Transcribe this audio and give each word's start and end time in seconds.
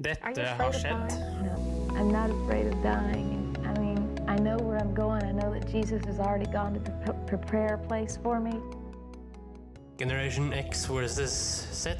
Dette 0.00 0.40
har 0.56 0.72
skjedd. 0.72 1.12
I'm 1.92 2.08
not 2.08 2.30
afraid 2.30 2.66
of 2.72 2.76
dying. 2.82 3.52
I 3.68 3.78
mean, 3.78 3.98
I 4.26 4.36
know 4.40 4.56
where 4.56 4.78
I'm 4.80 4.94
going. 4.94 5.22
I 5.22 5.32
know 5.32 5.52
that 5.52 5.68
Jesus 5.68 6.02
has 6.06 6.18
already 6.18 6.50
gone 6.50 6.72
to 6.72 6.80
the 6.80 7.12
prepare 7.26 7.76
place 7.76 8.16
for 8.22 8.40
me. 8.40 8.54
Generation 9.98 10.54
X 10.54 10.86
versus 10.86 11.36
Z. 11.72 11.92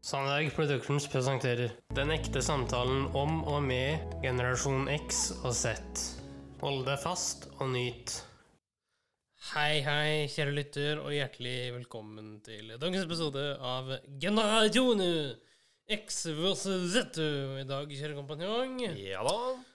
Sandberg 0.00 0.54
Productions 0.54 1.06
presenterer 1.06 1.76
Den 1.92 2.10
ekte 2.16 2.40
samtalen 2.40 3.10
om 3.12 3.44
og 3.44 3.60
med 3.62 4.00
generasjon 4.24 4.88
X 4.96 5.34
og 5.44 5.52
Z. 5.52 5.76
Hold 6.64 6.86
deg 6.88 6.96
fast 7.04 7.50
og 7.58 7.74
nyt. 7.76 8.22
Hei, 9.52 9.82
hei, 9.84 10.32
kjære 10.32 10.56
lytter, 10.56 11.04
og 11.04 11.12
hjertelig 11.12 11.74
velkommen 11.76 12.38
til 12.40 12.72
dagens 12.80 13.04
episode 13.04 13.50
av 13.60 13.98
Generasjon 14.22 15.02
X 15.92 16.24
versus 16.38 16.92
Z. 16.94 17.18
I 17.60 17.64
dag, 17.68 17.90
kjære 17.92 18.16
kompanjong, 18.16 18.78
Ja 18.96 19.20
da. 19.26 19.34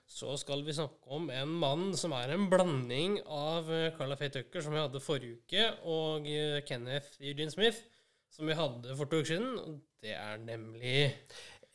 så 0.10 0.34
skal 0.40 0.64
vi 0.66 0.74
snakke 0.74 1.12
om 1.14 1.28
en 1.30 1.52
mann 1.62 1.92
som 2.00 2.14
er 2.18 2.32
en 2.34 2.48
blanding 2.50 3.20
av 3.28 3.68
eh, 3.74 3.92
Carla 3.98 4.16
Faye 4.18 4.32
Tucker, 4.34 4.64
som 4.64 4.74
vi 4.74 4.82
hadde 4.82 5.02
forrige 5.04 5.38
uke, 5.42 5.66
og 5.86 6.26
eh, 6.32 6.62
Kenneth 6.66 7.20
Eugene 7.22 7.54
Smith, 7.54 7.84
som 8.34 8.48
vi 8.50 8.56
hadde 8.58 8.96
for 8.98 9.10
to 9.12 9.20
uker 9.22 9.36
siden. 9.36 9.78
Det 10.02 10.16
er 10.16 10.40
nemlig 10.42 11.12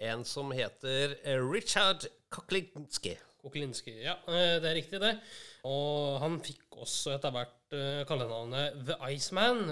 En 0.02 0.24
som 0.26 0.50
heter 0.50 1.12
eh, 1.22 1.38
Richard 1.38 2.08
Koklinski. 2.32 3.14
Koklinski, 3.42 3.94
Ja, 4.02 4.16
det 4.26 4.66
er 4.70 4.74
riktig, 4.78 4.98
det. 5.02 5.16
Og 5.66 6.18
han 6.22 6.40
fikk 6.42 6.76
også 6.82 7.14
etter 7.16 7.30
hvert 7.34 7.74
kallenavnet 8.08 8.80
The 8.86 8.96
Iceman. 9.14 9.62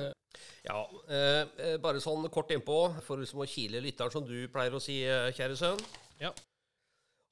Ja, 0.66 0.82
eh, 1.08 1.42
eh, 1.64 1.76
bare 1.82 2.02
sånn 2.02 2.28
kort 2.32 2.52
innpå, 2.52 2.78
for 3.06 3.20
liksom 3.20 3.42
å 3.42 3.48
kile 3.48 3.80
lytteren, 3.82 4.12
som 4.12 4.26
du 4.26 4.36
pleier 4.52 4.76
å 4.76 4.82
si, 4.82 5.00
eh, 5.04 5.30
kjære 5.36 5.56
sønn. 5.58 5.80
Ja. 6.20 6.32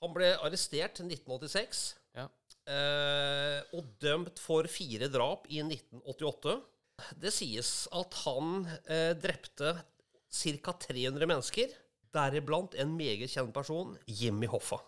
Han 0.02 0.15
ble 0.15 0.33
arrestert 0.47 1.01
1986 1.02 1.83
ja. 2.16 2.29
eh, 2.71 3.60
og 3.74 3.95
dømt 4.02 4.38
for 4.40 4.68
fire 4.71 5.10
drap 5.13 5.49
i 5.51 5.60
1988. 5.65 6.59
Det 7.23 7.32
sies 7.35 7.73
at 7.95 8.15
han 8.24 8.63
eh, 8.87 9.12
drepte 9.18 9.74
ca. 9.79 10.74
300 10.88 11.29
mennesker, 11.30 11.74
deriblant 12.15 12.74
en 12.79 12.95
meget 12.96 13.30
kjent 13.30 13.52
person, 13.55 13.96
Jimmy 14.07 14.49
Hoffa. 14.51 14.80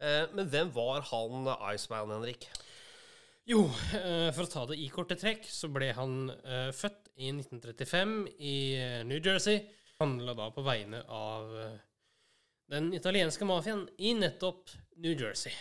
Eh, 0.00 0.26
men 0.34 0.48
hvem 0.50 0.70
var 0.74 1.04
han 1.10 1.48
Iceman, 1.74 2.12
Henrik? 2.14 2.46
Jo, 3.48 3.64
eh, 3.96 4.28
for 4.36 4.44
å 4.44 4.50
ta 4.50 4.66
det 4.68 4.76
i 4.78 4.88
korte 4.92 5.16
trekk, 5.18 5.46
så 5.48 5.70
ble 5.72 5.90
han 5.96 6.30
eh, 6.44 6.70
født 6.76 7.08
i 7.16 7.32
1935 7.32 8.16
i 8.36 8.56
eh, 8.76 9.00
New 9.08 9.18
Jersey. 9.18 9.64
Handla 10.00 10.36
da 10.36 10.50
på 10.54 10.64
vegne 10.64 11.02
av 11.08 11.50
den 12.70 12.92
italienske 12.96 13.44
mafiaen 13.44 13.84
i 13.98 14.14
nettopp 14.16 14.70
New 15.02 15.12
Jersey. 15.12 15.52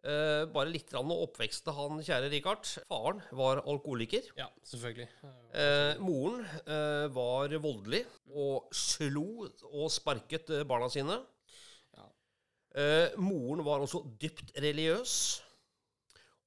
Eh, 0.00 0.46
bare 0.48 0.72
litt 0.72 0.94
om 0.96 1.10
oppveksten 1.12 1.66
til 1.66 1.76
han 1.76 1.98
kjære 2.04 2.30
Richard. 2.32 2.68
Faren 2.88 3.20
var 3.36 3.60
alkoholiker. 3.68 4.30
Ja, 4.38 4.46
selvfølgelig. 4.64 5.08
Eh, 5.52 6.00
moren 6.00 6.46
eh, 6.62 7.04
var 7.12 7.52
voldelig 7.60 8.04
og 8.32 8.70
slo 8.72 9.44
og 9.68 9.90
sparket 9.92 10.48
barna 10.70 10.88
sine. 10.92 11.18
Ja. 11.98 12.08
Moren 13.20 13.64
var 13.66 13.84
også 13.84 14.04
dypt 14.22 14.54
religiøs. 14.62 15.14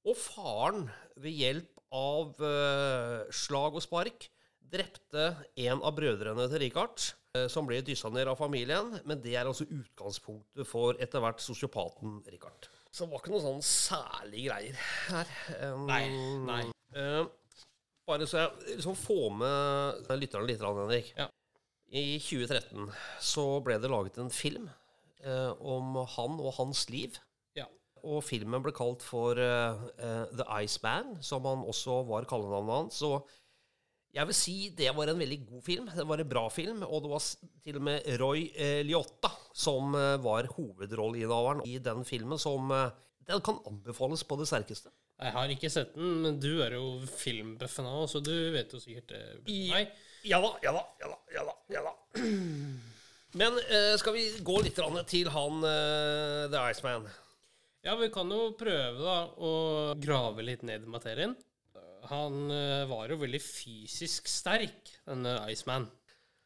Og 0.04 0.16
faren, 0.20 0.88
ved 1.16 1.32
hjelp 1.38 1.80
av 1.94 2.40
eh, 2.44 3.20
slag 3.32 3.76
og 3.78 3.84
spark, 3.84 4.26
drepte 4.74 5.28
en 5.64 5.80
av 5.80 5.94
brødrene 5.96 6.46
til 6.50 6.60
Richard, 6.64 7.04
eh, 7.36 7.46
som 7.52 7.68
ble 7.68 7.78
dyssa 7.86 8.10
ned 8.12 8.28
av 8.28 8.36
familien. 8.40 8.92
Men 9.08 9.22
det 9.24 9.36
er 9.38 9.48
altså 9.48 9.64
utgangspunktet 9.68 10.68
for 10.68 10.98
etter 11.00 11.22
hvert 11.24 11.40
sosiopaten 11.44 12.18
Richard. 12.28 12.68
Så 12.94 13.06
det 13.06 13.14
var 13.14 13.22
ikke 13.22 13.32
noe 13.32 13.42
sånn 13.42 13.64
særlig 13.66 14.44
greier 14.48 14.76
her. 15.08 15.32
Um, 15.64 15.86
Nei, 15.88 16.02
nei. 16.46 16.60
eh, 16.94 17.24
bare 18.06 18.28
så 18.28 18.42
jeg 18.44 18.76
liksom 18.76 18.98
får 19.00 19.28
med 19.40 20.12
lytterne 20.20 20.46
litt, 20.50 20.62
Henrik. 20.62 21.14
Ja. 21.16 21.30
I 21.94 22.18
2013 22.22 22.90
så 23.22 23.44
ble 23.64 23.78
det 23.82 23.90
laget 23.90 24.18
en 24.22 24.30
film 24.34 24.68
eh, 25.22 25.50
om 25.62 25.96
han 26.16 26.40
og 26.42 26.56
hans 26.58 26.88
liv. 26.90 27.16
Og 28.04 28.20
filmen 28.24 28.62
ble 28.64 28.72
kalt 28.76 29.04
for 29.04 29.38
eh, 29.40 29.86
eh, 29.96 30.24
The 30.36 30.46
Iceman, 30.64 31.16
som 31.24 31.46
han 31.48 31.64
også 31.64 32.02
var 32.08 32.26
kallenavnet 32.28 32.76
hans. 32.76 33.00
Så 33.00 33.16
jeg 34.14 34.28
vil 34.28 34.36
si 34.38 34.56
det 34.76 34.92
var 34.94 35.10
en 35.10 35.22
veldig 35.22 35.40
god 35.48 35.64
film. 35.66 35.88
Det 35.94 36.04
var 36.06 36.20
en 36.22 36.28
bra 36.30 36.44
film. 36.52 36.84
Og 36.86 37.04
det 37.04 37.12
var 37.14 37.24
til 37.64 37.80
og 37.80 37.86
med 37.88 38.10
Roy 38.20 38.44
eh, 38.52 38.82
Liotta 38.86 39.32
som 39.54 39.94
var 39.94 40.48
hovedrolleinnehaveren 40.56 41.64
i 41.70 41.78
den 41.78 42.04
filmen, 42.04 42.38
som 42.42 42.72
Den 43.24 43.40
kan 43.40 43.60
anbefales 43.64 44.24
på 44.28 44.36
det 44.36 44.48
sterkeste. 44.50 44.90
Jeg 45.22 45.32
har 45.32 45.48
ikke 45.48 45.70
sett 45.70 45.94
den, 45.94 46.18
men 46.20 46.40
du 46.42 46.58
er 46.60 46.74
jo 46.74 46.98
filmbuffen 47.06 47.86
òg, 47.86 48.08
så 48.10 48.20
du 48.20 48.34
vet 48.52 48.72
jo 48.74 48.80
sikkert 48.82 49.14
det. 49.14 49.20
Nei. 49.46 49.86
Ja 50.26 50.40
da, 50.42 50.50
ja 50.64 50.74
da, 50.74 50.82
ja 51.00 51.08
da. 51.12 51.18
ja 51.32 51.44
da, 51.46 51.54
ja 51.72 51.84
da. 51.86 51.94
Men 53.40 53.56
skal 53.98 54.14
vi 54.14 54.28
gå 54.46 54.60
litt 54.62 54.76
til 55.10 55.30
han 55.34 55.64
The 55.64 56.66
Iceman? 56.70 57.08
Ja, 57.84 57.98
vi 58.00 58.06
kan 58.08 58.30
jo 58.32 58.54
prøve 58.56 59.02
da 59.04 59.16
å 59.36 59.50
grave 60.00 60.44
litt 60.46 60.62
ned 60.64 60.86
i 60.86 60.88
materien. 60.88 61.34
Han 62.08 62.48
eh, 62.52 62.84
var 62.88 63.10
jo 63.12 63.18
veldig 63.20 63.40
fysisk 63.44 64.28
sterk, 64.28 64.88
denne 65.04 65.34
Iceman. 65.52 65.84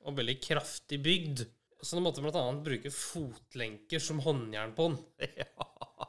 Og 0.02 0.16
veldig 0.18 0.34
kraftig 0.42 0.98
bygd. 1.04 1.44
Så 1.78 1.94
han 1.94 2.02
måtte 2.02 2.24
annet 2.26 2.64
bruke 2.66 2.90
fotlenker 2.90 4.02
som 4.02 4.22
håndjern 4.24 4.74
på 4.74 4.88
han. 4.88 4.98
Ja, 5.38 6.08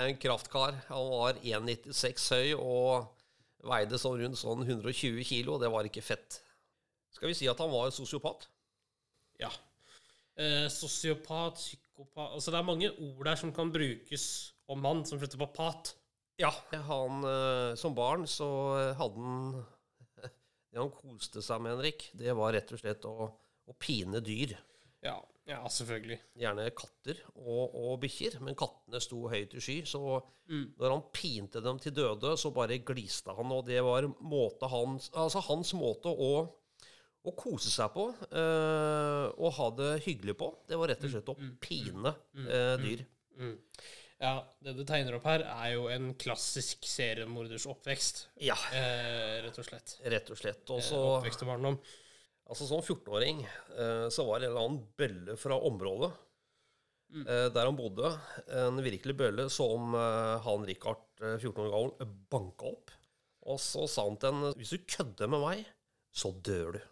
En 0.00 0.16
kraftkar. 0.18 0.80
Han 0.88 1.10
var 1.12 1.42
1,96 1.44 2.24
høy 2.32 2.56
og 2.56 3.12
veide 3.68 4.00
sånn 4.00 4.16
rundt 4.22 4.40
sånn 4.40 4.64
120 4.64 5.20
kilo. 5.28 5.58
Det 5.60 5.70
var 5.76 5.84
ikke 5.84 6.04
fett. 6.04 6.40
Skal 7.12 7.30
vi 7.30 7.36
si 7.36 7.52
at 7.52 7.60
han 7.60 7.70
var 7.70 7.92
sosiopat? 7.92 8.48
Ja. 9.44 9.52
Eh, 10.40 10.66
sosiopat, 10.72 11.60
psykopat 11.60 12.32
Altså 12.34 12.50
det 12.50 12.58
er 12.58 12.66
mange 12.66 12.88
ord 12.90 13.22
der 13.28 13.38
som 13.38 13.52
kan 13.54 13.68
brukes 13.70 14.53
om 14.70 14.82
mann 14.82 15.04
som 15.06 15.20
slutter 15.20 15.40
på 15.40 15.50
pat. 15.56 15.94
Ja. 16.40 16.50
Han, 16.88 17.24
eh, 17.28 17.74
som 17.78 17.94
barn 17.94 18.26
så 18.30 18.48
hadde 18.98 19.22
han 19.22 19.64
Det 20.74 20.80
han 20.80 20.90
koste 20.90 21.42
seg 21.44 21.60
med, 21.62 21.76
Henrik, 21.76 22.08
det 22.18 22.34
var 22.34 22.54
rett 22.56 22.72
og 22.74 22.80
slett 22.80 23.04
å, 23.06 23.28
å 23.30 23.76
pine 23.78 24.18
dyr. 24.24 24.56
Ja, 25.04 25.14
ja 25.46 25.60
selvfølgelig. 25.70 26.18
Gjerne 26.40 26.64
katter 26.74 27.20
og, 27.36 27.76
og 27.78 28.00
bikkjer, 28.02 28.40
men 28.42 28.58
kattene 28.58 28.98
sto 29.02 29.20
høyt 29.30 29.54
i 29.54 29.62
sky. 29.62 29.76
Så 29.86 30.00
når 30.50 30.90
han 30.90 31.06
pinte 31.14 31.62
dem 31.64 31.78
til 31.80 31.94
døde, 31.96 32.34
så 32.40 32.52
bare 32.54 32.80
gliste 32.84 33.32
han, 33.36 33.52
og 33.54 33.64
det 33.68 33.80
var 33.84 34.08
måte 34.20 34.68
hans, 34.68 35.10
altså 35.16 35.44
hans 35.46 35.72
måte 35.78 36.10
å, 36.12 36.32
å 37.24 37.34
kose 37.38 37.72
seg 37.72 37.92
på 37.94 38.10
eh, 38.28 39.26
og 39.38 39.54
ha 39.58 39.68
det 39.78 39.92
hyggelig 40.08 40.36
på. 40.40 40.50
Det 40.68 40.80
var 40.80 40.92
rett 40.92 41.06
og 41.06 41.14
slett 41.14 41.32
å 41.32 41.38
pine 41.62 42.16
eh, 42.44 42.74
dyr. 42.82 43.06
Ja, 44.24 44.32
det 44.64 44.72
du 44.78 44.82
tegner 44.88 45.18
opp 45.18 45.26
her, 45.28 45.42
er 45.44 45.74
jo 45.74 45.86
en 45.92 46.12
klassisk 46.16 46.86
seriemorders 46.88 47.66
oppvekst. 47.68 48.22
Ja, 48.40 48.56
Eh, 48.72 49.42
rett 49.44 49.58
og 49.60 49.66
slett. 49.68 49.98
rett 50.08 50.30
og 50.32 50.38
slett. 50.40 50.64
Også, 50.72 50.96
eh, 50.96 51.10
Oppvekst 51.18 51.44
og 51.44 51.50
barndom. 51.52 51.76
altså 52.48 52.66
Som 52.70 52.80
14-åring 52.80 53.42
eh, 53.44 54.06
så 54.14 54.24
var 54.26 54.40
det 54.40 54.48
en 54.48 54.54
eller 54.54 54.64
annen 54.68 54.86
bølle 54.96 55.36
fra 55.40 55.58
området 55.68 56.10
eh, 57.26 57.48
der 57.54 57.68
han 57.68 57.76
bodde. 57.78 58.14
En 58.64 58.80
virkelig 58.84 59.16
bølle 59.20 59.46
som 59.52 59.94
eh, 59.94 60.40
han 60.48 60.66
Richard, 60.68 61.04
eh, 61.20 61.36
14 61.38 61.60
år 61.66 61.70
gammel, 61.74 62.16
banka 62.32 62.72
opp. 62.72 62.90
Og 63.44 63.60
så 63.60 63.84
sa 63.92 64.06
han 64.08 64.16
til 64.16 64.32
henne 64.32 64.54
hvis 64.56 64.72
du 64.72 64.78
kødder 64.88 65.28
med 65.28 65.44
meg, 65.44 65.66
så 66.14 66.32
dør 66.40 66.78
du. 66.78 66.82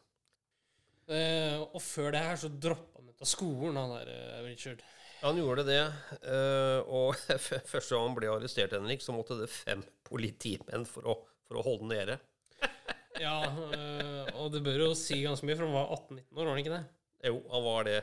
Eh, 1.12 1.58
og 1.64 1.80
før 1.82 2.12
det 2.14 2.20
her 2.22 2.36
så 2.40 2.48
droppa 2.52 3.00
han 3.00 3.08
ut 3.10 3.24
av 3.24 3.28
skolen, 3.30 3.76
han 3.80 3.94
der 3.96 4.10
eh, 4.12 4.42
Richard. 4.50 4.82
Han 5.22 5.38
gjorde 5.38 5.62
det, 5.62 5.82
eh, 6.26 6.80
og 6.90 7.14
første 7.70 7.94
gang 7.94 8.08
han 8.08 8.16
ble 8.16 8.30
arrestert, 8.32 8.72
Henrik, 8.74 9.04
så 9.04 9.14
måtte 9.14 9.36
det 9.38 9.46
fem 9.52 9.84
politimenn 10.08 10.82
for 10.88 11.06
å, 11.06 11.14
for 11.46 11.60
å 11.60 11.66
holde 11.68 11.90
nede. 11.94 12.18
Ja, 13.20 13.44
eh, 13.44 14.30
og 14.40 14.48
det 14.54 14.62
bør 14.64 14.86
jo 14.86 14.92
si 14.98 15.18
ganske 15.22 15.46
mye, 15.46 15.54
for 15.54 15.68
han 15.68 15.74
var 15.76 15.90
18-19 15.94 16.22
år, 16.32 16.38
var 16.40 16.48
han 16.48 16.60
ikke 16.62 16.72
det? 16.72 16.80
Jo, 17.28 17.34
han 17.52 17.64
var 17.66 17.84
det. 17.86 17.98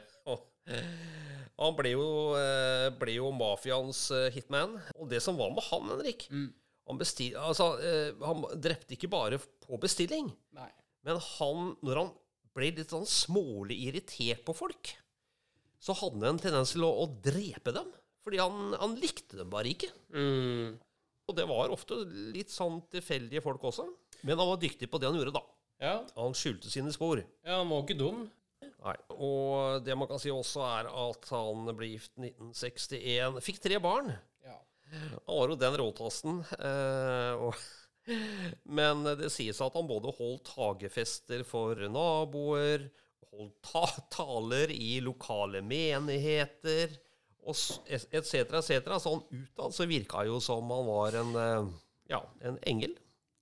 Han 1.59 1.73
ble 1.75 1.91
jo, 1.91 2.05
eh, 2.37 2.85
ble 3.01 3.15
jo 3.17 3.31
mafiaens 3.35 4.03
hitman. 4.35 4.77
Og 4.95 5.09
det 5.11 5.19
som 5.25 5.35
var 5.41 5.49
med 5.51 5.65
han, 5.65 5.89
Henrik 5.91 6.27
han, 6.29 7.01
bestil, 7.01 7.35
altså, 7.41 7.71
han 8.21 8.45
drepte 8.61 8.95
ikke 8.95 9.09
bare 9.11 9.41
på 9.41 9.81
bestilling, 9.81 10.29
Nei. 10.55 10.69
men 11.09 11.19
han, 11.25 11.73
når 11.83 12.03
han 12.03 12.13
ble 12.55 12.71
litt 12.77 12.93
sånn 12.93 13.09
smålig 13.09 13.81
irritert 13.89 14.45
på 14.47 14.55
folk, 14.61 14.93
så 15.79 15.95
hadde 15.95 16.21
han 16.21 16.35
en 16.35 16.41
tendens 16.41 16.75
til 16.75 16.85
å, 16.87 16.91
å 17.03 17.07
drepe 17.23 17.73
dem. 17.75 17.89
Fordi 18.25 18.41
han, 18.41 18.73
han 18.79 18.97
likte 18.99 19.39
dem 19.39 19.51
bare 19.51 19.71
ikke. 19.71 19.89
Mm. 20.13 20.75
Og 21.29 21.37
det 21.37 21.45
var 21.49 21.71
ofte 21.73 22.01
litt 22.33 22.51
sånn 22.51 22.81
tilfeldige 22.91 23.43
folk 23.45 23.63
også. 23.71 23.85
Men 24.27 24.39
han 24.41 24.49
var 24.51 24.59
dyktig 24.61 24.89
på 24.91 24.99
det 24.99 25.09
han 25.09 25.17
gjorde, 25.19 25.37
da. 25.37 25.45
Ja, 25.79 25.93
Han 26.17 26.33
skjulte 26.35 26.67
sine 26.67 26.91
spor. 26.91 27.21
ja, 27.23 27.61
han 27.61 27.69
var 27.71 27.85
ikke 27.85 27.95
dum. 27.99 28.25
Nei. 28.83 28.95
Og 29.15 29.83
det 29.85 29.95
man 29.95 30.09
kan 30.09 30.19
si 30.19 30.31
også, 30.31 30.63
er 30.67 30.89
at 30.91 31.29
han 31.31 31.69
ble 31.77 31.93
gift 31.93 32.11
1961. 32.19 33.39
Fikk 33.45 33.61
tre 33.63 33.79
barn. 33.83 34.11
Han 34.89 35.35
var 35.37 35.51
jo 35.51 35.57
den 35.59 35.77
råtassen. 35.77 36.39
Eh, 36.57 37.43
og, 37.45 37.55
men 38.79 39.05
det 39.19 39.29
sies 39.33 39.59
at 39.61 39.75
han 39.77 39.89
både 39.89 40.13
holdt 40.17 40.51
hagefester 40.55 41.43
for 41.47 41.77
naboer, 41.93 42.87
holdt 43.33 43.59
ta 43.65 43.85
taler 44.11 44.71
i 44.73 44.99
lokale 45.05 45.61
menigheter, 45.65 46.95
etc., 47.49 48.33
etc. 48.59 48.89
Sånn 49.01 49.21
utad 49.31 49.75
så 49.75 49.87
virka 49.89 50.25
jo 50.27 50.39
som 50.43 50.69
han 50.73 50.89
var 50.89 51.19
en, 51.21 51.35
eh, 51.35 51.69
ja, 52.13 52.23
en 52.41 52.59
engel. 52.69 52.97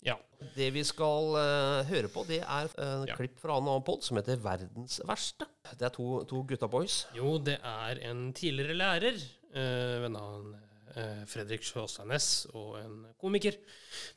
Ja. 0.05 0.15
Det 0.55 0.67
vi 0.75 0.83
skal 0.85 1.33
uh, 1.33 1.81
høre 1.89 2.09
på, 2.13 2.21
det 2.29 2.43
er 2.43 2.69
en 2.83 3.07
Ja. 3.09 3.15
klipp 3.17 3.39
fra 3.41 3.57
en 3.57 3.65
annen 3.67 3.83
pod 3.83 4.03
som 4.05 4.19
heter 4.19 4.37
'Verdens 4.37 4.99
verste'. 5.03 5.47
Det 5.73 5.81
er 5.81 5.89
to, 5.89 6.23
to 6.29 6.43
gutta 6.47 6.67
boys. 6.67 7.07
Jo, 7.15 7.37
det 7.39 7.57
er 7.63 7.99
en 8.09 8.31
tidligere 8.33 8.77
lærer 8.77 9.17
uh, 9.17 10.03
ved 10.03 10.09
navn 10.13 10.53
uh, 10.95 11.25
Fredrik 11.25 11.65
Sjåstadnes 11.65 12.45
og 12.53 12.77
en 12.79 13.07
komiker 13.19 13.57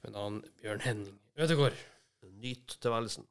ved 0.02 0.12
navn 0.12 0.42
Bjørn 0.60 0.80
Henning 0.84 1.18
Ødegaard. 1.38 1.74
Nyt 2.22 2.76
tilværelsen. 2.80 3.26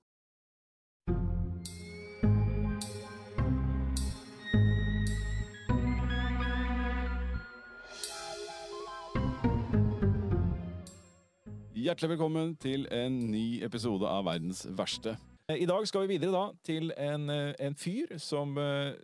Hjertelig 11.79 12.09
velkommen 12.17 12.49
til 12.59 12.81
en 12.91 13.13
ny 13.31 13.61
episode 13.63 14.03
av 14.09 14.25
Verdens 14.27 14.65
verste. 14.75 15.13
I 15.47 15.67
dag 15.69 15.85
skal 15.87 16.03
vi 16.03 16.17
videre 16.17 16.33
da 16.33 16.41
til 16.65 16.89
en, 16.91 17.29
eh, 17.31 17.53
en 17.55 17.75
fyr 17.77 18.17
som 18.19 18.57
eh, 18.59 18.97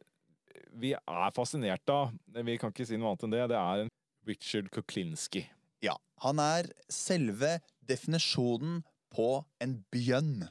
vi 0.76 0.92
er 0.92 1.32
fascinert 1.36 1.88
av. 1.94 2.12
Vi 2.28 2.58
kan 2.60 2.74
ikke 2.74 2.88
si 2.90 2.98
noe 3.00 3.14
annet 3.14 3.24
enn 3.24 3.36
det. 3.36 3.44
Det 3.54 3.60
er 3.62 3.84
en 3.86 3.92
Richard 4.28 4.68
Kuklinski. 4.76 5.46
Ja, 5.86 5.96
han 6.26 6.42
er 6.44 6.68
selve 6.92 7.62
definisjonen 7.88 8.82
på 9.14 9.46
en 9.64 9.78
bjønn. 9.94 10.50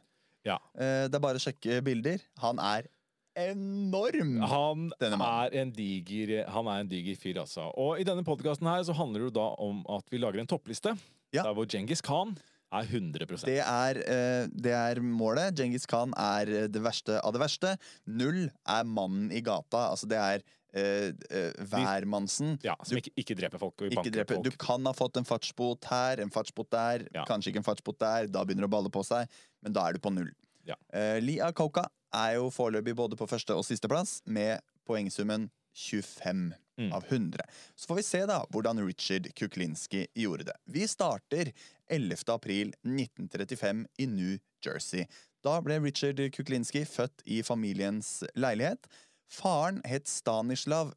Ja. 0.49 0.57
Eh, 0.79 1.05
Det 1.11 1.19
er 1.19 1.25
bare 1.27 1.43
å 1.43 1.45
sjekke 1.45 1.83
bilder. 1.85 2.25
Han 2.41 2.59
er 2.59 2.89
enorm! 3.37 4.39
Han 4.49 4.93
er 5.03 5.59
en 5.61 5.75
diger, 5.75 6.47
han 6.49 6.69
er 6.71 6.81
en 6.85 6.89
diger 6.89 7.19
fyr, 7.21 7.43
altså. 7.43 7.69
Og 7.77 7.99
i 8.01 8.07
denne 8.07 8.25
podkasten 8.25 8.71
her 8.71 8.81
så 8.87 8.97
handler 8.97 9.27
det 9.29 9.35
da 9.37 9.51
om 9.59 9.85
at 9.93 10.09
vi 10.09 10.23
lager 10.23 10.41
en 10.41 10.49
toppliste. 10.49 10.95
Ja. 11.35 11.43
Der 11.49 11.55
hvor 11.57 11.67
Djengis 11.67 12.03
Khan 12.05 12.37
er 12.75 12.89
100% 12.91 13.45
Det 13.47 13.61
er, 13.63 14.01
eh, 14.03 14.47
det 14.51 14.73
er 14.75 15.01
målet. 15.03 15.55
Djengis 15.59 15.87
Khan 15.91 16.15
er 16.19 16.49
eh, 16.51 16.67
det 16.71 16.83
verste 16.83 17.21
av 17.23 17.35
det 17.35 17.43
verste. 17.43 17.77
Null 18.07 18.49
er 18.67 18.85
mannen 18.89 19.31
i 19.35 19.41
gata. 19.47 19.91
Altså, 19.93 20.09
det 20.11 20.19
er 20.21 20.43
eh, 20.75 21.13
Uh, 21.31 21.53
hvermannsen. 21.71 22.57
Ja, 22.65 22.75
Som 22.83 22.99
ikke, 22.99 23.13
ikke 23.17 23.37
dreper 23.39 23.61
folk. 23.63 23.77
Og 23.85 23.93
Ikke 23.95 24.11
dreper. 24.11 24.35
folk. 24.41 24.45
Du 24.49 24.57
kan 24.59 24.83
ha 24.89 24.93
fått 24.93 25.17
en 25.21 25.25
fartsbot 25.29 25.87
her, 25.87 26.19
en 26.19 26.31
fartsbot 26.35 26.67
der, 26.75 27.05
Ja. 27.15 27.23
kanskje 27.29 27.53
ikke 27.53 27.61
en 27.63 27.67
fartsbot 27.69 27.99
der. 28.03 28.27
Da 28.27 28.43
begynner 28.45 28.67
det 28.67 28.71
å 28.73 28.75
balle 28.75 28.91
på 28.91 29.05
seg, 29.07 29.29
men 29.63 29.73
da 29.73 29.87
er 29.87 29.93
du 29.95 30.01
på 30.03 30.11
null. 30.13 30.33
Ja. 30.67 30.75
Uh, 30.93 31.21
Lia 31.23 31.53
Koka 31.53 31.87
er 32.13 32.35
jo 32.41 32.51
foreløpig 32.51 32.95
både 32.97 33.15
på 33.17 33.29
første 33.31 33.55
og 33.55 33.63
sisteplass, 33.65 34.21
med 34.27 34.59
poengsummen 34.85 35.47
25 35.75 36.55
Mm. 36.79 36.93
av 36.93 37.05
100. 37.09 37.45
Så 37.75 37.87
får 37.87 37.97
vi 37.97 38.03
se 38.03 38.21
da 38.27 38.41
hvordan 38.51 38.81
Richard 38.87 39.29
Kuklinski 39.39 40.07
gjorde 40.15 40.49
det. 40.49 40.57
Vi 40.65 40.89
starter 40.89 41.53
11. 41.87 42.17
april 42.35 42.73
1935 42.83 43.87
i 43.99 44.07
New 44.07 44.39
Jersey. 44.65 45.07
Da 45.45 45.61
ble 45.63 45.79
Richard 45.85 46.19
Kuklinski 46.35 46.83
født 46.89 47.23
i 47.25 47.43
familiens 47.47 48.25
leilighet. 48.35 48.89
Faren 49.31 49.83
het 49.87 50.09
Stanislav 50.11 50.95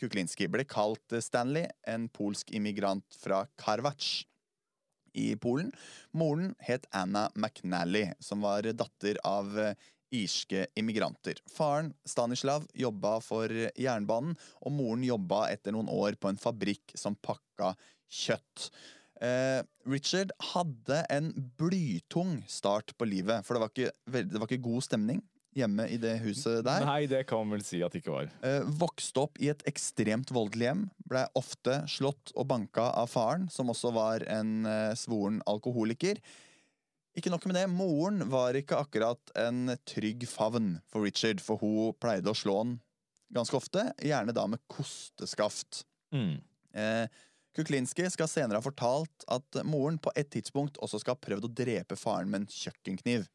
Kuklinski, 0.00 0.48
ble 0.48 0.64
kalt 0.64 1.14
Stanley, 1.20 1.68
en 1.86 2.08
polsk 2.08 2.50
immigrant 2.56 3.04
fra 3.20 3.44
Karwacz 3.60 4.24
i 5.12 5.34
Polen. 5.36 5.72
Moren 6.16 6.54
het 6.64 6.86
Anna 6.96 7.28
McNally, 7.34 8.06
som 8.18 8.40
var 8.40 8.66
datter 8.72 9.20
av 9.26 9.52
irske 10.14 10.66
immigranter. 10.78 11.40
Faren, 11.50 11.92
Stanislav, 12.08 12.66
jobba 12.74 13.18
for 13.24 13.52
jernbanen, 13.78 14.36
og 14.60 14.74
moren 14.76 15.04
jobba 15.06 15.46
etter 15.52 15.74
noen 15.76 15.90
år 15.92 16.18
på 16.20 16.30
en 16.30 16.40
fabrikk 16.40 16.96
som 16.98 17.18
pakka 17.18 17.74
kjøtt. 18.10 18.70
Eh, 19.20 19.60
Richard 19.90 20.32
hadde 20.54 21.02
en 21.12 21.32
blytung 21.60 22.40
start 22.48 22.94
på 22.96 23.08
livet, 23.08 23.44
for 23.44 23.56
det 23.56 23.64
var 23.64 23.74
ikke, 23.74 23.92
det 24.30 24.40
var 24.40 24.48
ikke 24.48 24.64
god 24.64 24.86
stemning 24.86 25.20
hjemme 25.56 25.86
i 25.90 25.98
det 26.00 26.14
huset 26.22 26.62
der. 26.66 26.84
Nei, 26.86 27.04
det 27.10 27.24
kan 27.28 27.42
man 27.42 27.58
vel 27.58 27.64
si 27.66 27.80
at 27.82 27.92
det 27.92 28.04
ikke 28.04 28.14
var. 28.14 28.30
Eh, 28.46 28.62
vokste 28.80 29.24
opp 29.24 29.40
i 29.42 29.50
et 29.52 29.64
ekstremt 29.68 30.30
voldelig 30.34 30.70
hjem. 30.70 30.84
Ble 31.10 31.24
ofte 31.38 31.80
slått 31.90 32.32
og 32.36 32.46
banka 32.52 32.90
av 33.00 33.10
faren, 33.10 33.48
som 33.52 33.72
også 33.72 33.92
var 33.96 34.24
en 34.30 34.60
eh, 34.68 34.94
svoren 34.98 35.40
alkoholiker. 35.50 36.22
Ikke 37.18 37.32
nok 37.32 37.46
med 37.50 37.56
det, 37.58 37.64
moren 37.72 38.22
var 38.30 38.54
ikke 38.54 38.78
akkurat 38.78 39.32
en 39.38 39.74
trygg 39.88 40.28
favn 40.30 40.76
for 40.90 41.02
Richard, 41.06 41.42
for 41.42 41.58
hun 41.58 41.96
pleide 41.98 42.30
å 42.30 42.38
slå 42.38 42.60
han 42.60 42.76
ganske 43.34 43.56
ofte, 43.58 43.88
gjerne 44.02 44.34
da 44.34 44.46
med 44.50 44.62
kosteskaft. 44.70 45.84
Mm. 46.14 46.38
Eh, 46.74 47.06
Kuklinski 47.56 48.06
skal 48.14 48.30
senere 48.30 48.60
ha 48.60 48.64
fortalt 48.64 49.26
at 49.30 49.60
moren 49.66 49.98
på 50.02 50.12
et 50.18 50.30
tidspunkt 50.30 50.78
også 50.82 51.00
skal 51.02 51.16
ha 51.16 51.24
prøvd 51.26 51.48
å 51.48 51.54
drepe 51.62 51.98
faren 51.98 52.30
med 52.30 52.44
en 52.44 52.50
kjøkkenkniv. 52.50 53.26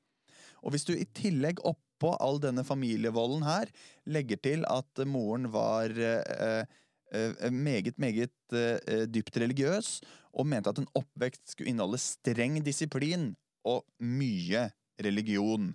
Og 0.64 0.74
hvis 0.74 0.88
du 0.88 0.96
i 0.96 1.08
tillegg 1.18 1.60
oppå 1.68 2.14
all 2.24 2.40
denne 2.44 2.64
familievolden 2.68 3.44
her 3.46 3.72
legger 4.08 4.40
til 4.42 4.66
at 4.72 5.04
moren 5.08 5.50
var 5.54 5.92
eh, 5.92 6.64
eh, 7.12 7.50
meget, 7.52 8.00
meget 8.00 8.56
eh, 8.56 9.04
dypt 9.12 9.40
religiøs, 9.44 10.00
og 10.36 10.48
mente 10.52 10.72
at 10.72 10.80
en 10.82 10.92
oppvekst 10.96 11.54
skulle 11.54 11.72
inneholde 11.72 12.00
streng 12.02 12.58
disiplin 12.64 13.34
og 13.66 13.84
mye 14.00 14.70
religion. 15.02 15.74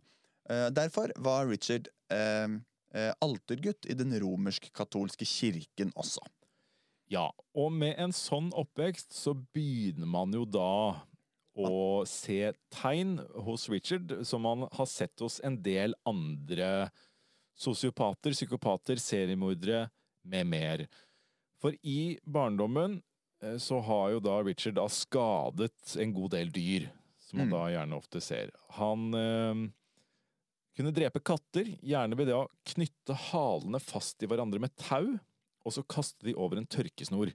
Eh, 0.50 0.66
derfor 0.66 1.12
var 1.16 1.48
Richard 1.48 1.88
eh, 2.12 2.48
eh, 2.94 3.12
altergutt 3.20 3.86
i 3.86 3.94
den 3.94 4.14
romersk-katolske 4.22 5.26
kirken 5.28 5.92
også. 5.94 6.24
Ja, 7.10 7.28
og 7.58 7.72
med 7.74 7.98
en 7.98 8.14
sånn 8.14 8.52
oppvekst 8.54 9.14
så 9.14 9.34
begynner 9.34 10.06
man 10.06 10.34
jo 10.34 10.44
da 10.46 11.02
å 11.58 12.06
se 12.06 12.52
tegn 12.70 13.16
hos 13.44 13.66
Richard 13.68 14.12
som 14.26 14.46
man 14.46 14.68
har 14.70 14.86
sett 14.86 15.18
hos 15.20 15.40
en 15.44 15.58
del 15.62 15.96
andre 16.06 16.88
sosiopater, 17.58 18.32
psykopater, 18.32 19.02
seriemordere 19.02 19.88
med 20.22 20.46
mer. 20.46 20.84
For 21.60 21.74
i 21.82 22.14
barndommen 22.22 23.00
så 23.58 23.80
har 23.84 24.14
jo 24.14 24.22
da 24.22 24.38
Richard 24.46 24.78
da 24.78 24.86
skadet 24.92 25.96
en 26.00 26.14
god 26.14 26.36
del 26.36 26.54
dyr, 26.54 26.86
som 27.30 27.38
man 27.40 27.48
Mm. 27.48 27.54
da 27.54 27.64
gjerne 27.72 27.96
ofte 27.98 28.20
ser. 28.24 28.50
Han 28.78 29.14
eh, 29.14 29.60
kunne 30.76 30.92
drepe 30.94 31.20
katter, 31.22 31.70
gjerne 31.82 32.16
ved 32.18 32.28
det 32.30 32.36
å 32.36 32.48
knytte 32.72 33.16
halene 33.30 33.80
fast 33.82 34.22
i 34.22 34.28
hverandre 34.30 34.60
med 34.62 34.74
tau, 34.80 35.14
og 35.64 35.72
så 35.74 35.82
kaste 35.86 36.24
de 36.26 36.34
over 36.34 36.58
en 36.60 36.66
tørkesnor. 36.66 37.32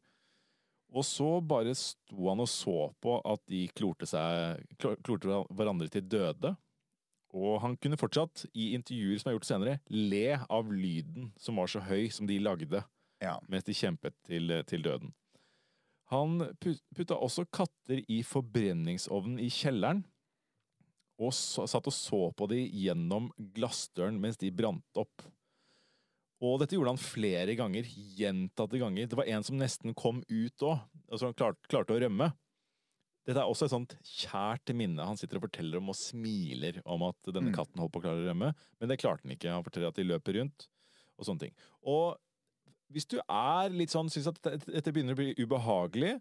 Og 0.95 1.03
så 1.03 1.27
bare 1.43 1.73
sto 1.75 2.29
han 2.29 2.39
og 2.39 2.47
så 2.47 2.75
på 3.03 3.17
at 3.27 3.41
de 3.51 3.65
klorte, 3.75 4.07
seg, 4.07 4.61
klorte 4.79 5.41
hverandre 5.51 5.89
til 5.91 6.05
døde. 6.07 6.53
Og 7.35 7.57
han 7.61 7.75
kunne 7.75 7.97
fortsatt, 7.99 8.45
i 8.55 8.69
intervjuer 8.77 9.19
som 9.19 9.29
er 9.29 9.35
gjort 9.35 9.47
senere, 9.49 9.79
le 9.91 10.37
av 10.47 10.69
lyden 10.71 11.33
som 11.41 11.57
var 11.59 11.67
så 11.67 11.81
høy 11.83 12.07
som 12.15 12.27
de 12.29 12.37
lagde 12.39 12.83
Ja. 13.21 13.39
mens 13.49 13.63
de 13.67 13.73
kjempet 13.75 14.13
til, 14.27 14.63
til 14.63 14.81
døden. 14.85 15.13
Han 16.13 16.37
pu- 16.61 16.79
putta 16.95 17.17
også 17.17 17.45
katter 17.49 18.03
i 18.11 18.19
forbrenningsovnen 18.23 19.39
i 19.41 19.49
kjelleren, 19.49 20.03
og 21.17 21.31
satt 21.33 21.87
og 21.87 21.93
så 21.95 22.19
på 22.35 22.47
de 22.51 22.59
gjennom 22.69 23.29
glassdøren 23.55 24.17
mens 24.19 24.37
de 24.37 24.51
brant 24.51 24.99
opp. 24.99 25.23
Og 26.43 26.59
dette 26.59 26.75
gjorde 26.75 26.91
han 26.91 26.99
flere 27.01 27.55
ganger, 27.57 27.87
gjentatte 28.19 28.77
ganger. 28.81 29.07
Det 29.07 29.15
var 29.17 29.29
en 29.31 29.45
som 29.47 29.55
nesten 29.57 29.95
kom 29.95 30.19
ut 30.27 30.65
òg, 30.67 30.81
altså 31.09 31.29
han 31.29 31.37
klarte, 31.39 31.69
klarte 31.71 31.95
å 31.95 32.01
rømme. 32.03 32.27
Dette 33.25 33.39
er 33.41 33.47
også 33.49 33.65
et 33.65 33.73
sånt 33.73 33.95
kjært 34.05 34.69
minne 34.77 35.01
han 35.07 35.17
sitter 35.17 35.39
og 35.39 35.47
forteller 35.47 35.79
om 35.79 35.89
og 35.89 35.97
smiler 35.97 36.81
om 36.85 37.07
at 37.07 37.17
denne 37.31 37.49
Mm. 37.49 37.55
katten 37.55 37.79
holdt 37.81 37.93
på 37.95 38.03
å 38.03 38.05
klare 38.05 38.21
å 38.21 38.27
rømme, 38.27 38.51
men 38.79 38.89
det 38.91 38.99
klarte 39.01 39.23
han 39.23 39.31
ikke. 39.33 39.49
Han 39.49 39.63
forteller 39.65 39.87
at 39.87 39.95
de 39.97 40.03
løper 40.05 40.37
rundt 40.37 40.67
og 41.17 41.25
sånne 41.25 41.39
ting. 41.47 41.55
Og 41.87 42.19
hvis 42.93 43.07
du 43.09 43.17
er 43.21 43.73
litt 43.73 43.93
sånn, 43.93 44.11
syns 44.11 44.29
at 44.31 44.39
dette 44.43 44.93
begynner 44.93 45.15
å 45.15 45.19
bli 45.19 45.33
ubehagelig, 45.39 46.15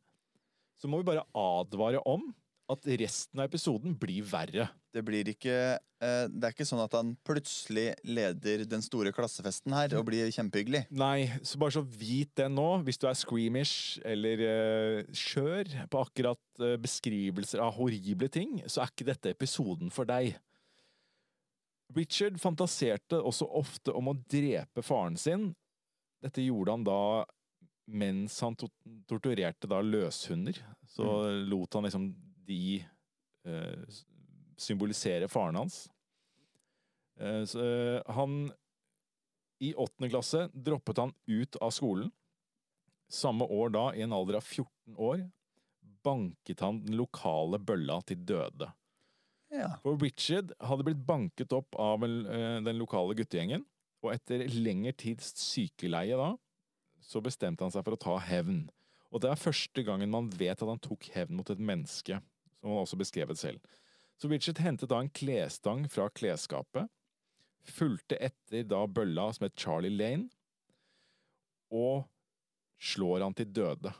så 0.80 0.90
må 0.90 1.00
vi 1.00 1.08
bare 1.12 1.26
advare 1.38 2.00
om 2.08 2.30
at 2.72 2.86
resten 3.00 3.40
av 3.40 3.48
episoden 3.50 3.92
blir 4.00 4.24
verre. 4.24 4.70
Det 4.94 5.02
blir 5.04 5.28
ikke 5.28 5.54
eh, 5.74 6.26
Det 6.30 6.46
er 6.46 6.54
ikke 6.54 6.66
sånn 6.68 6.80
at 6.84 6.94
han 6.96 7.12
plutselig 7.26 7.90
leder 8.06 8.64
den 8.68 8.84
store 8.84 9.12
klassefesten 9.14 9.74
her 9.76 9.96
og 9.98 10.06
blir 10.08 10.30
kjempehyggelig. 10.32 10.84
Nei, 10.94 11.28
så 11.44 11.60
bare 11.60 11.76
så 11.76 11.82
vit 11.84 12.32
det 12.38 12.48
nå. 12.52 12.66
Hvis 12.86 13.00
du 13.02 13.08
er 13.10 13.18
screamish 13.18 14.00
eller 14.06 14.44
uh, 14.44 15.12
skjør 15.12 15.74
på 15.92 16.04
akkurat 16.06 16.64
eh, 16.64 16.78
beskrivelser 16.80 17.62
av 17.64 17.76
horrible 17.76 18.30
ting, 18.32 18.62
så 18.64 18.84
er 18.84 18.94
ikke 18.94 19.10
dette 19.12 19.34
episoden 19.34 19.92
for 19.94 20.08
deg. 20.08 20.32
Richard 21.94 22.40
fantaserte 22.42 23.20
også 23.20 23.46
ofte 23.60 23.92
om 23.94 24.08
å 24.10 24.16
drepe 24.30 24.82
faren 24.82 25.18
sin. 25.20 25.50
Dette 26.24 26.44
gjorde 26.44 26.72
han 26.72 26.86
da 26.86 27.00
mens 27.84 28.38
han 28.40 28.56
to 28.56 28.70
torturerte 29.08 29.68
da 29.68 29.82
løshunder. 29.84 30.56
Så 30.88 31.04
lot 31.44 31.76
han 31.76 31.84
liksom 31.84 32.08
de 32.48 32.80
eh, 33.44 33.98
symbolisere 34.56 35.28
faren 35.28 35.60
hans. 35.60 35.84
Eh, 37.20 37.44
så, 37.44 37.64
eh, 37.64 38.02
han 38.06 38.52
I 39.60 39.74
åttende 39.74 40.10
klasse 40.10 40.48
droppet 40.52 40.98
han 40.98 41.12
ut 41.26 41.56
av 41.56 41.70
skolen. 41.70 42.10
Samme 43.08 43.44
år 43.44 43.70
da, 43.70 43.84
i 43.94 44.02
en 44.02 44.12
alder 44.12 44.40
av 44.40 44.42
14 44.42 44.96
år, 44.96 45.30
banket 46.04 46.60
han 46.60 46.80
den 46.84 46.96
lokale 46.98 47.58
bølla 47.58 48.00
til 48.08 48.24
døde. 48.26 48.72
Ja. 49.54 49.70
For 49.84 49.96
Richard 50.00 50.50
hadde 50.58 50.84
blitt 50.88 51.04
banket 51.06 51.52
opp 51.54 51.76
av 51.78 52.04
eh, 52.04 52.58
den 52.64 52.80
lokale 52.80 53.14
guttegjengen, 53.14 53.64
og 54.04 54.14
etter 54.14 54.44
lengre 54.52 54.92
tids 54.96 55.32
sykeleie 55.40 56.16
da, 56.18 56.34
så 57.04 57.22
bestemte 57.24 57.64
han 57.64 57.72
seg 57.72 57.84
for 57.86 57.96
å 57.96 58.00
ta 58.00 58.16
hevn. 58.28 58.64
Og 59.14 59.22
det 59.22 59.30
er 59.30 59.40
første 59.40 59.84
gangen 59.86 60.12
man 60.12 60.30
vet 60.34 60.58
at 60.58 60.68
han 60.68 60.82
tok 60.82 61.08
hevn 61.14 61.38
mot 61.38 61.50
et 61.52 61.60
menneske, 61.62 62.18
som 62.58 62.70
han 62.72 62.82
også 62.82 62.98
beskrevet 63.00 63.40
selv. 63.40 63.74
Så 64.18 64.30
Richard 64.30 64.60
hentet 64.62 64.90
da 64.90 65.00
en 65.02 65.10
klesstang 65.12 65.84
fra 65.90 66.08
klesskapet, 66.12 66.90
fulgte 67.64 68.18
etter 68.20 68.66
da 68.68 68.82
bølla 68.86 69.30
som 69.32 69.46
het 69.46 69.56
Charlie 69.58 69.92
Lane, 69.94 70.28
og 71.74 72.04
slår 72.82 73.24
han 73.24 73.36
til 73.36 73.52
døde. 73.52 73.92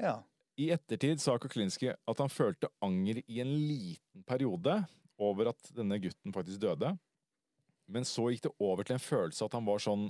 ja. 0.00 0.20
I 0.54 0.68
ettertid 0.70 1.18
sa 1.18 1.32
Kuklinski 1.42 1.88
at 1.90 2.20
han 2.22 2.30
følte 2.30 2.68
anger 2.84 3.18
i 3.26 3.40
en 3.42 3.48
liten 3.50 4.22
periode 4.22 4.76
over 5.18 5.48
at 5.50 5.70
denne 5.74 5.98
gutten 5.98 6.34
faktisk 6.34 6.60
døde. 6.62 6.92
Men 7.90 8.06
så 8.08 8.30
gikk 8.32 8.46
det 8.46 8.54
over 8.62 8.86
til 8.86 8.96
en 8.96 9.02
følelse 9.02 9.44
at 9.44 9.56
han 9.56 9.66
var 9.66 9.82
sånn 9.82 10.08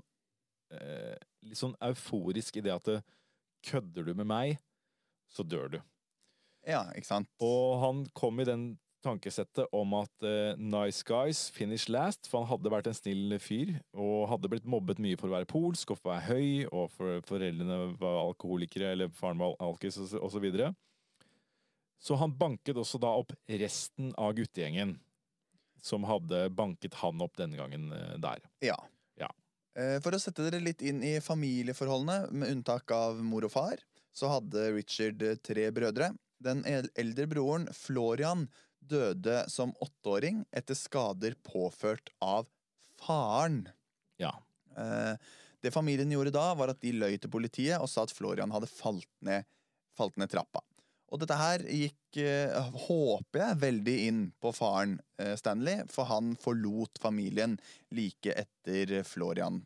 eh, 0.75 1.17
litt 1.45 1.59
sånn 1.61 1.75
euforisk 1.85 2.61
i 2.61 2.65
det 2.65 2.75
at 2.75 2.93
kødder 3.65 4.07
du 4.07 4.15
med 4.15 4.29
meg, 4.29 4.59
så 5.33 5.43
dør 5.47 5.77
du. 5.77 5.79
Ja, 6.69 6.87
ikke 6.97 7.09
sant? 7.09 7.29
Og 7.45 7.81
han 7.83 8.05
kom 8.17 8.41
i 8.41 8.49
den 8.49 8.67
tankesettet 9.05 9.69
om 9.77 9.93
at 9.99 10.25
eh, 10.25 10.57
nice 10.61 11.05
guys 11.07 11.49
finish 11.53 11.91
last, 11.93 12.29
for 12.31 12.41
han 12.41 12.49
hadde 12.49 12.73
vært 12.73 12.89
en 12.89 12.97
snill 12.97 13.37
fyr, 13.43 13.75
og 13.93 14.29
hadde 14.31 14.51
blitt 14.53 14.69
mobbet 14.69 15.01
mye 15.03 15.19
for 15.21 15.29
å 15.29 15.37
være 15.37 15.51
polsk 15.51 15.93
og 15.93 16.01
for 16.01 16.09
å 16.09 16.15
være 16.15 16.29
høy, 16.31 16.49
og 16.71 16.95
for 16.95 17.27
foreldrene 17.29 17.81
var 18.01 18.21
alkoholikere, 18.23 18.95
eller 18.95 19.13
faren 19.17 19.43
var 19.43 19.57
alkis, 19.65 19.99
osv. 20.01 20.17
så- 20.19 20.45
videre. 20.45 20.75
Så 22.05 22.17
han 22.21 22.35
banket 22.37 22.77
også 22.77 23.01
da 23.01 23.15
opp 23.17 23.33
resten 23.49 24.13
av 24.21 24.35
guttegjengen, 24.37 24.99
som 25.85 26.05
hadde 26.09 26.49
banket 26.57 26.97
han 27.03 27.21
opp 27.21 27.37
denne 27.37 27.59
gangen 27.61 27.91
eh, 27.93 28.17
der. 28.23 28.45
Ja. 28.65 28.77
Ja. 29.21 29.29
Eh, 29.77 29.99
For 30.05 30.17
å 30.17 30.21
sette 30.23 30.47
dere 30.47 30.63
litt 30.63 30.83
inn 30.83 31.03
i 31.05 31.19
familieforholdene, 31.21 32.31
med 32.33 32.55
unntak 32.57 32.91
av 32.95 33.21
mor 33.25 33.45
og 33.45 33.53
far, 33.53 33.83
så 34.15 34.31
hadde 34.33 34.71
Richard 34.73 35.23
eh, 35.23 35.37
tre 35.45 35.69
brødre. 35.77 36.15
Den 36.45 36.65
eldre 36.69 37.29
broren, 37.31 37.69
Florian, 37.77 38.49
døde 38.85 39.45
som 39.49 39.73
åtteåring 39.85 40.43
etter 40.53 40.77
skader 40.77 41.37
påført 41.47 42.11
av 42.21 42.51
faren. 43.01 43.63
Ja. 44.21 44.35
Det 45.65 45.73
familien 45.73 46.11
gjorde 46.13 46.35
da, 46.35 46.51
var 46.59 46.69
at 46.75 46.83
de 46.85 46.93
løy 46.93 47.15
til 47.17 47.33
politiet 47.33 47.81
og 47.81 47.89
sa 47.89 48.05
at 48.05 48.13
Florian 48.13 48.53
hadde 48.53 48.69
falt 48.69 49.09
ned, 49.25 49.49
falt 49.97 50.19
ned 50.21 50.29
trappa. 50.35 50.61
Og 51.13 51.21
dette 51.21 51.37
her 51.39 51.63
gikk, 51.69 52.19
eh, 52.23 52.73
håper 52.89 53.41
jeg, 53.41 53.61
veldig 53.63 53.95
inn 54.09 54.21
på 54.43 54.53
faren 54.57 54.97
eh, 55.21 55.35
Stanley, 55.39 55.85
for 55.93 56.09
han 56.11 56.35
forlot 56.41 57.01
familien 57.03 57.59
like 57.95 58.35
etter 58.35 59.03
Florian 59.07 59.61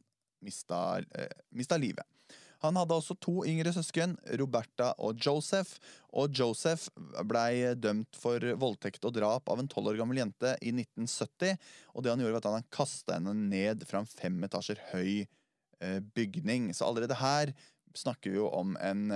mista, 0.44 0.98
eh, 1.16 1.30
mista 1.56 1.78
livet. 1.80 2.04
Han 2.64 2.74
hadde 2.74 2.96
også 2.96 3.14
to 3.22 3.44
yngre 3.46 3.70
søsken, 3.70 4.16
Roberta 4.40 4.90
og 4.98 5.20
Joseph. 5.22 5.76
Og 6.18 6.34
Joseph 6.34 6.88
blei 7.22 7.70
dømt 7.78 8.18
for 8.18 8.42
voldtekt 8.58 9.06
og 9.06 9.14
drap 9.14 9.46
av 9.52 9.62
en 9.62 9.70
tolv 9.70 9.92
år 9.92 10.00
gammel 10.00 10.18
jente 10.18 10.56
i 10.58 10.72
1970. 10.74 11.54
Og 11.94 12.02
det 12.02 12.10
han 12.10 12.24
gjorde, 12.24 12.34
var 12.34 12.42
at 12.42 12.58
han 12.58 12.72
kasta 12.74 13.14
henne 13.20 13.36
ned 13.38 13.86
fra 13.86 14.02
en 14.02 14.10
fem 14.10 14.42
etasjer 14.42 14.82
høy 14.90 15.28
bygning. 16.18 16.72
Så 16.74 16.88
allerede 16.88 17.14
her 17.20 17.54
snakker 17.94 18.34
vi 18.34 18.40
jo 18.40 18.50
om 18.50 18.74
en 18.82 19.06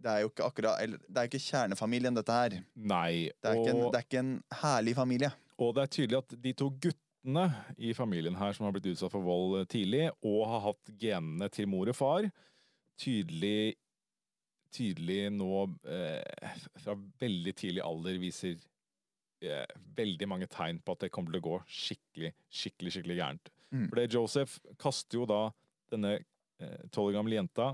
Det 0.00 0.08
er 0.08 0.24
jo 0.24 0.30
ikke 0.30 0.46
akkurat 0.48 0.80
eller, 0.82 1.00
Det 1.04 1.18
er 1.18 1.26
jo 1.26 1.30
ikke 1.32 1.44
kjernefamilien, 1.44 2.16
dette 2.16 2.36
her. 2.36 2.56
Nei. 2.74 3.28
Det 3.36 3.50
er, 3.50 3.60
ikke 3.60 3.74
en, 3.74 3.82
det 3.84 3.98
er 3.98 4.06
ikke 4.06 4.22
en 4.22 4.34
herlig 4.62 4.94
familie. 4.96 5.30
Og 5.60 5.74
det 5.76 5.84
er 5.84 5.92
tydelig 5.96 6.20
at 6.22 6.34
de 6.46 6.54
to 6.56 6.70
guttene 6.72 7.44
i 7.76 7.92
familien 7.96 8.38
her 8.40 8.56
som 8.56 8.66
har 8.66 8.74
blitt 8.74 8.88
utsatt 8.94 9.12
for 9.12 9.24
vold 9.24 9.58
eh, 9.60 9.68
tidlig, 9.68 10.06
og 10.24 10.40
har 10.48 10.64
hatt 10.70 10.92
genene 11.02 11.50
til 11.52 11.68
mor 11.68 11.90
og 11.92 11.98
far, 11.98 12.30
tydelig, 13.00 13.76
tydelig 14.72 15.22
nå 15.34 15.66
eh, 15.92 16.56
fra 16.80 16.96
veldig 17.20 17.54
tidlig 17.58 17.84
alder 17.84 18.20
viser 18.22 18.56
eh, 19.44 19.76
veldig 19.96 20.30
mange 20.32 20.48
tegn 20.52 20.80
på 20.80 20.96
at 20.96 21.06
det 21.06 21.12
kommer 21.12 21.34
til 21.34 21.42
å 21.42 21.48
gå 21.50 21.60
skikkelig, 21.68 22.32
skikkelig, 22.48 22.96
skikkelig 22.96 23.20
gærent. 23.20 23.52
Mm. 23.70 23.86
For 23.86 24.00
det 24.00 24.10
Joseph 24.16 24.56
kaster 24.80 25.20
jo 25.20 25.28
da 25.28 25.44
denne 25.92 26.18
tolv 26.92 27.08
år 27.08 27.14
gamle 27.16 27.38
jenta 27.38 27.70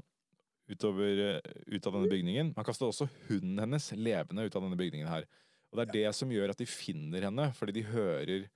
utover, 0.69 1.37
eh, 1.37 1.53
ut 1.67 1.87
av 1.87 1.97
denne 1.97 2.11
bygningen. 2.11 2.53
Han 2.57 2.67
kaster 2.67 2.89
også 2.89 3.09
hunden 3.29 3.59
hennes 3.63 3.93
levende 3.93 4.47
ut 4.47 4.57
av 4.57 4.65
denne 4.65 4.79
bygningen 4.79 5.09
her. 5.11 5.27
Og 5.71 5.79
det 5.79 5.87
er 5.87 5.95
det 5.95 6.15
som 6.17 6.31
gjør 6.31 6.53
at 6.53 6.61
de 6.61 6.69
finner 6.69 7.27
henne, 7.29 7.51
fordi 7.57 7.79
de 7.79 7.87
hører 7.91 8.49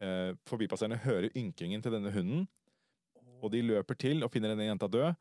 eh, 0.00 0.30
Forbipasserende 0.48 1.00
hører 1.04 1.34
ynkingen 1.36 1.82
til 1.84 1.94
denne 1.94 2.12
hunden, 2.14 2.46
og 3.40 3.52
de 3.54 3.62
løper 3.64 3.96
til 3.96 4.24
og 4.24 4.32
finner 4.32 4.54
denne 4.54 4.68
jenta 4.68 4.88
død. 4.90 5.18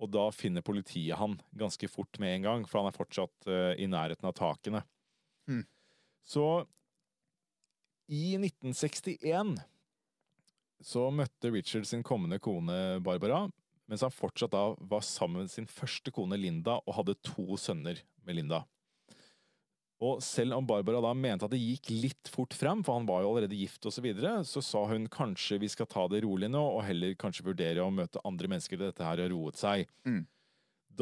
Og 0.00 0.08
da 0.08 0.26
finner 0.32 0.64
politiet 0.64 1.18
han 1.20 1.36
ganske 1.60 1.88
fort 1.92 2.18
med 2.22 2.38
en 2.38 2.46
gang, 2.46 2.62
for 2.68 2.80
han 2.80 2.88
er 2.88 2.96
fortsatt 2.96 3.48
eh, 3.52 3.74
i 3.84 3.88
nærheten 3.90 4.28
av 4.28 4.36
takene. 4.38 4.80
Mm. 5.50 5.66
Så 6.24 6.46
i 8.10 8.34
1961 8.40 9.58
så 10.80 11.10
møtte 11.12 11.50
Richard 11.52 11.84
sin 11.84 12.02
kommende 12.06 12.40
kone 12.40 12.98
Barbara, 13.04 13.44
mens 13.90 14.04
han 14.06 14.14
fortsatt 14.14 14.52
da 14.54 14.68
var 14.78 15.02
sammen 15.02 15.44
med 15.44 15.52
sin 15.52 15.66
første 15.66 16.12
kone 16.14 16.38
Linda 16.38 16.78
og 16.84 16.94
hadde 17.00 17.18
to 17.26 17.58
sønner 17.58 17.98
med 18.26 18.38
Linda. 18.38 18.62
Og 20.00 20.22
selv 20.24 20.56
om 20.56 20.64
Barbara 20.64 21.02
da 21.04 21.10
mente 21.12 21.44
at 21.44 21.52
det 21.52 21.60
gikk 21.60 21.90
litt 21.92 22.30
fort 22.32 22.54
frem, 22.56 22.80
for 22.86 22.96
han 22.96 23.08
var 23.08 23.20
jo 23.20 23.34
allerede 23.34 23.58
gift 23.58 23.84
og 23.84 23.92
så 23.92 24.04
videre, 24.04 24.38
så 24.48 24.62
sa 24.64 24.86
hun 24.88 25.10
kanskje 25.12 25.58
vi 25.60 25.68
skal 25.68 25.88
ta 25.90 26.06
det 26.08 26.22
rolig 26.24 26.48
nå, 26.48 26.62
og 26.78 26.84
heller 26.86 27.18
kanskje 27.20 27.44
vurdere 27.50 27.84
å 27.84 27.92
møte 27.92 28.22
andre 28.24 28.48
mennesker 28.48 28.78
til 28.78 28.86
dette 28.86 29.04
her 29.04 29.20
har 29.20 29.32
roet 29.34 29.60
seg. 29.60 29.90
Mm. 30.08 30.22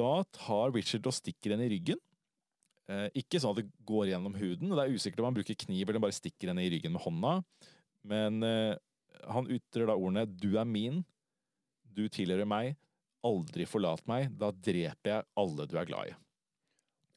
Da 0.00 0.12
tar 0.34 0.74
Richard 0.74 1.06
og 1.06 1.14
stikker 1.14 1.54
henne 1.54 1.68
i 1.68 1.72
ryggen. 1.76 2.00
Eh, 2.90 3.06
ikke 3.22 3.38
sånn 3.38 3.54
at 3.54 3.62
det 3.62 3.86
går 3.86 4.10
gjennom 4.10 4.34
huden, 4.40 4.72
og 4.72 4.80
det 4.80 4.88
er 4.88 4.98
usikkert 4.98 5.22
om 5.22 5.28
han 5.30 5.38
bruker 5.38 5.60
kniv 5.62 5.84
eller 5.84 6.02
bare 6.02 6.18
stikker 6.18 6.50
henne 6.50 6.64
i 6.66 6.72
ryggen 6.72 6.96
med 6.96 7.04
hånda, 7.04 7.36
men 8.08 8.42
eh, 8.48 8.74
han 9.28 9.50
ytrer 9.52 9.86
da 9.86 9.94
ordene 9.94 10.26
'du 10.26 10.56
er 10.56 10.66
min', 10.66 11.04
'du 11.98 12.06
tilhører 12.06 12.46
meg', 12.46 12.76
'aldri 13.26 13.66
forlat 13.66 14.04
meg', 14.06 14.30
da 14.38 14.52
dreper 14.54 15.10
jeg 15.10 15.26
alle 15.42 15.66
du 15.66 15.74
er 15.76 15.90
glad 15.90 16.12
i. 16.12 16.16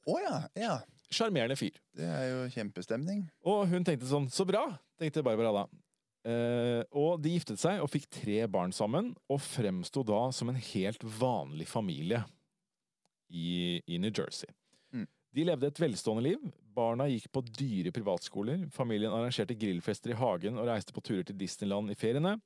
Å 0.10 0.18
ja, 0.18 0.38
ja. 0.58 0.76
Sjarmerende 1.12 1.58
fyr. 1.60 1.76
Det 1.94 2.08
er 2.08 2.28
jo 2.32 2.44
kjempestemning. 2.56 3.26
Og 3.46 3.66
hun 3.70 3.86
tenkte 3.86 4.08
sånn, 4.10 4.30
så 4.32 4.48
bra, 4.48 4.64
tenkte 4.98 5.24
Barbara 5.26 5.52
da. 5.60 5.64
Eh, 6.22 6.82
og 6.96 7.20
de 7.22 7.34
giftet 7.34 7.60
seg 7.60 7.82
og 7.82 7.90
fikk 7.92 8.08
tre 8.14 8.46
barn 8.52 8.74
sammen, 8.74 9.12
og 9.30 9.42
fremsto 9.44 10.06
da 10.08 10.24
som 10.34 10.52
en 10.52 10.60
helt 10.72 11.04
vanlig 11.04 11.68
familie 11.70 12.24
i, 13.28 13.82
i 13.86 14.00
New 14.02 14.12
Jersey. 14.14 14.50
Mm. 14.94 15.08
De 15.36 15.46
levde 15.48 15.72
et 15.72 15.84
velstående 15.84 16.24
liv. 16.26 16.48
Barna 16.76 17.10
gikk 17.12 17.28
på 17.34 17.44
dyre 17.50 17.92
privatskoler. 17.96 18.68
Familien 18.72 19.14
arrangerte 19.14 19.58
grillfester 19.60 20.14
i 20.14 20.20
hagen 20.20 20.60
og 20.60 20.70
reiste 20.70 20.96
på 20.96 21.04
turer 21.04 21.28
til 21.28 21.40
Disneyland 21.40 21.92
i 21.92 22.00
feriene. 22.00 22.38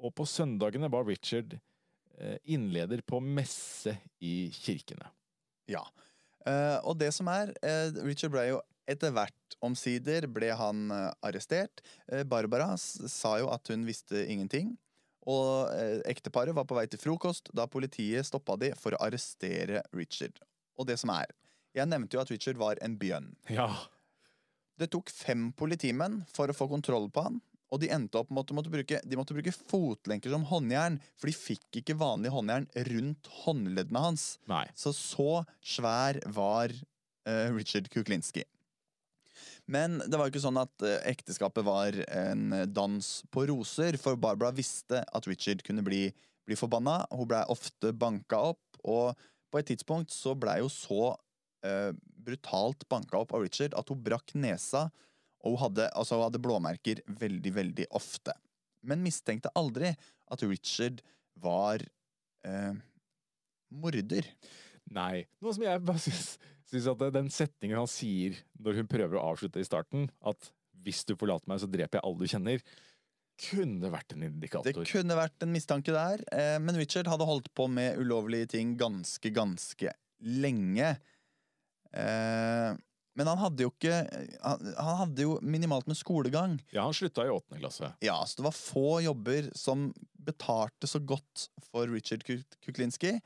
Og 0.00 0.14
på 0.16 0.26
søndagene 0.28 0.88
var 0.92 1.06
Richard 1.08 1.56
eh, 2.18 2.36
innleder 2.44 3.02
på 3.06 3.20
messe 3.20 3.96
i 4.24 4.50
kirkene. 4.54 5.10
Ja. 5.70 5.82
Eh, 6.48 6.78
og 6.88 6.96
det 7.00 7.12
som 7.16 7.28
er 7.32 7.52
eh, 7.60 7.92
Richard 8.06 8.32
ble 8.34 8.46
jo 8.54 8.60
etter 8.90 9.12
hvert 9.14 9.58
omsider 9.62 10.24
ble 10.26 10.48
han 10.56 10.88
arrestert. 11.22 11.82
Barbara 12.26 12.72
sa 12.80 13.36
jo 13.38 13.50
at 13.54 13.68
hun 13.70 13.84
visste 13.86 14.24
ingenting. 14.24 14.72
Og 15.30 15.68
ekteparet 16.10 16.56
var 16.56 16.66
på 16.66 16.74
vei 16.74 16.88
til 16.90 16.98
frokost 16.98 17.52
da 17.54 17.68
politiet 17.70 18.26
stoppa 18.26 18.56
de 18.58 18.72
for 18.80 18.96
å 18.96 19.02
arrestere 19.04 19.84
Richard. 19.94 20.40
Og 20.74 20.88
det 20.90 20.96
som 20.98 21.12
er 21.14 21.30
Jeg 21.76 21.86
nevnte 21.86 22.16
jo 22.16 22.22
at 22.24 22.32
Richard 22.32 22.58
var 22.58 22.80
en 22.82 22.96
bjønn. 22.98 23.28
Ja. 23.46 23.68
Det 24.80 24.88
tok 24.90 25.12
fem 25.14 25.52
politimenn 25.54 26.24
for 26.26 26.50
å 26.50 26.56
få 26.56 26.66
kontroll 26.72 27.06
på 27.14 27.28
han. 27.28 27.38
Og 27.70 27.80
de 27.82 27.90
endte 27.94 28.18
opp 28.18 28.30
med 28.32 28.42
at 28.42 28.50
de 28.50 28.56
måtte 28.58 28.72
bruke, 28.72 29.00
de 29.06 29.18
måtte 29.18 29.34
bruke 29.36 29.54
fotlenker 29.54 30.32
som 30.32 30.46
håndjern, 30.50 30.98
for 31.18 31.30
de 31.30 31.36
fikk 31.36 31.80
ikke 31.80 31.98
vanlig 32.00 32.32
håndjern 32.34 32.66
rundt 32.90 33.30
håndleddene 33.44 34.02
hans. 34.08 34.24
Nei. 34.50 34.64
Så 34.78 34.92
så 34.96 35.44
svær 35.62 36.18
var 36.34 36.74
uh, 36.74 37.48
Richard 37.54 37.90
Kuklinski. 37.92 38.44
Men 39.70 40.00
det 40.02 40.18
var 40.18 40.26
jo 40.26 40.34
ikke 40.34 40.42
sånn 40.42 40.58
at 40.58 40.74
uh, 40.82 40.98
ekteskapet 41.06 41.66
var 41.66 41.94
en 42.10 42.64
dans 42.74 43.10
på 43.30 43.46
roser, 43.52 44.00
for 44.02 44.18
Barbara 44.18 44.50
visste 44.56 45.04
at 45.06 45.30
Richard 45.30 45.62
kunne 45.66 45.86
bli, 45.86 46.08
bli 46.48 46.58
forbanna. 46.58 47.04
Hun 47.14 47.30
blei 47.30 47.44
ofte 47.54 47.94
banka 47.94 48.42
opp, 48.50 48.82
og 48.82 49.14
på 49.50 49.60
et 49.60 49.70
tidspunkt 49.70 50.10
så 50.14 50.34
blei 50.38 50.58
hun 50.58 50.72
så 50.74 51.12
uh, 51.14 51.92
brutalt 52.20 52.82
banka 52.90 53.22
opp 53.22 53.34
av 53.36 53.46
Richard 53.46 53.78
at 53.78 53.94
hun 53.94 54.02
brakk 54.02 54.34
nesa, 54.34 54.88
og 55.40 55.54
hun 55.54 55.62
hadde, 55.64 55.88
altså, 55.96 56.18
hun 56.18 56.28
hadde 56.28 56.42
blåmerker 56.44 57.02
veldig, 57.20 57.52
veldig 57.56 57.88
ofte. 57.96 58.34
Men 58.86 59.04
mistenkte 59.04 59.52
aldri 59.58 59.92
at 60.30 60.44
Richard 60.46 61.02
var 61.40 61.82
eh, 62.46 62.72
morder. 63.72 64.28
Nei. 64.94 65.24
Noe 65.40 65.56
som 65.56 65.64
jeg 65.64 65.82
bare 65.86 66.02
syns, 66.02 66.34
syns 66.70 66.88
at 66.90 67.04
den 67.16 67.30
setningen 67.32 67.80
han 67.80 67.90
sier 67.90 68.38
når 68.60 68.80
hun 68.80 68.90
prøver 68.90 69.18
å 69.18 69.26
avslutte 69.32 69.62
i 69.62 69.68
starten, 69.68 70.08
at 70.20 70.52
hvis 70.84 71.04
du 71.08 71.14
forlater 71.18 71.50
meg, 71.50 71.60
så 71.60 71.68
dreper 71.70 71.98
jeg 72.00 72.06
alle 72.08 72.24
du 72.24 72.32
kjenner, 72.32 72.64
kunne 73.40 73.90
vært 73.92 74.14
en 74.14 74.26
indikator. 74.26 74.76
Det 74.76 74.90
kunne 74.90 75.16
vært 75.16 75.44
en 75.44 75.52
mistanke 75.54 75.94
der, 75.94 76.22
eh, 76.32 76.58
men 76.60 76.76
Richard 76.76 77.08
hadde 77.08 77.28
holdt 77.28 77.48
på 77.56 77.68
med 77.72 78.00
ulovlige 78.00 78.50
ting 78.56 78.74
ganske, 78.80 79.32
ganske 79.32 79.94
lenge. 80.20 80.92
Eh, 81.96 82.76
men 83.18 83.26
han 83.26 83.40
hadde 83.40 83.66
jo 83.66 83.72
ikke 83.72 83.96
han, 84.44 84.70
han 84.76 84.98
hadde 85.02 85.26
jo 85.26 85.36
minimalt 85.42 85.88
med 85.90 85.98
skolegang. 85.98 86.58
Ja, 86.74 86.86
han 86.86 86.96
slutta 86.96 87.26
i 87.26 87.32
åttende 87.32 87.60
klasse. 87.62 87.92
Ja, 88.04 88.20
så 88.26 88.40
det 88.40 88.46
var 88.46 88.56
få 88.56 89.00
jobber 89.04 89.50
som 89.58 89.90
betalte 90.20 90.86
så 90.86 91.00
godt 91.02 91.48
for 91.70 91.90
Richard 91.90 92.24
Kuklinski. 92.26 93.16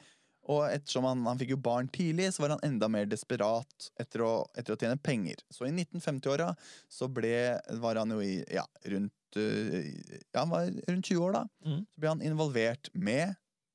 Og 0.53 0.67
ettersom 0.69 1.07
han, 1.09 1.23
han 1.25 1.39
fikk 1.41 1.55
jo 1.55 1.61
barn 1.65 1.89
tidlig, 1.93 2.29
så 2.35 2.45
var 2.45 2.55
han 2.55 2.65
enda 2.67 2.89
mer 2.93 3.09
desperat 3.09 3.89
etter 4.01 4.25
å, 4.25 4.33
etter 4.57 4.75
å 4.75 4.79
tjene 4.81 5.01
penger. 5.01 5.41
Så 5.53 5.65
i 5.69 5.73
1950-åra 5.73 6.51
så 6.93 7.09
ble, 7.09 7.37
var 7.81 8.01
han 8.01 8.13
jo 8.13 8.21
i 8.25 8.37
ja, 8.53 8.67
rundt 8.93 9.41
eh, 9.41 9.89
Ja, 10.35 10.43
han 10.43 10.53
var 10.53 10.69
rundt 10.69 11.09
20 11.09 11.25
år, 11.25 11.39
da. 11.39 11.47
Mm. 11.65 11.81
Så 11.89 12.03
ble 12.03 12.13
han 12.13 12.27
involvert 12.29 12.93
med 12.93 13.33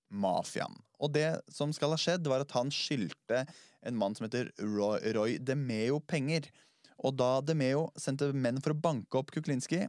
mafiaen. 0.10 0.76
Og 1.00 1.14
det 1.16 1.28
som 1.54 1.72
skal 1.76 1.94
ha 1.94 2.00
skjedd, 2.00 2.28
var 2.28 2.44
at 2.44 2.56
han 2.58 2.72
skyldte 2.74 3.46
en 3.88 3.98
mann 3.98 4.18
som 4.18 4.28
heter 4.28 4.52
Roy, 4.60 5.00
Roy 5.16 5.38
DeMeo 5.40 6.02
penger. 6.04 6.50
Og 7.00 7.16
da 7.16 7.38
DeMeo 7.46 7.88
sendte 8.00 8.34
menn 8.36 8.60
for 8.64 8.76
å 8.76 8.82
banke 8.82 9.22
opp 9.22 9.32
Kuklinski, 9.32 9.86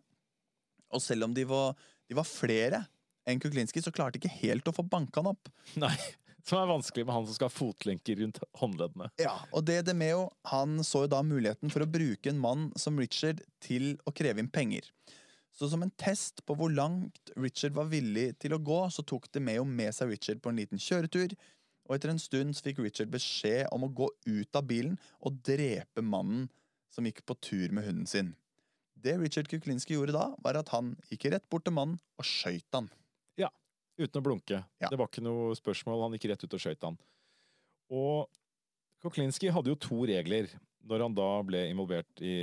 og 0.90 1.02
selv 1.02 1.28
om 1.28 1.34
de 1.34 1.44
var, 1.46 1.76
de 2.10 2.16
var 2.18 2.26
flere 2.26 2.84
enn 3.28 3.40
Kuklinski, 3.42 3.82
så 3.82 3.92
klarte 3.94 4.18
de 4.18 4.24
ikke 4.24 4.40
helt 4.40 4.70
å 4.70 4.74
få 4.74 4.86
banka 4.86 5.22
han 5.22 5.32
opp. 5.32 5.50
Nei. 5.82 5.94
Som 6.46 6.56
er 6.56 6.70
vanskelig 6.70 7.04
med 7.04 7.14
han 7.14 7.26
som 7.28 7.36
skal 7.36 7.50
ha 7.50 7.52
fotlenker 7.52 8.16
rundt 8.22 8.40
håndleddene. 8.58 9.10
Ja, 9.20 9.34
og 9.52 9.66
det 9.68 9.82
DeMeo 9.86 10.30
han 10.50 10.80
så 10.86 11.04
jo 11.04 11.10
da 11.12 11.20
muligheten 11.26 11.70
for 11.72 11.84
å 11.84 11.90
bruke 11.90 12.32
en 12.32 12.40
mann 12.40 12.70
som 12.80 12.96
Richard 12.98 13.42
til 13.62 13.92
å 14.08 14.14
kreve 14.16 14.40
inn 14.40 14.48
penger. 14.50 14.88
Så 15.60 15.68
som 15.68 15.82
en 15.84 15.92
test 16.00 16.40
på 16.48 16.54
hvor 16.56 16.72
langt 16.72 17.32
Richard 17.36 17.74
var 17.76 17.90
villig 17.92 18.30
til 18.40 18.54
å 18.56 18.62
gå, 18.64 18.78
så 18.88 19.04
tok 19.04 19.26
DeMeo 19.28 19.66
med 19.68 19.92
seg 19.92 20.08
Richard 20.08 20.40
på 20.40 20.48
en 20.48 20.56
liten 20.56 20.80
kjøretur. 20.80 21.34
Og 21.84 21.96
etter 21.98 22.14
en 22.14 22.22
stund 22.22 22.56
så 22.56 22.64
fikk 22.64 22.80
Richard 22.80 23.10
beskjed 23.12 23.66
om 23.74 23.84
å 23.84 23.90
gå 23.92 24.08
ut 24.24 24.56
av 24.56 24.64
bilen 24.70 24.96
og 25.20 25.42
drepe 25.44 26.00
mannen 26.00 26.46
som 26.88 27.04
gikk 27.04 27.20
på 27.28 27.36
tur 27.44 27.74
med 27.76 27.84
hunden 27.84 28.08
sin. 28.08 28.32
Det 28.96 29.18
Richard 29.20 29.50
Kuklinski 29.52 29.98
gjorde 29.98 30.16
da, 30.16 30.30
var 30.40 30.56
at 30.56 30.72
han 30.72 30.94
gikk 31.12 31.28
rett 31.34 31.44
bort 31.52 31.68
til 31.68 31.76
mannen 31.76 32.00
og 32.16 32.24
skøyt 32.24 32.68
han. 32.76 32.88
Ja, 33.40 33.52
Uten 34.00 34.22
å 34.22 34.24
blunke. 34.24 34.62
Ja. 34.80 34.88
Det 34.88 34.96
var 34.96 35.10
ikke 35.10 35.24
noe 35.24 35.52
spørsmål, 35.58 36.06
han 36.06 36.16
gikk 36.16 36.30
rett 36.32 36.44
ut 36.46 36.56
og 36.56 36.62
skøyt 36.62 36.88
han. 36.88 36.96
Og 37.92 38.30
Kuklinski 39.04 39.52
hadde 39.52 39.74
jo 39.74 39.80
to 39.80 40.00
regler 40.08 40.48
når 40.90 41.04
han 41.06 41.14
da 41.14 41.28
ble 41.46 41.60
involvert 41.70 42.22
i, 42.26 42.34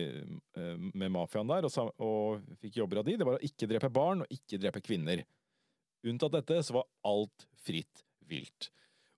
eh, 0.57 0.85
med 0.95 1.11
mafiaen 1.13 1.49
der, 1.51 1.67
og, 1.67 1.73
sa, 1.73 1.83
og 1.99 2.45
fikk 2.61 2.79
jobber 2.81 3.01
av 3.01 3.07
de. 3.09 3.17
Det 3.19 3.27
var 3.27 3.37
å 3.37 3.43
ikke 3.45 3.67
drepe 3.69 3.89
barn 3.93 4.23
og 4.23 4.31
ikke 4.33 4.59
drepe 4.63 4.81
kvinner. 4.85 5.25
Unntatt 6.07 6.35
dette 6.37 6.61
så 6.63 6.77
var 6.79 6.87
alt 7.09 7.47
fritt 7.65 8.03
vilt. 8.29 8.69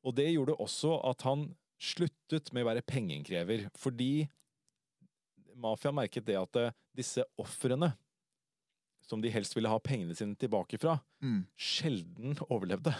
Og 0.07 0.15
det 0.17 0.29
gjorde 0.31 0.57
også 0.57 0.95
at 1.09 1.21
han 1.27 1.49
sluttet 1.79 2.49
med 2.55 2.65
å 2.65 2.69
være 2.71 2.83
pengeinnkrever, 2.87 3.67
fordi 3.77 4.27
mafiaen 5.59 5.97
merket 5.99 6.25
det 6.27 6.37
at 6.39 6.59
eh, 6.59 6.73
disse 6.95 7.23
ofrene, 7.39 7.93
som 9.09 9.21
de 9.23 9.31
helst 9.33 9.55
ville 9.57 9.69
ha 9.71 9.79
pengene 9.81 10.15
sine 10.17 10.35
tilbake 10.39 10.79
fra, 10.81 10.99
Mm. 11.21 11.41
sjelden 11.57 12.37
overlevde. 12.49 12.93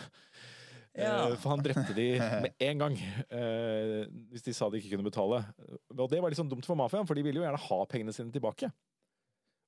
Ja. 0.97 1.29
Eh, 1.29 1.35
For 1.37 1.53
han 1.53 1.61
drepte 1.63 1.93
de 1.95 2.07
med 2.45 2.53
en 2.65 2.77
gang, 2.81 2.95
eh, 3.29 4.07
hvis 4.31 4.43
de 4.47 4.53
sa 4.57 4.69
de 4.69 4.79
ikke 4.81 4.95
kunne 4.95 5.05
betale. 5.09 5.43
Og 5.95 6.07
det 6.09 6.19
var 6.21 6.31
litt 6.33 6.39
sånn 6.39 6.49
dumt 6.51 6.65
for 6.67 6.79
mafiaen, 6.79 7.07
for 7.07 7.15
de 7.17 7.23
ville 7.25 7.39
jo 7.41 7.45
gjerne 7.45 7.61
ha 7.69 7.79
pengene 7.91 8.15
sine 8.15 8.33
tilbake. 8.33 8.71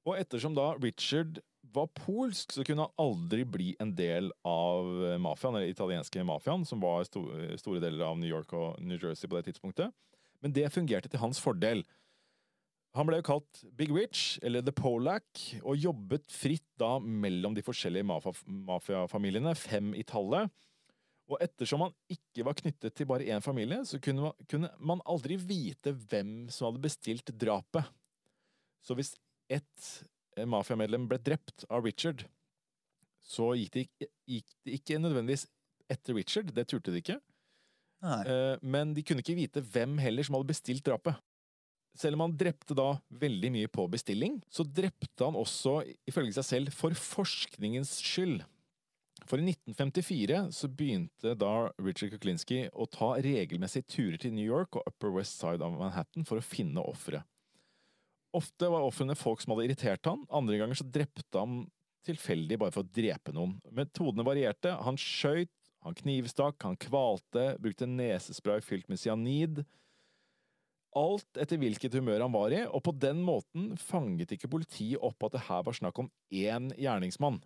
Og 0.10 0.18
ettersom 0.18 0.56
da 0.58 0.72
Richard 0.82 1.38
var 1.72 1.86
polsk, 1.94 2.56
så 2.56 2.66
kunne 2.66 2.88
han 2.88 2.96
aldri 3.00 3.44
bli 3.48 3.76
en 3.80 3.92
del 3.96 4.32
av 4.50 4.88
mafiaen, 5.22 5.60
eller 5.60 5.70
italienske 5.72 6.24
mafiaen, 6.26 6.66
som 6.68 6.82
var 6.82 7.06
sto 7.08 7.22
store 7.62 7.80
deler 7.84 8.08
av 8.10 8.18
New 8.20 8.28
York 8.32 8.52
og 8.58 8.82
New 8.82 8.98
Jersey 8.98 9.30
på 9.30 9.38
det 9.38 9.52
tidspunktet. 9.52 9.94
Men 10.42 10.56
det 10.58 10.66
fungerte 10.74 11.08
til 11.14 11.22
hans 11.22 11.38
fordel. 11.40 11.84
Han 12.98 13.08
ble 13.08 13.22
jo 13.22 13.28
kalt 13.30 13.62
Big 13.78 13.94
Rich, 13.94 14.40
eller 14.44 14.66
The 14.66 14.74
Polack, 14.76 15.30
og 15.62 15.78
jobbet 15.80 16.26
fritt 16.34 16.66
da 16.82 16.96
mellom 17.00 17.54
de 17.56 17.64
forskjellige 17.64 18.04
mafia- 18.10 18.34
mafiafamiliene, 18.68 19.54
fem 19.56 19.94
i 19.96 20.04
tallet. 20.04 20.50
Og 21.32 21.40
ettersom 21.44 21.86
han 21.86 21.94
ikke 22.12 22.44
var 22.44 22.58
knyttet 22.60 22.96
til 22.98 23.08
bare 23.08 23.28
én 23.32 23.44
familie, 23.44 23.86
så 23.88 24.02
kunne 24.04 24.28
man, 24.28 24.48
kunne 24.52 24.72
man 24.84 25.04
aldri 25.08 25.38
vite 25.40 25.94
hvem 26.12 26.50
som 26.52 26.68
hadde 26.68 26.84
bestilt 26.84 27.32
drapet. 27.40 27.88
Så 28.84 28.98
hvis 28.98 29.14
ett 29.52 29.88
eh, 30.36 30.48
mafiamedlem 30.50 31.08
ble 31.08 31.22
drept 31.24 31.66
av 31.72 31.86
Richard, 31.88 32.26
så 33.22 33.54
gikk 33.56 33.76
det, 33.76 33.88
ikke, 33.88 34.12
gikk 34.36 34.56
det 34.66 34.78
ikke 34.80 35.00
nødvendigvis 35.00 35.48
etter 35.92 36.18
Richard, 36.18 36.52
det 36.56 36.68
turte 36.72 36.92
de 36.92 37.04
ikke. 37.04 37.20
Nei. 38.02 38.22
Eh, 38.26 38.56
Men 38.64 38.96
de 38.98 39.04
kunne 39.06 39.24
ikke 39.24 39.38
vite 39.38 39.64
hvem 39.72 40.00
heller 40.02 40.26
som 40.26 40.36
hadde 40.38 40.52
bestilt 40.52 40.84
drapet. 40.88 41.20
Selv 41.98 42.16
om 42.16 42.26
han 42.26 42.36
drepte 42.40 42.76
da 42.76 42.94
veldig 43.22 43.52
mye 43.52 43.70
på 43.72 43.86
bestilling, 43.92 44.40
så 44.52 44.64
drepte 44.64 45.28
han 45.28 45.36
også, 45.38 45.82
ifølge 46.08 46.36
seg 46.38 46.48
selv, 46.48 46.76
for 46.76 46.96
forskningens 46.96 47.98
skyld. 48.04 48.44
For 49.32 49.40
i 49.40 49.48
1954 49.48 50.52
så 50.52 50.68
begynte 50.68 51.32
da 51.40 51.70
Richard 51.80 52.12
Kuklinski 52.12 52.66
å 52.76 52.84
ta 52.92 53.14
regelmessige 53.24 53.88
turer 53.88 54.18
til 54.20 54.34
New 54.36 54.44
York 54.44 54.76
og 54.76 54.90
Upper 54.90 55.14
West 55.16 55.38
Side 55.40 55.64
av 55.64 55.78
Manhattan 55.80 56.26
for 56.28 56.42
å 56.42 56.44
finne 56.44 56.84
ofre. 56.84 57.22
Ofte 58.36 58.68
var 58.74 58.84
ofrene 58.84 59.16
folk 59.16 59.40
som 59.40 59.54
hadde 59.54 59.70
irritert 59.70 60.10
han, 60.10 60.26
andre 60.28 60.60
ganger 60.60 60.82
så 60.82 60.88
drepte 60.88 61.40
han 61.40 61.62
tilfeldig 62.04 62.58
bare 62.60 62.76
for 62.76 62.84
å 62.84 62.92
drepe 62.92 63.32
noen. 63.32 63.54
Metodene 63.72 64.26
varierte. 64.28 64.74
Han 64.84 65.00
skøyt, 65.00 65.54
han 65.86 65.96
knivstakk, 65.96 66.60
han 66.68 66.76
kvalte, 66.82 67.54
brukte 67.64 67.88
nesespray 67.88 68.60
fylt 68.66 68.92
med 68.92 69.00
cyanid. 69.00 69.64
Alt 71.00 71.40
etter 71.40 71.62
hvilket 71.62 71.96
humør 71.96 72.26
han 72.26 72.36
var 72.36 72.52
i, 72.52 72.66
og 72.68 72.84
på 72.84 72.98
den 73.00 73.24
måten 73.24 73.72
fanget 73.80 74.36
ikke 74.36 74.52
politiet 74.52 75.00
opp 75.00 75.24
at 75.24 75.40
det 75.40 75.48
her 75.48 75.64
var 75.64 75.80
snakk 75.80 76.04
om 76.04 76.12
én 76.36 76.68
gjerningsmann. 76.76 77.40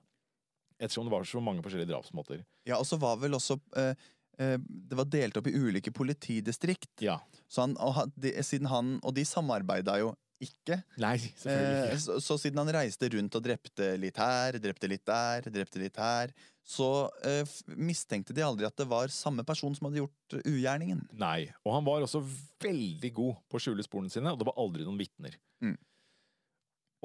Ettersom 0.80 1.08
det 1.08 1.14
var 1.16 1.24
så 1.30 1.40
mange 1.44 1.64
forskjellige 1.66 1.92
drapsmåter. 1.94 2.44
Ja, 2.68 2.78
og 2.82 2.86
så 2.90 2.98
var 3.00 3.16
vel 3.22 3.38
også 3.38 3.56
eh, 3.80 3.94
eh, 4.40 4.58
Det 4.60 4.98
var 5.00 5.08
delt 5.08 5.38
opp 5.40 5.48
i 5.48 5.56
ulike 5.56 5.94
politidistrikt. 5.96 6.92
Ja. 7.06 7.20
Så 7.48 7.62
han, 7.66 7.78
og, 7.80 8.12
de, 8.20 8.34
siden 8.44 8.68
han, 8.72 8.98
og 9.04 9.16
de 9.16 9.24
samarbeida 9.28 10.00
jo 10.02 10.14
ikke. 10.44 10.82
Nei, 11.00 11.16
selvfølgelig 11.40 11.78
Eh, 11.80 11.86
ikke. 11.94 12.00
så, 12.04 12.18
så 12.22 12.36
siden 12.42 12.60
han 12.60 12.74
reiste 12.76 13.08
rundt 13.14 13.38
og 13.40 13.46
drepte 13.46 13.94
litt 13.98 14.18
her, 14.20 14.58
drepte 14.60 14.90
litt 14.92 15.06
der, 15.08 15.48
drepte 15.56 15.80
litt 15.80 15.96
her, 16.02 16.34
så 16.66 16.90
eh, 17.24 17.48
mistenkte 17.80 18.36
de 18.36 18.44
aldri 18.44 18.68
at 18.68 18.76
det 18.76 18.88
var 18.92 19.08
samme 19.16 19.46
person 19.48 19.74
som 19.78 19.88
hadde 19.88 20.02
gjort 20.04 20.36
eh, 20.36 20.44
ugjerningen. 20.52 21.06
Nei. 21.22 21.48
Og 21.64 21.78
han 21.78 21.88
var 21.88 22.04
også 22.04 22.20
veldig 22.66 23.14
god 23.16 23.40
på 23.48 23.58
å 23.58 23.64
skjule 23.64 23.86
sporene 23.88 24.12
sine, 24.12 24.34
og 24.36 24.42
det 24.44 24.50
var 24.52 24.60
aldri 24.60 24.84
noen 24.84 25.00
vitner. 25.00 25.40
Mm. 25.64 25.78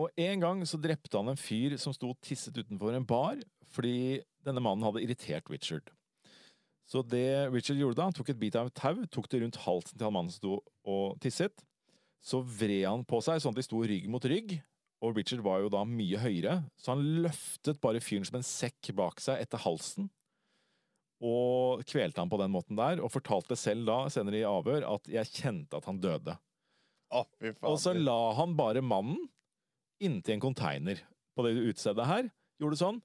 Og 0.01 0.09
en 0.17 0.41
gang 0.41 0.61
så 0.69 0.79
drepte 0.81 1.19
han 1.19 1.29
en 1.33 1.41
fyr 1.41 1.77
som 1.81 1.93
sto 1.93 2.15
og 2.15 2.21
tisset 2.25 2.57
utenfor 2.57 2.97
en 2.97 3.07
bar, 3.07 3.41
fordi 3.75 4.23
denne 4.47 4.63
mannen 4.65 4.87
hadde 4.87 5.03
irritert 5.05 5.51
Richard. 5.53 5.91
Så 6.91 7.05
det 7.07 7.53
Richard 7.53 7.79
gjorde 7.79 8.01
da, 8.01 8.09
han 8.09 8.17
tok 8.17 8.33
et 8.33 8.41
bit 8.41 8.57
av 8.59 8.71
et 8.71 8.79
tau, 8.81 8.97
tok 9.13 9.29
det 9.31 9.43
rundt 9.45 9.61
halsen 9.67 9.95
til 9.95 10.07
han 10.07 10.17
mannen 10.17 10.33
som 10.33 10.41
sto 10.41 10.57
og 10.91 11.21
tisset. 11.23 11.63
Så 12.25 12.41
vred 12.43 12.89
han 12.89 13.05
på 13.09 13.21
seg 13.25 13.41
sånn 13.41 13.55
at 13.55 13.61
de 13.61 13.67
sto 13.69 13.83
rygg 13.85 14.09
mot 14.11 14.25
rygg, 14.29 14.57
og 15.05 15.17
Richard 15.17 15.45
var 15.45 15.63
jo 15.63 15.71
da 15.73 15.85
mye 15.89 16.19
høyere, 16.21 16.59
så 16.77 16.93
han 16.93 17.05
løftet 17.25 17.81
bare 17.81 18.03
fyren 18.05 18.27
som 18.29 18.41
en 18.41 18.45
sekk 18.47 18.91
bak 18.97 19.23
seg 19.23 19.41
etter 19.41 19.63
halsen, 19.63 20.11
og 21.25 21.85
kvelte 21.89 22.21
han 22.21 22.33
på 22.33 22.41
den 22.41 22.53
måten 22.53 22.79
der, 22.81 23.01
og 23.05 23.13
fortalte 23.13 23.57
selv 23.57 23.89
da, 23.89 24.03
senere 24.13 24.41
i 24.41 24.47
avhør, 24.49 24.87
at 24.89 25.09
jeg 25.13 25.33
kjente 25.37 25.77
at 25.77 25.89
han 25.89 26.01
døde. 26.01 26.37
Å, 27.11 27.25
fy 27.41 27.53
Og 27.69 27.77
så 27.81 27.93
la 27.97 28.19
han 28.39 28.57
bare 28.59 28.85
mannen 28.85 29.21
inntil 30.01 30.37
en 30.37 30.45
konteiner 30.45 31.01
på 31.37 31.45
det 31.47 31.55
utestedet 31.71 32.07
her, 32.09 32.31
gjorde 32.61 32.79
sånn, 32.81 33.03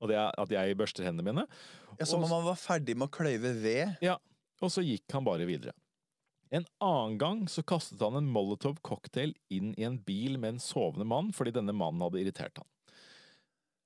og 0.00 0.08
det 0.10 0.16
er 0.16 0.34
at 0.40 0.52
jeg 0.54 0.76
børster 0.80 1.06
hendene 1.06 1.26
mine, 1.26 1.46
ja, 1.98 2.06
Som 2.08 2.24
om 2.24 2.30
han 2.32 2.46
var 2.46 2.56
ferdig 2.56 2.94
med 2.96 3.10
å 3.10 3.12
kløyve 3.12 3.50
ved. 3.60 3.96
Ja. 4.00 4.14
og 4.62 4.70
så 4.72 4.80
gikk 4.84 5.10
han 5.12 5.26
bare 5.26 5.44
videre. 5.48 5.74
En 6.50 6.64
annen 6.82 7.18
gang 7.20 7.42
så 7.50 7.62
kastet 7.62 8.00
han 8.02 8.16
en 8.18 8.30
Molotov 8.30 8.78
cocktail 8.82 9.34
inn 9.52 9.74
i 9.78 9.84
en 9.86 9.98
bil 10.02 10.38
med 10.40 10.56
en 10.56 10.62
sovende 10.62 11.06
mann 11.06 11.30
fordi 11.36 11.52
denne 11.54 11.74
mannen 11.76 12.02
hadde 12.02 12.22
irritert 12.22 12.58
han. 12.58 12.66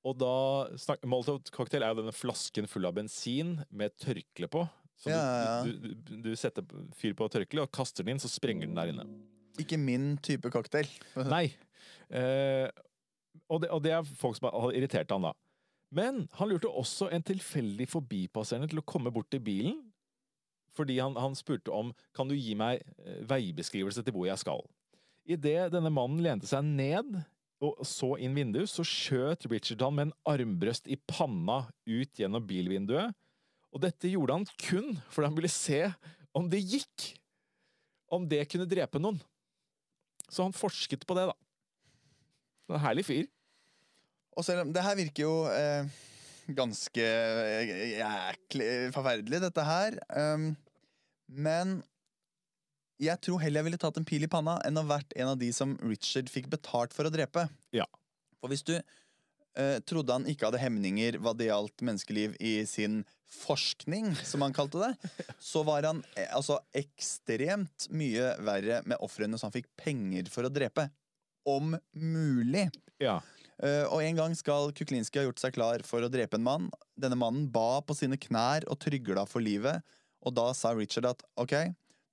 Og 0.05 0.17
da 0.21 1.01
Molotov 1.09 1.43
cocktail 1.53 1.83
er 1.83 1.93
jo 1.93 2.03
denne 2.03 2.15
flasken 2.15 2.69
full 2.71 2.87
av 2.89 2.97
bensin 2.97 3.59
med 3.73 3.97
tørkle 4.01 4.49
på. 4.53 4.65
Så 5.01 5.11
Ja, 5.11 5.21
ja, 5.21 5.55
du, 5.67 5.93
du, 5.97 6.17
du 6.29 6.33
setter 6.39 6.65
fyr 6.97 7.17
på 7.19 7.29
tørkleet 7.33 7.67
og 7.67 7.75
kaster 7.75 8.05
den 8.07 8.15
inn, 8.15 8.23
så 8.23 8.31
sprenger 8.31 8.69
den 8.69 8.79
der 8.79 8.93
inne. 8.95 9.09
Ikke 9.61 9.79
min 9.81 10.15
type 10.25 10.51
cocktail. 10.55 10.89
Nei. 11.29 11.49
Eh, 12.15 12.69
og, 13.49 13.61
det, 13.65 13.71
og 13.75 13.83
det 13.85 13.95
er 13.97 14.15
folk 14.19 14.39
som 14.39 14.51
har 14.53 14.77
irritert 14.77 15.11
han 15.15 15.27
da. 15.27 15.35
Men 15.95 16.25
han 16.39 16.51
lurte 16.51 16.71
også 16.71 17.11
en 17.15 17.23
tilfeldig 17.23 17.87
forbipasserende 17.91 18.71
til 18.71 18.83
å 18.83 18.87
komme 18.87 19.13
bort 19.15 19.31
til 19.31 19.43
bilen, 19.45 19.77
fordi 20.75 20.99
han, 20.99 21.15
han 21.21 21.37
spurte 21.39 21.71
om 21.71 21.93
kan 22.17 22.31
du 22.31 22.35
gi 22.35 22.57
meg 22.59 22.83
eh, 22.99 23.21
veibeskrivelse 23.31 24.03
til 24.03 24.17
hvor 24.17 24.27
jeg 24.27 24.41
skal. 24.43 24.65
Idet 25.25 25.71
denne 25.73 25.93
mannen 25.95 26.23
lente 26.25 26.51
seg 26.51 26.67
ned 26.67 27.15
og 27.65 27.85
så 27.87 28.15
inn 28.21 28.35
vinduet, 28.37 28.69
så 28.69 28.85
skjøt 28.85 29.47
Richard 29.49 29.85
han 29.87 29.95
med 29.97 30.09
en 30.09 30.17
armbrøst 30.35 30.91
i 30.91 30.99
panna 30.99 31.63
ut 31.87 32.19
gjennom 32.21 32.45
bilvinduet. 32.45 33.15
Og 33.75 33.83
dette 33.83 34.11
gjorde 34.11 34.41
han 34.41 34.49
kun 34.61 34.93
fordi 35.11 35.31
han 35.31 35.39
ville 35.39 35.53
se 35.53 35.81
om 36.37 36.51
det 36.51 36.63
gikk. 36.63 37.15
Om 38.13 38.27
det 38.31 38.45
kunne 38.51 38.69
drepe 38.69 39.01
noen. 39.01 39.17
Så 40.29 40.45
han 40.45 40.55
forsket 40.55 41.07
på 41.07 41.17
det, 41.17 41.25
da. 41.31 41.35
En 42.73 42.81
herlig 42.81 43.07
fyr. 43.07 43.25
Og 44.35 44.47
selv 44.47 44.65
om 44.65 44.73
det 44.75 44.83
her 44.83 44.97
virker 44.99 45.27
jo 45.27 45.35
eh, 45.53 45.91
ganske 46.57 47.05
eh, 47.05 47.73
jæklig 47.99 48.71
forferdelig, 48.95 49.43
dette 49.47 49.67
her. 49.67 49.99
Um, 50.11 50.53
men 51.29 51.79
jeg 53.03 53.19
tror 53.25 53.41
heller 53.43 53.63
jeg 53.63 53.69
ville 53.69 53.81
tatt 53.81 53.99
en 53.99 54.07
pil 54.07 54.27
i 54.27 54.31
panna 54.31 54.59
enn 54.67 54.79
å 54.79 54.87
vært 54.87 55.15
en 55.19 55.33
av 55.33 55.39
de 55.41 55.51
som 55.55 55.75
Richard 55.83 56.31
fikk 56.31 56.51
betalt 56.53 56.95
for 56.97 57.07
å 57.09 57.13
drepe. 57.13 57.47
Ja. 57.75 57.87
For 58.41 58.53
hvis 58.53 58.65
du 58.67 58.75
eh, 58.77 59.79
trodde 59.89 60.15
han 60.15 60.29
ikke 60.31 60.49
hadde 60.49 60.63
hemninger 60.63 61.19
hva 61.23 61.35
det 61.37 61.49
gjaldt 61.51 61.85
menneskeliv 61.87 62.37
i 62.39 62.57
sin 62.71 63.03
forskning, 63.35 64.13
som 64.23 64.45
han 64.47 64.55
kalte 64.55 64.83
det, 64.83 65.11
så 65.53 65.65
var 65.67 65.89
han 65.89 66.05
eh, 66.15 66.29
altså 66.37 66.61
ekstremt 66.77 67.89
mye 67.95 68.35
verre 68.47 68.83
med 68.87 69.01
ofrene 69.05 69.41
som 69.41 69.51
han 69.51 69.57
fikk 69.57 69.71
penger 69.81 70.31
for 70.33 70.47
å 70.47 70.53
drepe. 70.53 70.89
Om 71.49 71.77
mulig. 71.93 72.69
Ja. 73.03 73.21
Uh, 73.63 73.87
og 73.93 74.01
en 74.03 74.19
gang 74.19 74.33
skal 74.35 74.73
Kuklinski 74.75 75.21
ha 75.21 75.29
gjort 75.29 75.43
seg 75.43 75.55
klar 75.55 75.85
for 75.87 76.03
å 76.03 76.11
drepe 76.11 76.39
en 76.39 76.47
mann. 76.47 76.71
Denne 76.99 77.19
mannen 77.19 77.47
ba 77.53 77.83
på 77.87 77.95
sine 77.97 78.19
knær 78.21 78.67
og 78.71 78.81
trygla 78.83 79.27
for 79.31 79.45
livet, 79.45 79.85
og 80.25 80.35
da 80.35 80.49
sa 80.57 80.73
Richard 80.75 81.07
at 81.13 81.23
ok, 81.41 81.55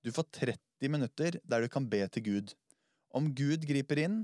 du 0.06 0.12
får 0.13 0.28
30 0.38 0.91
minutter 0.94 1.39
der 1.48 1.63
du 1.63 1.72
kan 1.72 1.88
be 1.89 2.04
til 2.13 2.26
Gud. 2.28 2.54
Om 3.15 3.32
Gud 3.36 3.65
griper 3.67 4.04
inn, 4.04 4.22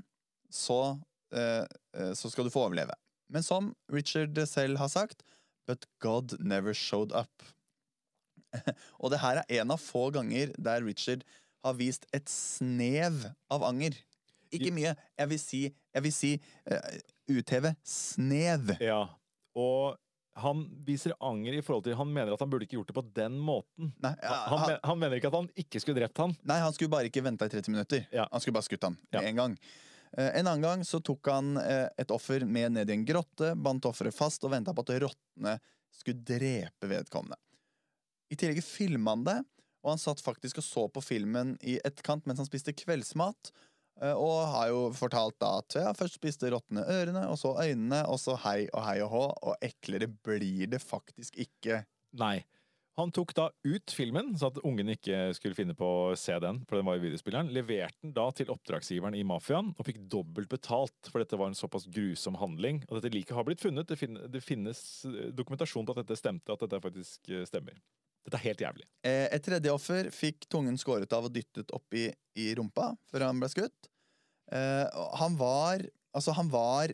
så, 0.54 0.98
uh, 1.34 1.66
uh, 1.98 2.14
så 2.14 2.32
skal 2.32 2.48
du 2.48 2.54
få 2.54 2.68
overleve. 2.68 2.96
Men 3.34 3.44
som 3.44 3.74
Richard 3.92 4.38
selv 4.48 4.80
har 4.80 4.92
sagt, 4.92 5.24
but 5.68 5.86
God 6.00 6.38
never 6.40 6.74
showed 6.74 7.12
up. 7.12 7.44
og 9.02 9.12
det 9.12 9.20
her 9.24 9.42
er 9.42 9.62
en 9.62 9.74
av 9.76 9.82
få 9.84 10.08
ganger 10.16 10.54
der 10.56 10.86
Richard 10.86 11.26
har 11.66 11.76
vist 11.80 12.08
et 12.16 12.30
snev 12.32 13.26
av 13.52 13.66
anger. 13.68 13.98
Ikke 14.52 14.72
mye. 14.76 14.96
Jeg 15.18 15.30
vil 15.32 15.40
si, 15.42 15.62
jeg 15.94 16.04
vil 16.06 16.14
si 16.16 16.34
uh, 16.72 17.00
utheve 17.34 17.76
snev. 17.88 18.76
ja. 18.84 19.04
Og 19.58 19.96
han 20.38 20.60
viser 20.86 21.16
anger 21.26 21.56
i 21.58 21.62
forhold 21.66 21.88
til 21.88 21.96
Han 21.98 22.12
mener 22.14 22.36
at 22.36 22.42
han 22.44 22.50
burde 22.52 22.68
ikke 22.68 22.76
gjort 22.78 22.92
det 22.92 22.94
på 22.94 23.02
den 23.18 23.40
måten. 23.42 23.88
Nei, 24.06 24.12
ja, 24.22 24.36
Han, 24.52 24.60
han, 24.62 24.76
han 24.86 25.00
mener 25.02 25.18
ikke 25.18 25.32
at 25.32 25.38
han 25.40 25.48
ikke 25.58 25.82
skulle 25.82 25.98
drept 25.98 26.22
han. 26.22 26.36
nei, 26.46 26.60
han 26.62 26.76
skulle 26.76 26.94
bare 26.94 27.10
ikke 27.10 27.24
venta 27.26 27.48
i 27.50 27.50
30 27.50 27.74
minutter. 27.74 28.04
Ja. 28.14 28.28
Han 28.30 28.44
skulle 28.44 28.54
bare 28.60 28.68
skutt 28.68 28.86
han 28.86 29.00
Ja. 29.16 29.24
en 29.26 29.40
gang. 29.42 29.56
Eh, 30.14 30.30
en 30.38 30.46
annen 30.46 30.62
gang 30.62 30.84
så 30.86 31.00
tok 31.02 31.26
han 31.34 31.58
eh, 31.58 31.88
et 31.98 32.14
offer 32.14 32.46
med 32.46 32.76
ned 32.78 32.90
i 32.94 32.94
en 33.00 33.06
grotte, 33.10 33.56
bandt 33.58 33.90
offeret 33.90 34.14
fast 34.14 34.46
og 34.46 34.54
venta 34.54 34.76
på 34.78 34.86
at 34.86 34.94
rottene 35.08 35.56
skulle 35.98 36.22
drepe 36.22 36.86
vedkommende. 36.94 37.40
I 38.30 38.38
tillegg 38.38 38.62
filma 38.64 39.16
han 39.18 39.26
det, 39.26 39.40
og 39.82 39.96
han 39.96 40.02
satt 40.06 40.22
faktisk 40.22 40.62
og 40.62 40.68
så 40.68 40.86
på 40.94 41.02
filmen 41.02 41.56
i 41.66 41.80
etterkant 41.82 42.30
mens 42.30 42.38
han 42.44 42.48
spiste 42.50 42.78
kveldsmat. 42.78 43.50
Eh, 44.02 44.14
Og 44.14 44.42
har 44.54 44.72
jo 44.72 44.84
fortalt 44.98 45.38
da 45.42 45.58
at 45.62 45.78
ja, 45.80 45.94
først 45.98 46.20
spiste 46.20 46.52
rottene 46.54 46.86
ørene, 46.88 47.26
og 47.32 47.40
så 47.42 47.56
øynene, 47.62 48.04
og 48.10 48.20
så 48.22 48.38
hei 48.46 48.60
og 48.74 48.84
hei 48.86 49.00
og 49.06 49.12
hå, 49.14 49.26
og 49.52 49.66
eklere 49.66 50.10
blir 50.10 50.70
det 50.74 50.84
faktisk 50.84 51.40
ikke. 51.48 51.84
Nei. 52.18 52.42
Han 52.98 53.12
tok 53.14 53.36
da 53.38 53.44
ut 53.68 53.94
filmen, 53.94 54.32
så 54.42 54.48
at 54.50 54.58
ungen 54.66 54.90
ikke 54.90 55.28
skulle 55.38 55.54
finne 55.54 55.76
på 55.78 55.86
å 55.86 56.16
se 56.18 56.34
den, 56.42 56.64
for 56.66 56.80
den 56.80 56.88
var 56.88 56.98
i 56.98 57.04
videospilleren. 57.04 57.52
Leverte 57.54 58.02
den 58.02 58.16
da 58.16 58.26
til 58.34 58.50
oppdragsgiveren 58.50 59.14
i 59.14 59.22
mafiaen, 59.28 59.70
og 59.78 59.86
fikk 59.86 60.00
dobbelt 60.10 60.50
betalt, 60.50 60.96
for 61.06 61.22
dette 61.22 61.38
var 61.38 61.52
en 61.52 61.60
såpass 61.60 61.86
grusom 61.94 62.40
handling. 62.42 62.82
Og 62.88 62.98
dette 62.98 63.14
liket 63.14 63.38
har 63.38 63.46
blitt 63.46 63.62
funnet. 63.62 63.94
Det, 63.94 64.42
finnes 64.42 64.82
eh, 65.06 65.30
dokumentasjon 65.38 65.86
på 65.86 65.94
at 65.94 66.02
dette 66.02 66.18
stemte, 66.18 66.50
at 66.50 66.66
dette 66.66 66.82
faktisk 66.82 67.30
eh, 67.30 67.46
stemmer. 67.46 67.78
Dette 68.28 68.42
er 68.42 68.44
helt 68.50 68.62
jævlig. 68.62 68.86
Eh, 69.08 69.26
Et 69.32 69.44
tredje 69.44 69.72
offer 69.72 70.10
fikk 70.12 70.50
tungen 70.52 70.76
skåret 70.80 71.14
av 71.16 71.30
og 71.30 71.32
dyttet 71.36 71.72
opp 71.76 71.96
i, 71.96 72.10
i 72.36 72.50
rumpa 72.60 72.90
før 73.08 73.24
han 73.30 73.40
ble 73.40 73.48
skutt. 73.54 73.92
Eh, 74.52 74.86
han 75.22 75.40
var 75.40 75.88
Altså, 76.18 76.34
han 76.34 76.48
var 76.50 76.90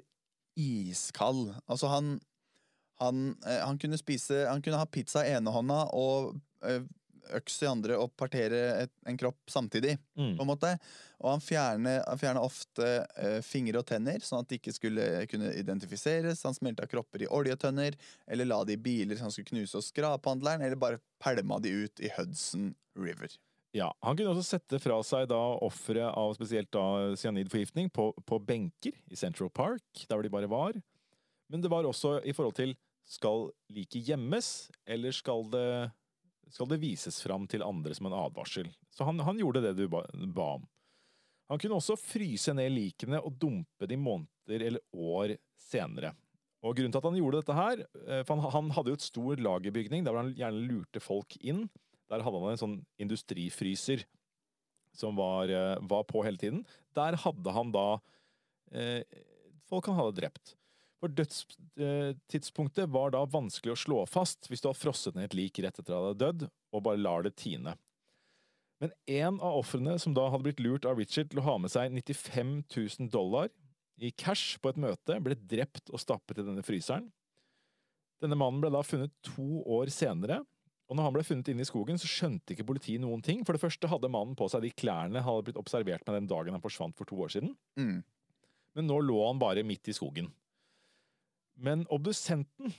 iskald. 0.60 1.54
Altså, 1.72 1.88
han 1.88 2.18
han, 3.02 3.36
eh, 3.48 3.62
han 3.66 3.80
kunne 3.82 3.98
spise 3.98 4.44
Han 4.50 4.62
kunne 4.62 4.78
ha 4.78 4.86
pizza 4.86 5.24
i 5.26 5.32
ene 5.34 5.52
hånda 5.54 5.80
og 5.98 6.36
øks 7.38 7.62
i 7.64 7.68
andre 7.70 7.98
og 7.98 8.12
partere 8.20 8.60
et, 8.84 8.92
en 9.08 9.18
kropp 9.18 9.40
samtidig, 9.50 9.98
Mm. 10.18 10.36
på 10.38 10.42
en 10.44 10.48
måte. 10.50 10.72
Og 11.24 11.32
han 11.32 11.42
fjerner, 11.42 12.04
ofte 12.44 13.06
uh, 13.18 13.42
fingre 13.42 13.80
og 13.80 13.86
tenner, 13.88 14.20
sånn 14.20 14.42
at 14.44 14.50
de 14.50 14.60
ikke 14.60 14.74
skulle 14.76 15.26
kunne 15.32 15.54
identifiseres. 15.56 16.44
Han 16.44 16.54
smelta 16.54 16.86
kropper 16.88 17.24
i 17.24 17.28
oljetønner, 17.32 17.96
eller 18.28 18.46
la 18.46 18.64
de 18.64 18.74
i 18.74 18.78
biler 18.78 19.16
som 19.18 19.30
han 19.30 19.32
skulle 19.32 19.52
knuse 19.54 19.78
og 19.80 19.84
skrape 19.84 20.30
handleren, 20.30 20.62
eller 20.62 20.76
bare 20.76 21.00
pælma 21.24 21.60
de 21.64 21.72
ut 21.86 22.00
i 22.04 22.12
Hudson 22.18 22.74
River. 22.96 23.32
Ja, 23.74 23.92
Han 24.04 24.16
kunne 24.18 24.30
også 24.36 24.46
sette 24.60 24.78
fra 24.80 25.00
seg 25.02 25.28
da 25.32 25.40
offeret 25.66 26.14
av 26.14 26.36
spesielt 26.38 26.70
da 26.72 27.16
cyanidforgiftning 27.18 27.90
på, 27.90 28.12
på 28.26 28.38
benker 28.46 28.94
i 29.10 29.16
Central 29.18 29.50
Park, 29.50 29.82
der 30.08 30.14
hvor 30.16 30.22
de 30.24 30.30
bare 30.30 30.50
var. 30.52 30.74
Men 31.50 31.62
det 31.62 31.72
var 31.72 31.84
også 31.84 32.20
i 32.24 32.34
forhold 32.34 32.54
til 32.60 32.76
skal 33.10 33.50
liket 33.74 34.06
gjemmes, 34.06 34.70
eller 34.86 35.12
skal 35.12 35.44
det, 35.52 35.92
skal 36.54 36.70
det 36.70 36.82
vises 36.84 37.18
fram 37.24 37.48
til 37.50 37.66
andre 37.66 37.96
som 37.98 38.08
en 38.10 38.18
advarsel? 38.18 38.70
Så 38.94 39.08
han, 39.08 39.20
han 39.26 39.40
gjorde 39.42 39.64
det 39.64 39.74
du 39.80 39.88
ba, 39.90 40.04
ba 40.36 40.54
om. 40.60 40.68
Han 41.50 41.60
kunne 41.60 41.80
også 41.80 41.98
fryse 42.00 42.54
ned 42.56 42.72
likene 42.74 43.20
og 43.22 43.36
dumpe 43.42 43.90
de 43.90 43.98
måneder 44.00 44.68
eller 44.70 44.84
år 44.94 45.36
senere. 45.60 46.14
Og 46.64 46.78
grunnen 46.78 46.94
til 46.94 47.02
at 47.02 47.08
han 47.10 47.18
gjorde 47.20 47.42
dette 47.42 47.58
her, 47.58 47.82
eh, 48.08 48.22
for 48.28 48.40
han, 48.54 48.72
hadde 48.72 48.94
jo 48.94 49.00
et 49.00 49.06
stor 49.06 49.42
lagerbygning 49.50 50.06
der 50.06 50.16
han 50.16 50.32
gjerne 50.38 50.64
lurte 50.70 51.02
folk 51.04 51.36
inn. 51.42 51.66
Der 52.12 52.24
hadde 52.24 52.40
han 52.40 52.54
en 52.54 52.62
sånn 52.62 52.78
industrifryser 53.02 54.06
som 54.96 55.18
var, 55.18 55.50
eh, 55.52 55.76
var 55.82 56.06
på 56.08 56.24
hele 56.24 56.40
tiden. 56.40 56.64
Der 56.96 57.18
hadde 57.20 57.56
han 57.58 57.74
da 57.74 57.88
eh, 58.72 59.02
folk 59.68 59.90
han 59.90 60.00
hadde 60.00 60.22
drept. 60.22 60.56
For 61.04 61.12
dødstidspunktet 61.12 62.88
var 62.88 63.12
da 63.12 63.26
vanskelig 63.28 63.74
å 63.74 63.80
slå 63.82 64.04
fast 64.08 64.48
hvis 64.48 64.62
du 64.64 64.70
har 64.70 64.78
frosset 64.78 65.18
ned 65.18 65.28
et 65.28 65.34
lik 65.36 65.60
rett 65.60 65.76
etter 65.76 65.82
at 65.84 65.90
det 65.90 65.98
hadde 65.98 66.22
dødd, 66.22 66.46
og 66.72 66.84
bare 66.86 67.02
lar 67.02 67.26
det 67.26 67.34
tine. 67.42 67.74
Men 68.80 68.94
en 69.12 69.42
av 69.44 69.58
ofrene 69.60 69.98
som 70.00 70.16
da 70.16 70.30
hadde 70.32 70.46
blitt 70.48 70.62
lurt 70.64 70.88
av 70.88 70.96
Richard 71.00 71.28
til 71.32 71.42
å 71.42 71.46
ha 71.50 71.58
med 71.60 71.74
seg 71.74 71.92
95 71.92 72.54
000 72.72 73.10
dollar 73.12 73.52
i 74.00 74.14
cash 74.16 74.62
på 74.64 74.72
et 74.72 74.80
møte, 74.80 75.18
ble 75.24 75.36
drept 75.36 75.92
og 75.92 76.00
stappet 76.00 76.40
i 76.40 76.46
denne 76.48 76.64
fryseren. 76.64 77.10
Denne 78.24 78.40
mannen 78.40 78.62
ble 78.64 78.72
da 78.72 78.80
funnet 78.88 79.12
to 79.28 79.60
år 79.76 79.92
senere, 79.92 80.40
og 80.88 80.96
når 80.96 81.08
han 81.08 81.16
ble 81.18 81.26
funnet 81.28 81.52
inne 81.52 81.66
i 81.66 81.68
skogen, 81.68 82.00
så 82.00 82.08
skjønte 82.08 82.56
ikke 82.56 82.68
politiet 82.72 83.04
noen 83.04 83.24
ting. 83.24 83.44
For 83.44 83.56
det 83.56 83.64
første 83.64 83.92
hadde 83.92 84.12
mannen 84.12 84.40
på 84.40 84.48
seg 84.52 84.64
de 84.64 84.72
klærne 84.72 85.20
han 85.20 85.28
hadde 85.28 85.50
blitt 85.50 85.60
observert 85.60 86.08
med 86.08 86.22
den 86.22 86.32
dagen 86.32 86.56
han 86.56 86.64
forsvant 86.64 86.96
for 86.96 87.12
to 87.12 87.20
år 87.24 87.36
siden. 87.36 87.52
Mm. 87.76 88.00
Men 88.80 88.88
nå 88.88 89.00
lå 89.04 89.20
han 89.26 89.44
bare 89.44 89.68
midt 89.68 89.92
i 89.92 89.96
skogen. 89.96 90.32
Men 91.56 91.86
obdusenten 91.94 92.74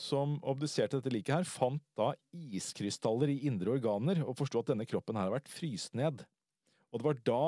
som 0.00 0.38
obduserte 0.48 0.96
dette 0.96 1.12
liket 1.12 1.34
her, 1.34 1.48
fant 1.48 1.82
da 1.98 2.14
iskrystaller 2.32 3.30
i 3.32 3.42
indre 3.48 3.74
organer 3.76 4.22
og 4.24 4.38
forsto 4.38 4.62
at 4.62 4.72
denne 4.72 4.86
kroppen 4.88 5.18
her 5.18 5.28
har 5.28 5.36
vært 5.36 5.52
fryst 5.52 5.96
ned. 5.98 6.24
Og 6.90 7.00
det 7.00 7.06
var 7.06 7.20
da 7.28 7.42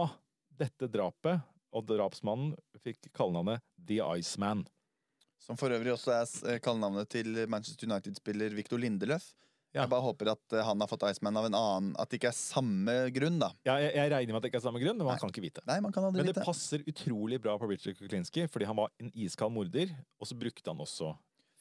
dette 0.63 0.89
drapet 0.93 1.49
og 1.73 1.87
drapsmannen 1.89 2.53
fikk 2.85 3.09
kallenavnet 3.17 3.65
The 3.81 4.03
Iceman. 4.21 4.67
Som 5.43 5.59
for 5.59 5.73
øvrig 5.75 5.95
også 5.95 6.13
er 6.15 6.27
eh, 6.53 6.61
kallenavnet 6.63 7.09
til 7.11 7.41
Manchester 7.51 7.89
United-spiller 7.89 8.53
Victor 8.55 8.79
Lindeløf. 8.79 9.33
Ja. 9.73 9.87
Jeg 9.87 9.93
bare 9.95 10.05
håper 10.05 10.29
at 10.35 10.53
eh, 10.53 10.65
han 10.67 10.85
har 10.85 10.89
fått 10.91 11.05
Iceman 11.09 11.39
av 11.41 11.47
en 11.49 11.55
annen 11.57 11.93
At 12.01 12.11
det 12.13 12.19
ikke 12.19 12.29
er 12.29 12.37
samme 12.37 12.97
grunn, 13.17 13.39
da. 13.41 13.49
Ja, 13.65 13.79
jeg, 13.81 13.95
jeg 13.97 14.13
regner 14.13 14.35
med 14.35 14.41
at 14.43 14.45
det 14.45 14.51
ikke 14.53 14.61
er 14.61 14.67
samme 14.67 14.83
grunn, 14.83 14.99
men 15.01 15.09
man 15.09 15.21
kan 15.23 15.33
ikke 15.33 15.45
vite. 15.47 15.65
Nei, 15.69 15.79
man 15.85 15.95
kan 15.95 16.05
aldri 16.05 16.21
Men 16.21 16.29
det 16.29 16.35
vite. 16.37 16.45
passer 16.45 16.85
utrolig 16.93 17.39
bra 17.41 17.55
på 17.61 17.71
Richard 17.71 17.97
Kuklinski, 17.97 18.45
fordi 18.53 18.69
han 18.69 18.77
var 18.77 18.93
en 19.01 19.09
iskald 19.17 19.55
morder, 19.57 19.95
og 20.21 20.29
så 20.29 20.37
brukte 20.37 20.69
han 20.69 20.85
også 20.85 21.15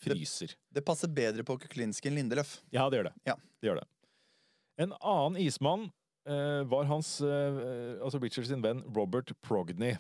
fryser. 0.04 0.58
Det 0.74 0.84
passer 0.84 1.12
bedre 1.14 1.46
på 1.48 1.56
Kuklinski 1.64 2.12
enn 2.12 2.20
Lindeløf. 2.20 2.58
Ja, 2.74 2.90
det 2.92 3.00
gjør 3.00 3.12
det. 3.12 3.16
Ja. 3.30 3.38
det 3.62 3.72
gjør 3.72 3.80
det. 3.80 3.88
En 4.82 4.96
annen 4.98 5.40
ismann 5.40 5.88
uh, 6.28 6.62
var 6.68 6.88
hans, 6.92 7.14
uh, 7.24 8.02
altså 8.02 8.20
Richard 8.20 8.50
sin 8.50 8.64
venn 8.66 8.84
Robert 8.96 9.32
Progney. 9.46 9.96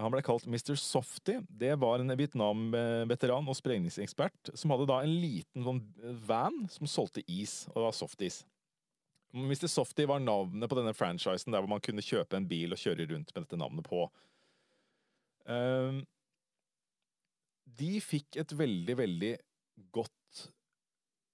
Han 0.00 0.12
ble 0.14 0.22
kalt 0.24 0.46
Mr. 0.48 0.74
Softy. 0.80 1.38
Det 1.48 1.74
var 1.80 2.00
en 2.00 2.14
Vietnam-veteran 2.16 3.48
og 3.50 3.58
sprengningsekspert 3.58 4.52
som 4.56 4.72
hadde 4.72 4.88
da 4.88 5.00
en 5.04 5.12
liten 5.22 5.66
sånn 5.66 5.82
van 6.26 6.64
som 6.72 6.88
solgte 6.88 7.24
is, 7.28 7.66
og 7.70 7.80
det 7.80 7.86
var 7.88 7.98
softis. 7.98 8.40
Mr. 9.36 9.68
Softy 9.70 10.06
var 10.10 10.22
navnet 10.22 10.70
på 10.70 10.78
denne 10.78 10.94
franchisen 10.96 11.54
der 11.54 11.62
hvor 11.62 11.70
man 11.70 11.82
kunne 11.84 12.04
kjøpe 12.04 12.38
en 12.38 12.48
bil 12.50 12.74
og 12.74 12.80
kjøre 12.82 13.06
rundt 13.12 13.30
med 13.34 13.44
dette 13.44 13.60
navnet 13.60 13.86
på. 13.86 14.06
Ehm, 15.50 16.02
de 17.80 17.92
fikk 18.02 18.40
et 18.42 18.54
veldig, 18.58 18.96
veldig 18.98 19.34
godt 19.94 20.46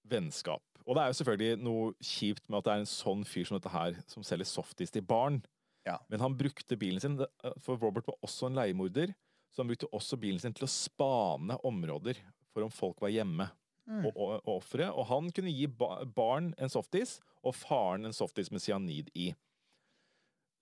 vennskap. 0.06 0.62
Og 0.86 0.94
det 0.94 1.02
er 1.02 1.10
jo 1.10 1.18
selvfølgelig 1.18 1.64
noe 1.66 1.86
kjipt 2.04 2.44
med 2.46 2.60
at 2.60 2.66
det 2.66 2.74
er 2.74 2.82
en 2.84 2.90
sånn 2.90 3.24
fyr 3.26 3.48
som 3.48 3.56
dette 3.58 3.72
her, 3.72 3.96
som 4.10 4.26
selger 4.26 4.48
softis 4.48 4.92
til 4.94 5.02
barn. 5.06 5.40
Ja. 5.86 6.00
Men 6.10 6.22
han 6.24 6.34
brukte 6.36 6.78
bilen 6.78 7.00
sin, 7.00 7.20
for 7.62 7.78
Robert 7.78 8.08
var 8.10 8.18
også 8.26 8.48
en 8.48 8.58
leiemorder, 8.58 9.12
så 9.54 9.62
han 9.62 9.70
brukte 9.70 9.88
også 9.94 10.18
bilen 10.20 10.42
sin 10.42 10.54
til 10.56 10.66
å 10.66 10.72
spane 10.72 11.56
områder 11.66 12.18
for 12.52 12.66
om 12.66 12.72
folk 12.74 13.00
var 13.04 13.14
hjemme 13.14 13.46
og, 13.86 14.10
og, 14.10 14.30
og 14.42 14.52
offeret. 14.58 14.90
Og 14.92 15.06
han 15.10 15.30
kunne 15.34 15.54
gi 15.54 15.68
ba 15.70 16.00
barn 16.16 16.50
en 16.58 16.72
softis, 16.72 17.20
og 17.46 17.54
faren 17.54 18.08
en 18.08 18.16
softis 18.16 18.50
med 18.50 18.64
cyanid 18.64 19.12
i. 19.14 19.30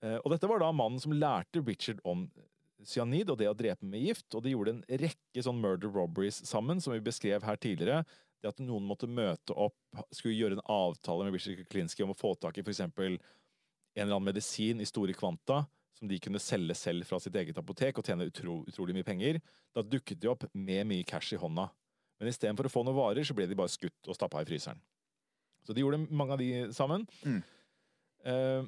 Eh, 0.04 0.18
og 0.20 0.28
dette 0.34 0.50
var 0.50 0.60
da 0.60 0.72
mannen 0.76 1.00
som 1.00 1.14
lærte 1.16 1.62
Richard 1.64 2.02
om 2.04 2.26
cyanid 2.84 3.30
og 3.32 3.38
det 3.40 3.48
å 3.48 3.56
drepe 3.56 3.86
med 3.88 4.04
gift, 4.04 4.28
og 4.36 4.44
de 4.44 4.52
gjorde 4.52 4.76
en 4.76 4.84
rekke 5.00 5.44
sånn 5.46 5.62
murder 5.62 5.92
robberies 5.94 6.42
sammen, 6.44 6.82
som 6.84 6.92
vi 6.92 7.00
beskrev 7.04 7.46
her 7.46 7.60
tidligere. 7.60 8.04
Det 8.42 8.52
at 8.52 8.60
noen 8.60 8.84
måtte 8.84 9.08
møte 9.08 9.56
opp, 9.56 9.78
skulle 10.12 10.36
gjøre 10.36 10.58
en 10.58 10.66
avtale 10.68 11.24
med 11.24 11.38
Richard 11.38 11.62
Kuklinski 11.62 12.04
om 12.04 12.12
å 12.12 12.18
få 12.18 12.34
tak 12.36 12.60
i 12.60 12.64
f.eks. 12.66 12.82
en 13.94 14.06
eller 14.06 14.18
annen 14.18 14.30
medisin 14.32 14.82
i 14.82 14.88
store 14.88 15.14
kvanta, 15.16 15.62
som 15.94 16.10
de 16.10 16.18
kunne 16.22 16.42
selge 16.42 16.74
selv 16.78 17.06
fra 17.06 17.20
sitt 17.22 17.36
eget 17.38 17.58
apotek 17.60 17.98
og 17.98 18.06
tjene 18.06 18.26
utro, 18.28 18.60
utrolig 18.68 18.96
mye 18.96 19.06
penger. 19.06 19.40
Da 19.74 19.84
dukket 19.86 20.20
de 20.22 20.30
opp 20.30 20.46
med 20.52 20.86
mye 20.90 21.06
cash 21.06 21.36
i 21.36 21.40
hånda. 21.40 21.68
Men 22.18 22.30
istedenfor 22.30 22.68
å 22.68 22.72
få 22.72 22.82
noen 22.86 22.98
varer, 22.98 23.26
så 23.26 23.36
ble 23.36 23.46
de 23.50 23.58
bare 23.58 23.72
skutt 23.72 24.10
og 24.10 24.18
stappa 24.18 24.42
i 24.42 24.48
fryseren. 24.48 24.80
Så 25.64 25.74
de 25.74 25.82
gjorde 25.82 26.02
mange 26.10 26.34
av 26.34 26.42
de 26.42 26.50
sammen. 26.76 27.06
Mm. 27.24 27.40
Uh, 28.24 28.66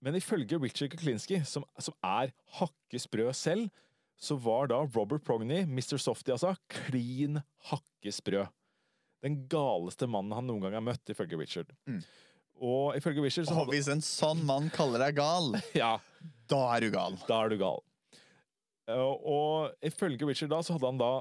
men 0.00 0.16
ifølge 0.16 0.58
Richard 0.60 0.92
Kuklinski, 0.92 1.42
som, 1.44 1.66
som 1.80 1.96
er 2.06 2.32
hakke 2.56 3.00
sprø 3.00 3.28
selv, 3.36 3.68
så 4.20 4.36
var 4.36 4.68
da 4.68 4.82
Robert 4.94 5.24
Progney, 5.24 5.64
Mr. 5.64 5.96
Softy 6.00 6.32
altså, 6.32 6.54
klin 6.72 7.40
hakke 7.70 8.12
sprø. 8.12 8.44
Den 9.24 9.42
galeste 9.52 10.08
mannen 10.08 10.36
han 10.36 10.48
noen 10.48 10.64
gang 10.64 10.76
har 10.78 10.84
møtt, 10.84 11.12
ifølge 11.12 11.38
Richard. 11.40 11.72
Mm. 11.88 12.00
Og 12.60 12.96
ifølge 12.98 13.22
Wisher 13.24 13.46
så 13.48 13.54
Og 13.62 13.70
hvis 13.72 13.88
en 13.88 14.02
sånn 14.04 14.42
mann 14.44 14.68
kaller 14.74 15.00
deg 15.06 15.16
gal, 15.16 15.54
Ja, 15.78 15.94
da 16.50 16.58
er 16.76 16.84
du 16.84 16.90
gal. 16.92 17.16
da 17.28 17.38
er 17.46 17.52
du 17.54 17.56
gal. 17.62 17.80
Eh, 18.90 19.00
Og 19.00 19.70
ifølge 19.86 20.26
Richard 20.28 20.50
da, 20.52 20.60
så 20.66 20.76
hadde 20.76 20.90
han 20.90 21.00
da 21.00 21.12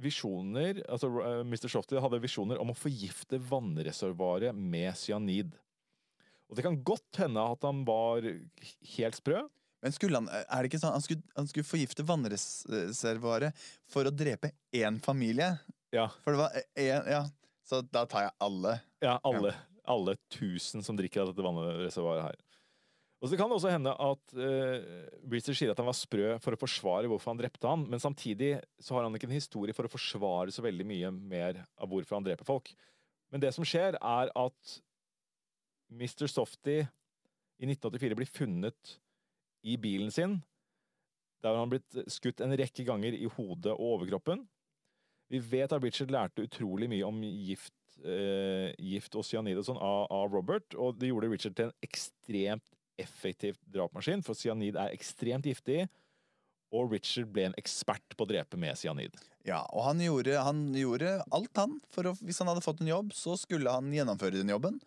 visjoner 0.00 0.78
Altså 0.88 1.10
eh, 1.20 1.40
Mr. 1.44 1.68
Softy 1.68 1.98
hadde 2.00 2.20
visjoner 2.22 2.60
om 2.62 2.70
å 2.72 2.76
forgifte 2.78 3.40
vannreservoaret 3.50 4.54
med 4.56 4.94
cyanid. 4.96 5.52
Og 6.48 6.56
det 6.56 6.64
kan 6.66 6.78
godt 6.82 7.20
hende 7.20 7.42
at 7.52 7.62
han 7.66 7.84
var 7.86 8.24
helt 8.96 9.18
sprø. 9.20 9.42
Men 9.84 9.92
skulle 9.96 10.18
han, 10.18 10.26
er 10.32 10.60
det 10.64 10.70
ikke 10.72 10.80
sånn 10.82 10.92
han 10.96 11.04
skulle, 11.04 11.22
han 11.36 11.46
skulle 11.48 11.64
forgifte 11.68 12.04
vannreservoaret 12.08 13.56
for 13.90 14.08
å 14.08 14.12
drepe 14.12 14.50
én 14.76 14.98
familie? 15.04 15.52
Ja, 15.94 16.08
For 16.24 16.34
det 16.34 16.40
var 16.40 16.58
én 16.78 17.06
Ja, 17.10 17.22
så 17.66 17.80
da 17.86 18.02
tar 18.10 18.26
jeg 18.28 18.34
alle. 18.42 18.74
ja 19.02 19.14
alle, 19.26 19.54
alle 19.90 20.16
tusen 20.32 20.84
som 20.86 20.96
drikker 20.98 21.22
av 21.22 21.32
dette 21.32 21.44
vannreservoaret 21.44 22.30
her. 22.30 22.40
Og 23.20 23.28
så 23.28 23.36
kan 23.36 23.50
det 23.50 23.56
også 23.58 23.72
hende 23.72 23.92
at 23.92 24.34
uh, 24.38 25.08
Breezer 25.28 25.56
sier 25.56 25.72
at 25.72 25.80
han 25.80 25.88
var 25.90 25.96
sprø 25.98 26.36
for 26.40 26.56
å 26.56 26.60
forsvare 26.60 27.08
hvorfor 27.10 27.34
han 27.34 27.40
drepte 27.42 27.68
han, 27.68 27.82
men 27.90 28.00
samtidig 28.00 28.54
så 28.80 28.96
har 28.96 29.04
han 29.04 29.16
ikke 29.16 29.28
en 29.28 29.36
historie 29.36 29.76
for 29.76 29.84
å 29.84 29.92
forsvare 29.92 30.54
så 30.54 30.64
veldig 30.64 30.86
mye 30.88 31.10
mer 31.18 31.60
av 31.76 31.90
hvorfor 31.90 32.16
han 32.16 32.24
dreper 32.24 32.48
folk. 32.48 32.72
Men 33.30 33.42
det 33.44 33.52
som 33.54 33.66
skjer, 33.68 33.98
er 34.00 34.32
at 34.32 34.78
Mr. 35.92 36.24
Softy 36.30 36.80
i 36.80 37.68
1984 37.68 38.16
blir 38.16 38.30
funnet 38.32 38.96
i 39.68 39.76
bilen 39.76 40.08
sin. 40.14 40.38
Der 41.44 41.52
har 41.52 41.60
han 41.60 41.72
blitt 41.72 42.00
skutt 42.12 42.40
en 42.40 42.56
rekke 42.56 42.86
ganger 42.88 43.16
i 43.16 43.28
hodet 43.36 43.74
og 43.74 43.98
overkroppen. 43.98 44.46
Vi 45.30 45.38
vet 45.44 45.72
at 45.72 45.84
Richard 45.84 46.10
lærte 46.12 46.44
utrolig 46.44 46.88
mye 46.90 47.06
om 47.06 47.20
gift, 47.22 47.74
eh, 48.04 48.70
gift 48.78 49.16
og 49.18 49.26
cyanid 49.26 49.60
og 49.60 49.66
sånn 49.66 49.80
av, 49.80 50.04
av 50.14 50.28
Robert, 50.32 50.76
og 50.76 50.98
det 51.00 51.10
gjorde 51.10 51.30
Richard 51.32 51.56
til 51.58 51.70
en 51.70 51.86
ekstremt 51.86 52.66
effektiv 53.00 53.56
drapmaskin, 53.72 54.22
for 54.24 54.36
cyanid 54.36 54.76
er 54.76 54.92
ekstremt 54.92 55.48
giftig, 55.48 55.86
og 56.70 56.92
Richard 56.92 57.30
ble 57.34 57.48
en 57.48 57.58
ekspert 57.58 58.14
på 58.14 58.26
å 58.26 58.30
drepe 58.30 58.58
med 58.60 58.78
cyanid. 58.78 59.16
Ja, 59.46 59.64
og 59.72 59.86
han 59.88 60.02
gjorde, 60.04 60.36
han 60.44 60.68
gjorde 60.76 61.16
alt, 61.34 61.52
han. 61.58 61.78
For 61.90 62.10
å, 62.10 62.14
hvis 62.22 62.38
han 62.42 62.50
hadde 62.50 62.62
fått 62.64 62.82
en 62.84 62.92
jobb, 62.92 63.14
så 63.16 63.34
skulle 63.40 63.72
han 63.72 63.90
gjennomføre 63.94 64.38
den 64.38 64.52
jobben. 64.52 64.78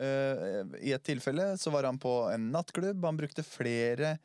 Uh, 0.00 0.64
I 0.80 0.94
et 0.96 1.04
tilfelle 1.06 1.52
så 1.60 1.70
var 1.70 1.86
han 1.86 2.00
på 2.02 2.10
en 2.32 2.48
nattklubb. 2.54 3.04
Han 3.06 3.20
brukte 3.20 3.44
flere, 3.46 4.16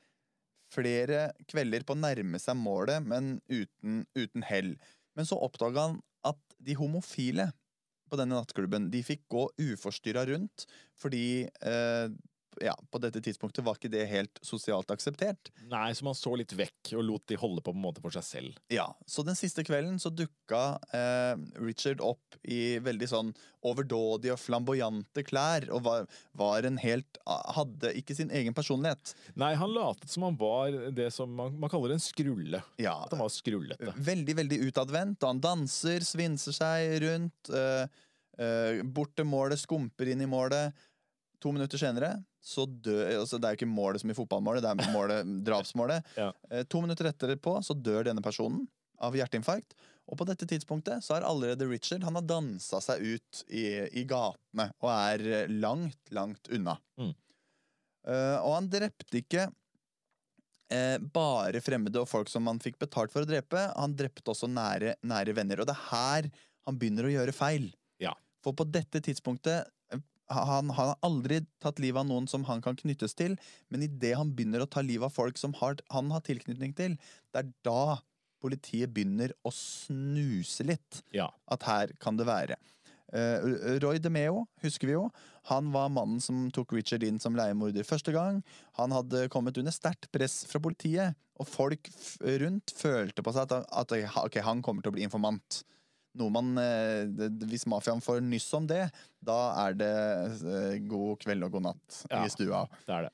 flere 0.74 1.28
kvelder 1.52 1.86
på 1.86 1.94
å 1.94 2.02
nærme 2.02 2.42
seg 2.42 2.58
målet, 2.58 3.06
men 3.06 3.36
uten, 3.52 4.06
uten 4.18 4.48
hell. 4.48 4.74
Men 5.18 5.28
så 5.30 5.38
oppdaga 5.38 5.90
han 5.90 6.00
at 6.26 6.40
de 6.63 6.74
homofile 6.80 7.52
på 8.10 8.20
denne 8.20 8.38
nattklubben. 8.39 8.89
De 8.93 9.04
fikk 9.06 9.26
gå 9.32 9.48
uforstyrra 9.60 10.26
rundt 10.30 10.67
fordi 10.98 11.46
eh, 11.46 12.08
ja, 12.63 12.74
på 12.91 13.02
dette 13.04 13.22
tidspunktet 13.24 13.65
var 13.65 13.78
ikke 13.78 13.91
det 13.93 14.08
helt 14.10 14.41
sosialt 14.46 14.89
akseptert. 14.93 15.52
Nei, 15.70 15.91
så 15.96 16.08
man 16.08 16.17
så 16.17 16.34
litt 16.39 16.56
vekk 16.58 16.96
og 16.98 17.06
lot 17.06 17.28
de 17.30 17.38
holde 17.39 17.62
på 17.62 17.67
på 17.67 17.76
en 17.76 17.84
måte 17.84 18.04
for 18.04 18.15
seg 18.15 18.24
selv. 18.26 18.58
Ja, 18.72 18.88
så 19.06 19.24
den 19.28 19.38
siste 19.38 19.63
kvelden 19.67 20.00
så 20.00 20.12
dukka 20.13 20.80
eh, 20.96 21.36
Richard 21.60 22.02
opp 22.04 22.38
i 22.48 22.80
veldig 22.84 23.10
sånn 23.12 23.32
overdådige 23.67 24.36
og 24.36 24.39
flamboyante 24.39 25.24
klær, 25.28 25.67
og 25.74 25.84
var, 25.88 26.06
var 26.38 26.67
en 26.67 26.80
helt 26.80 27.20
Hadde 27.28 27.91
ikke 28.00 28.15
sin 28.15 28.32
egen 28.32 28.56
personlighet. 28.56 29.12
Nei, 29.39 29.52
han 29.60 29.74
latet 29.76 30.12
som 30.12 30.24
han 30.28 30.38
var 30.39 30.76
det 30.96 31.10
som 31.12 31.32
man, 31.36 31.58
man 31.60 31.72
kaller 31.72 31.96
en 31.96 32.04
skrulle. 32.04 32.62
Ja, 32.80 32.93
At 33.04 33.15
han 33.15 33.24
var 33.24 33.34
skrullete. 33.34 33.91
Veldig, 34.08 34.36
veldig 34.38 34.60
utadvendt, 34.70 35.24
og 35.24 35.34
han 35.34 35.41
danser, 35.43 36.06
svinser 36.08 36.56
seg 36.56 37.02
rundt. 37.04 37.52
Eh, 37.52 37.84
eh, 38.39 38.84
bort 38.84 39.15
til 39.17 39.28
målet, 39.28 39.60
skumper 39.60 40.13
inn 40.13 40.24
i 40.24 40.30
målet. 40.30 40.88
To 41.43 41.52
minutter 41.54 41.82
senere 41.82 42.15
så 42.48 42.64
dør 42.66 43.12
altså 43.20 43.40
Det 43.40 43.48
er 43.48 43.56
jo 43.56 43.60
ikke 43.60 43.70
målet 43.70 44.04
som 44.04 44.12
i 44.12 44.16
fotballmålet, 44.16 44.64
det 44.64 44.72
er 44.72 44.96
målet, 44.96 45.36
drapsmålet. 45.48 46.16
Ja. 46.16 46.32
Eh, 46.52 46.64
to 46.70 46.82
minutter 46.84 47.10
etterpå 47.12 47.58
så 47.66 47.76
dør 47.76 48.08
denne 48.08 48.24
personen 48.24 48.66
av 49.04 49.16
hjerteinfarkt. 49.18 49.76
Og 50.08 50.20
på 50.20 50.28
dette 50.30 50.48
tidspunktet 50.48 51.04
så 51.04 51.18
har 51.18 51.28
allerede 51.28 51.68
Richard 51.68 52.06
Han 52.08 52.16
har 52.16 52.26
dansa 52.28 52.80
seg 52.84 53.04
ut 53.04 53.44
i, 53.52 53.66
i 54.00 54.06
gatene 54.08 54.70
og 54.80 54.92
er 54.94 55.24
eh, 55.28 55.56
langt, 55.60 56.00
langt 56.16 56.52
unna. 56.54 56.78
Mm. 57.00 57.14
Eh, 58.08 58.38
og 58.40 58.54
han 58.56 58.70
drepte 58.72 59.20
ikke 59.20 59.50
eh, 60.72 60.98
bare 61.14 61.62
fremmede 61.64 62.00
og 62.02 62.10
folk 62.10 62.32
som 62.32 62.48
han 62.48 62.62
fikk 62.64 62.80
betalt 62.86 63.12
for 63.14 63.26
å 63.26 63.30
drepe. 63.30 63.68
Han 63.76 63.96
drepte 64.00 64.32
også 64.32 64.50
nære, 64.52 64.96
nære 65.04 65.36
venner. 65.36 65.62
Og 65.64 65.68
det 65.68 65.76
er 65.76 65.90
her 65.92 66.32
han 66.68 66.80
begynner 66.80 67.08
å 67.08 67.12
gjøre 67.12 67.36
feil. 67.36 67.68
Ja. 68.04 68.16
For 68.44 68.56
på 68.56 68.68
dette 68.72 69.04
tidspunktet 69.04 69.68
han, 70.34 70.70
han 70.70 70.92
har 70.92 70.98
aldri 71.06 71.42
tatt 71.63 71.80
livet 71.84 72.02
av 72.02 72.10
noen 72.10 72.28
som 72.30 72.46
han 72.50 72.62
kan 72.63 72.78
knyttes 72.80 73.16
til, 73.18 73.38
men 73.72 73.86
idet 73.86 74.16
han 74.20 74.34
begynner 74.36 74.63
å 74.63 74.70
ta 74.70 74.84
livet 74.86 75.10
av 75.10 75.16
folk 75.16 75.40
som 75.40 75.56
har, 75.62 75.80
han 75.94 76.12
har 76.13 76.24
tilknytning 76.28 76.76
til, 76.78 76.98
det 77.34 77.44
er 77.44 77.52
da 77.68 78.00
politiet 78.44 78.92
begynner 78.94 79.34
å 79.48 79.52
snuse 79.54 80.66
litt 80.68 81.04
Ja. 81.16 81.32
at 81.50 81.63
her 81.68 81.94
kan 82.02 82.18
det 82.20 82.28
være. 82.28 82.58
Uh, 83.08 83.80
Roy 83.80 84.02
DeMeo 84.04 84.44
husker 84.62 84.90
vi 84.90 84.98
jo. 84.98 85.06
Han 85.48 85.72
var 85.72 85.88
mannen 85.96 86.20
som 86.20 86.50
tok 86.52 86.74
Richard 86.76 87.06
inn 87.08 87.22
som 87.24 87.38
leiemorder 87.40 87.88
første 87.88 88.12
gang. 88.12 88.42
Han 88.76 88.92
hadde 88.92 89.30
kommet 89.32 89.58
under 89.58 89.72
sterkt 89.72 90.10
press 90.12 90.42
fra 90.50 90.60
politiet, 90.60 91.16
og 91.40 91.48
folk 91.48 91.88
rundt 92.20 92.74
følte 92.76 93.24
på 93.24 93.32
seg 93.32 93.48
at, 93.48 93.63
at 93.72 93.96
okay, 93.96 94.44
han 94.44 94.62
kommer 94.66 94.84
til 94.84 94.92
å 94.92 94.98
bli 94.98 95.08
informant. 95.08 95.62
Noe 96.18 96.34
man, 96.34 96.50
eh, 96.58 97.06
Hvis 97.48 97.68
mafiaen 97.70 98.02
får 98.04 98.22
nyss 98.26 98.50
om 98.58 98.66
det, 98.70 98.88
da 99.24 99.38
er 99.68 99.78
det 99.78 99.94
eh, 100.42 100.80
god 100.90 101.20
kveld 101.24 101.46
og 101.48 101.52
god 101.58 101.66
natt 101.70 102.04
Ja. 102.10 102.24
i 102.26 102.30
stua. 102.34 102.66
Det 102.88 102.96
er 102.96 103.08
det. 103.08 103.14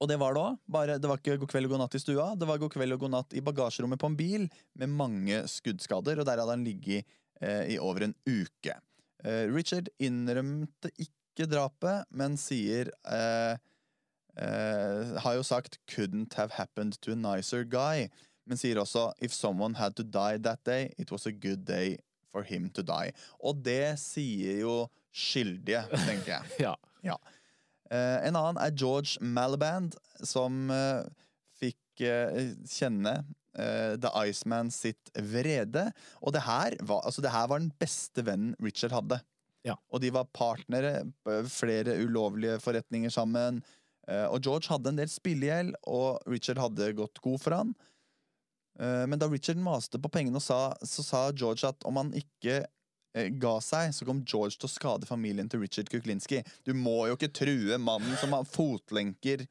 Og 0.00 0.08
det 0.08 0.16
var 0.18 0.32
det 0.34 0.40
òg. 0.40 0.58
Bare 0.72 0.98
det 0.98 1.08
var 1.10 1.18
ikke 1.20 1.38
god 1.42 1.50
kveld 1.52 1.68
og 1.68 1.74
god 1.74 1.82
natt 1.84 1.94
i 1.98 2.00
stua, 2.00 2.28
det 2.34 2.48
var 2.48 2.58
god 2.62 2.72
kveld 2.72 2.94
og 2.96 3.00
god 3.04 3.10
natt 3.18 3.34
i 3.36 3.42
bagasjerommet 3.44 4.00
på 4.00 4.08
en 4.08 4.16
bil 4.16 4.46
med 4.80 4.88
mange 4.96 5.42
skuddskader, 5.46 6.18
og 6.22 6.24
der 6.28 6.40
hadde 6.40 6.54
han 6.56 6.64
ligget 6.64 7.04
eh, 7.42 7.74
i 7.74 7.78
over 7.78 8.06
en 8.08 8.14
uke. 8.26 8.76
Eh, 9.24 9.44
Richard 9.52 9.90
innrømte 10.00 10.88
ikke 10.96 11.46
drapet, 11.52 12.06
men 12.16 12.38
sier 12.40 12.88
eh, 13.04 13.58
eh, 14.40 15.18
Har 15.20 15.34
jo 15.36 15.42
sagt 15.44 15.78
'couldn't 15.86 16.34
have 16.34 16.52
happened 16.56 16.96
to 17.02 17.12
a 17.12 17.16
nicer 17.16 17.64
guy', 17.64 18.08
men 18.50 18.58
sier 18.58 18.80
også 18.82 19.12
'if 19.22 19.32
someone 19.32 19.78
had 19.78 19.94
to 19.94 20.02
die 20.02 20.38
that 20.42 20.64
day, 20.66 20.92
it 20.98 21.10
was 21.12 21.26
a 21.26 21.32
good 21.32 21.64
day 21.64 21.98
for 22.32 22.42
him 22.42 22.68
to 22.70 22.82
die'. 22.82 23.14
Og 23.38 23.62
det 23.62 23.98
sier 23.98 24.60
jo 24.60 24.88
skyldige, 25.14 25.86
tenker 26.06 26.40
jeg. 26.40 26.76
Ja. 27.02 27.16
Eh, 27.90 28.28
en 28.28 28.36
annen 28.36 28.58
er 28.60 28.74
George 28.76 29.16
Malaband, 29.24 29.94
som 30.22 30.68
uh, 30.70 31.00
fikk 31.58 32.04
uh, 32.04 32.52
kjenne 32.68 33.22
The 33.50 34.10
Iceman 34.28 34.68
sitt 34.70 35.10
vrede. 35.16 35.88
Og 36.22 36.32
det 36.32 36.44
her, 36.46 36.76
var, 36.86 37.00
altså 37.02 37.20
det 37.20 37.32
her 37.32 37.48
var 37.50 37.58
den 37.58 37.72
beste 37.80 38.22
vennen 38.22 38.54
Richard 38.62 38.92
hadde. 38.94 39.18
Ja. 39.66 39.74
Og 39.90 40.00
de 40.04 40.12
var 40.14 40.28
partnere 40.30 41.02
flere 41.50 41.96
ulovlige 41.98 42.60
forretninger 42.62 43.10
sammen. 43.10 43.58
Og 44.06 44.38
George 44.38 44.70
hadde 44.70 44.92
en 44.92 45.02
del 45.02 45.10
spillegjeld, 45.10 45.74
og 45.82 46.22
Richard 46.30 46.62
hadde 46.62 46.92
gått 47.02 47.18
god 47.26 47.42
for 47.42 47.58
han. 47.58 47.74
Eh, 48.78 49.06
Men 49.06 49.18
da 49.18 49.28
Richard 49.28 49.56
maste 49.56 49.98
på 49.98 50.08
pengene, 50.12 50.40
sa, 50.40 50.76
så 50.82 51.02
sa 51.02 51.24
George 51.32 51.66
at 51.68 51.84
om 51.88 51.98
han 52.00 52.12
ikke 52.16 52.60
eh, 52.62 53.28
ga 53.42 53.56
seg, 53.64 53.94
så 53.94 54.06
kom 54.08 54.22
George 54.24 54.56
til 54.58 54.68
å 54.68 54.72
skade 54.72 55.08
familien 55.08 55.50
til 55.50 55.62
Richard 55.64 55.90
Kuklinski. 55.92 56.42
Du 56.64 56.72
må 56.76 57.08
jo 57.10 57.18
ikke 57.18 57.32
true 57.42 57.78
mannen 57.82 58.16
som 58.20 58.36
har 58.36 58.46
fotlenker 58.48 59.46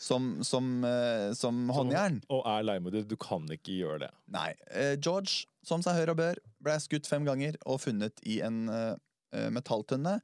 som, 0.00 0.38
som, 0.46 0.80
uh, 0.84 1.30
som 1.36 1.68
håndjern. 1.74 2.22
Og 2.32 2.46
er 2.48 2.64
leiemorder. 2.64 3.04
Du 3.08 3.18
kan 3.20 3.44
ikke 3.52 3.76
gjøre 3.76 4.06
det. 4.06 4.12
Nei. 4.32 4.54
Uh, 4.72 4.94
George, 4.96 5.44
som 5.66 5.84
seg 5.84 5.98
hør 5.98 6.14
og 6.14 6.20
bør, 6.22 6.40
ble 6.64 6.78
skutt 6.80 7.10
fem 7.10 7.26
ganger 7.28 7.58
og 7.66 7.82
funnet 7.82 8.22
i 8.28 8.40
en 8.44 8.62
eh, 8.72 9.48
metalltønne. 9.52 10.18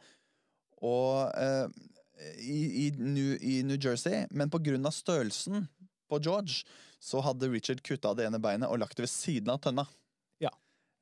Og 0.85 1.33
i, 2.41 2.57
i, 2.85 2.87
New, 2.97 3.35
i 3.41 3.59
New 3.65 3.77
Jersey, 3.81 4.25
men 4.33 4.53
på 4.53 4.61
grunn 4.65 4.89
av 4.89 4.93
størrelsen 4.97 5.67
på 6.09 6.21
George, 6.25 6.65
så 7.07 7.23
hadde 7.23 7.51
Richard 7.53 7.83
kutta 7.87 8.15
det 8.19 8.27
ene 8.27 8.41
beinet 8.43 8.71
og 8.71 8.81
lagt 8.83 8.99
det 8.99 9.07
ved 9.07 9.13
siden 9.13 9.53
av 9.55 9.61
tønna. 9.63 9.87
Ja. 10.43 10.53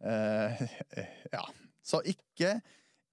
Eh, 0.05 0.65
ja. 1.37 1.45
Så 1.85 2.03
ikke 2.09 2.59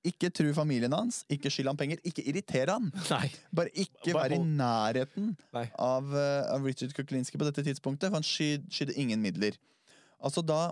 ikke 0.08 0.32
tru 0.34 0.48
familien 0.58 0.94
hans, 0.96 1.22
ikke 1.30 1.52
skyld 1.54 1.70
han 1.70 1.78
penger, 1.78 2.00
ikke 2.08 2.24
irriter 2.26 2.72
han. 2.74 2.90
Nei. 3.14 3.28
Bare 3.54 3.74
ikke 3.84 4.16
være 4.18 4.40
i 4.40 4.42
nærheten 4.42 5.36
av, 5.54 6.08
eh, 6.18 6.48
av 6.50 6.66
Richard 6.66 6.96
Kuklinski 6.98 7.38
på 7.38 7.46
dette 7.48 7.64
tidspunktet, 7.68 8.10
for 8.10 8.18
han 8.18 8.26
sky, 8.26 8.56
skydde 8.74 8.98
ingen 8.98 9.22
midler. 9.24 9.60
Altså 10.22 10.46
da 10.46 10.72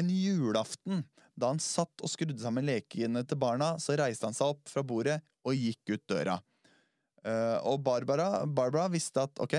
En 0.00 0.08
julaften, 0.08 1.02
da 1.36 1.50
han 1.50 1.58
satt 1.60 2.00
og 2.00 2.08
skrudde 2.08 2.40
sammen 2.40 2.64
lekene 2.64 3.20
til 3.28 3.36
barna, 3.36 3.74
så 3.76 3.98
reiste 4.00 4.24
han 4.24 4.36
seg 4.36 4.54
opp 4.54 4.70
fra 4.70 4.80
bordet 4.80 5.18
og 5.44 5.52
gikk 5.52 5.92
ut 5.92 6.04
døra. 6.08 6.38
Uh, 7.20 7.60
og 7.68 7.82
Barbara, 7.84 8.46
Barbara 8.48 8.86
visste 8.88 9.26
at 9.26 9.42
ok, 9.44 9.58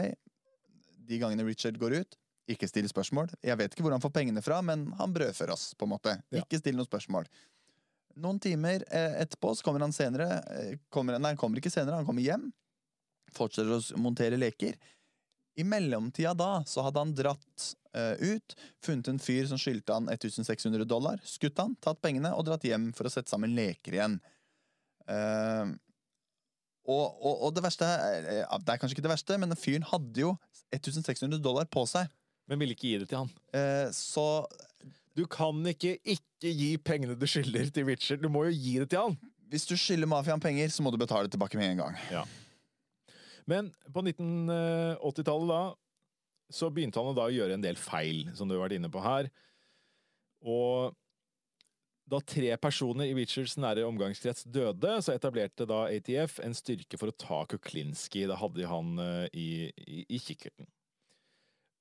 de 1.10 1.20
gangene 1.22 1.46
Richard 1.48 1.80
går 1.82 2.00
ut, 2.02 2.18
ikke 2.50 2.70
still 2.70 2.88
spørsmål. 2.90 3.32
Jeg 3.46 3.58
vet 3.60 3.74
ikke 3.74 3.86
hvor 3.86 3.94
han 3.94 4.04
får 4.04 4.14
pengene 4.16 4.44
fra, 4.46 4.60
men 4.66 4.88
han 5.00 5.14
brødfører 5.14 5.54
oss, 5.54 5.72
på 5.78 5.86
en 5.86 5.94
måte. 5.94 6.16
Ja. 6.34 6.44
Ikke 6.44 6.62
still 6.62 6.78
noen 6.78 6.90
spørsmål. 6.90 7.28
Noen 8.20 8.40
timer 8.42 8.84
eh, 8.90 9.20
etterpå 9.24 9.54
så 9.56 9.66
kommer 9.66 9.86
han 9.86 9.94
senere 9.96 10.40
eh, 10.56 10.72
kommer, 10.92 11.20
Nei, 11.22 11.34
han 11.36 11.40
kommer 11.40 11.62
ikke 11.62 11.72
senere, 11.74 12.02
han 12.02 12.08
kommer 12.08 12.26
hjem. 12.26 12.50
Fortsetter 13.36 13.76
å 13.76 14.02
montere 14.02 14.40
leker. 14.40 14.80
I 15.60 15.66
mellomtida 15.68 16.34
da 16.38 16.64
så 16.68 16.86
hadde 16.86 17.02
han 17.04 17.14
dratt 17.18 17.66
uh, 17.98 18.16
ut, 18.22 18.54
funnet 18.86 19.10
en 19.12 19.20
fyr 19.20 19.48
som 19.50 19.60
skyldte 19.60 19.92
han 19.92 20.08
1600 20.08 20.86
dollar, 20.88 21.20
skutt 21.28 21.60
han, 21.60 21.74
tatt 21.84 22.00
pengene 22.00 22.32
og 22.32 22.46
dratt 22.48 22.64
hjem 22.64 22.94
for 22.96 23.10
å 23.10 23.12
sette 23.12 23.34
sammen 23.34 23.52
leker 23.58 23.98
igjen. 23.98 24.16
Eh, 25.10 25.74
og, 26.88 27.20
og, 27.20 27.42
og 27.48 27.56
det 27.56 27.64
verste 27.66 27.86
er, 27.86 28.28
eh, 28.40 28.58
Det 28.66 28.74
er 28.74 28.80
kanskje 28.82 28.98
ikke 28.98 29.06
det 29.06 29.12
verste, 29.14 29.38
men 29.38 29.52
den 29.52 29.60
fyren 29.60 29.86
hadde 29.90 30.24
jo 30.24 30.34
1600 30.74 31.42
dollar 31.44 31.68
på 31.70 31.84
seg. 31.90 32.10
Men 32.50 32.62
ville 32.62 32.74
ikke 32.74 32.88
gi 32.88 33.00
det 33.02 33.10
til 33.12 33.24
han. 33.24 33.32
Eh, 33.54 33.90
så 33.94 34.46
Du 35.18 35.26
kan 35.28 35.58
ikke 35.68 35.98
ikke 36.08 36.54
gi 36.56 36.70
pengene 36.78 37.18
du 37.20 37.26
skylder 37.28 37.70
til 37.74 37.86
Richard. 37.86 38.22
Du 38.24 38.30
må 38.32 38.46
jo 38.48 38.56
gi 38.56 38.78
det 38.80 38.90
til 38.94 39.10
han. 39.10 39.18
hvis 39.50 39.66
du 39.66 39.74
skylder 39.78 40.08
mafiaen 40.08 40.40
penger, 40.40 40.70
så 40.70 40.84
må 40.86 40.92
du 40.94 40.98
betale 41.02 41.28
tilbake 41.28 41.58
med 41.58 41.72
en 41.72 41.78
gang. 41.82 41.96
Men 43.50 43.72
på 43.94 44.04
1980-tallet 44.06 45.50
da, 45.50 45.62
så 46.54 46.70
begynte 46.70 47.02
han 47.02 47.18
da 47.18 47.26
å 47.26 47.34
gjøre 47.34 47.58
en 47.58 47.64
del 47.64 47.76
feil, 47.76 48.28
som 48.38 48.48
du 48.48 48.54
har 48.56 48.68
vært 48.68 48.78
inne 48.78 48.92
på 48.94 49.02
her. 49.02 49.30
Og 50.46 50.94
da 52.10 52.20
tre 52.26 52.50
personer 52.62 53.10
i 53.10 53.16
Richards 53.18 53.56
nære 53.62 53.86
omgangskrets 53.88 54.48
døde, 54.50 54.96
så 55.06 55.14
etablerte 55.14 55.68
da 55.70 55.84
ATF 55.92 56.40
en 56.46 56.56
styrke 56.58 56.98
for 57.00 57.12
å 57.12 57.18
ta 57.18 57.44
Kuklinski. 57.52 58.26
Da 58.30 58.38
hadde 58.40 58.62
de 58.62 58.70
han 58.70 59.00
eh, 59.04 59.26
i, 59.38 59.50
i, 59.86 60.04
i 60.18 60.22
kikkerten. 60.24 60.70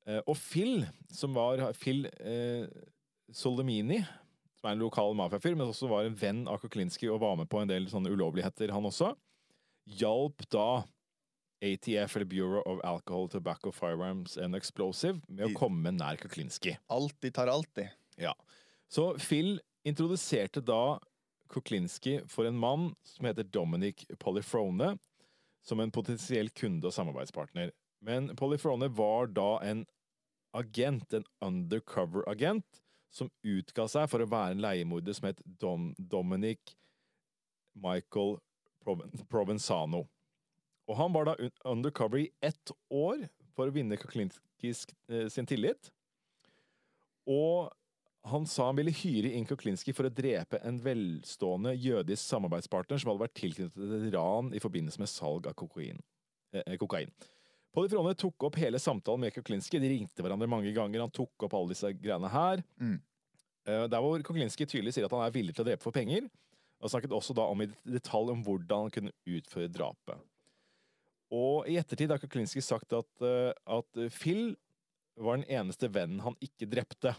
Eh, 0.08 0.20
og 0.24 0.36
Phil, 0.40 0.84
som 1.12 1.36
var 1.36 1.62
Phil 1.78 2.06
eh, 2.20 2.68
Solomini, 3.34 4.02
som 4.58 4.70
er 4.70 4.76
en 4.76 4.82
lokal 4.82 5.16
mafiafyr, 5.16 5.56
men 5.56 5.70
også 5.70 5.88
var 5.90 6.06
en 6.06 6.18
venn 6.18 6.44
av 6.50 6.60
Kuklinski 6.62 7.10
og 7.12 7.22
var 7.22 7.36
med 7.38 7.50
på 7.50 7.62
en 7.62 7.70
del 7.70 7.88
sånne 7.90 8.12
ulovligheter, 8.12 8.72
han 8.74 8.88
også, 8.88 9.14
hjalp 9.98 10.44
da 10.52 10.82
ATF, 11.64 12.16
eller 12.16 12.28
Bureau 12.28 12.62
of 12.70 12.82
Alcohol, 12.86 13.28
Tobacco, 13.32 13.72
Firearms 13.74 14.36
and 14.38 14.56
Explosive, 14.58 15.22
med 15.28 15.48
å 15.48 15.56
komme 15.58 15.92
nær 15.94 16.20
Kuklinski. 16.20 16.76
Alltid 16.92 17.34
tar 17.38 17.50
alltid. 17.50 17.90
Ja. 18.18 18.34
Så 18.88 19.10
Phil 19.20 19.58
introduserte 19.88 20.62
da 20.64 20.98
Kuklinski 21.48 22.20
for 22.28 22.48
en 22.48 22.58
mann 22.60 22.90
som 23.08 23.26
heter 23.26 23.46
Dominic 23.48 24.04
Polifrone, 24.20 24.96
som 25.64 25.80
en 25.80 25.92
potensiell 25.92 26.50
kunde 26.50 26.88
og 26.88 26.94
samarbeidspartner. 26.94 27.72
Men 28.04 28.30
Polifrone 28.36 28.88
var 28.92 29.32
da 29.32 29.56
en 29.64 29.86
agent, 30.56 31.12
en 31.12 31.24
undercover-agent, 31.44 32.82
som 33.10 33.30
utga 33.42 33.86
seg 33.88 34.08
for 34.12 34.22
å 34.22 34.28
være 34.28 34.56
en 34.56 34.62
leiemorder 34.62 35.16
som 35.16 35.30
het 35.30 35.40
Dom 35.60 35.90
Dominic 35.96 36.74
Michael 37.78 38.36
Proven 38.84 39.12
Provenzano. 39.30 40.04
Og 40.88 40.96
han 40.96 41.12
var 41.12 41.28
da 41.28 41.50
undercover 41.68 42.22
i 42.22 42.30
ett 42.44 42.72
år 42.92 43.26
for 43.56 43.68
å 43.68 43.74
vinne 43.74 43.98
Kuklinskis 44.00 44.86
eh, 45.08 45.26
sin 45.32 45.48
tillit. 45.48 45.90
Og 47.28 47.68
han 48.30 48.46
sa 48.48 48.68
han 48.68 48.78
ville 48.78 48.92
hyre 48.94 49.32
inn 49.36 49.46
Kuklinski 49.48 49.94
for 49.96 50.08
å 50.08 50.12
drepe 50.12 50.60
en 50.66 50.78
velstående 50.82 51.74
jødisk 51.78 52.22
samarbeidspartner 52.22 53.00
som 53.00 53.12
hadde 53.12 53.24
vært 53.24 53.36
tilknyttet 53.38 53.96
et 53.98 54.06
ran 54.14 54.52
i 54.56 54.62
forbindelse 54.62 55.02
med 55.02 55.10
salg 55.10 55.48
av 55.50 55.56
kokain. 55.58 56.00
Eh, 56.52 56.76
kokain. 56.80 57.12
Polifrone 57.74 58.14
tok 58.18 58.48
opp 58.48 58.56
hele 58.58 58.80
samtalen 58.80 59.26
med 59.26 59.34
Kuklinski. 59.34 59.80
De 59.80 59.90
ringte 59.92 60.24
hverandre 60.24 60.48
mange 60.50 60.72
ganger. 60.74 61.04
Han 61.04 61.14
tok 61.14 61.46
opp 61.46 61.56
alle 61.58 61.74
disse 61.74 61.90
greiene 62.00 62.30
her. 62.32 62.62
Mm. 62.80 62.96
Eh, 63.68 63.86
Der 63.86 64.04
hvor 64.04 64.24
Kuklinski 64.24 64.66
tydelig 64.66 64.96
sier 64.96 65.08
at 65.08 65.14
han 65.14 65.26
er 65.26 65.34
villig 65.34 65.54
til 65.54 65.66
å 65.66 65.68
drepe 65.68 65.84
for 65.84 65.94
penger. 65.94 66.30
Han 66.80 66.92
snakket 66.92 67.14
også 67.14 67.36
da 67.36 67.44
om 67.50 67.62
i 67.62 67.68
detalj 67.84 68.32
om 68.32 68.42
hvordan 68.46 68.86
han 68.86 68.94
kunne 68.94 69.14
utføre 69.26 69.70
drapet. 69.70 70.24
Og 71.34 71.68
i 71.68 71.76
ettertid 71.76 72.10
har 72.10 72.22
Kuklinski 72.22 72.62
sagt 72.64 72.94
at, 72.96 73.10
eh, 73.20 73.52
at 73.66 74.04
Phil 74.16 74.56
var 75.18 75.36
den 75.36 75.48
eneste 75.50 75.90
vennen 75.92 76.22
han 76.24 76.38
ikke 76.40 76.68
drepte. 76.70 77.14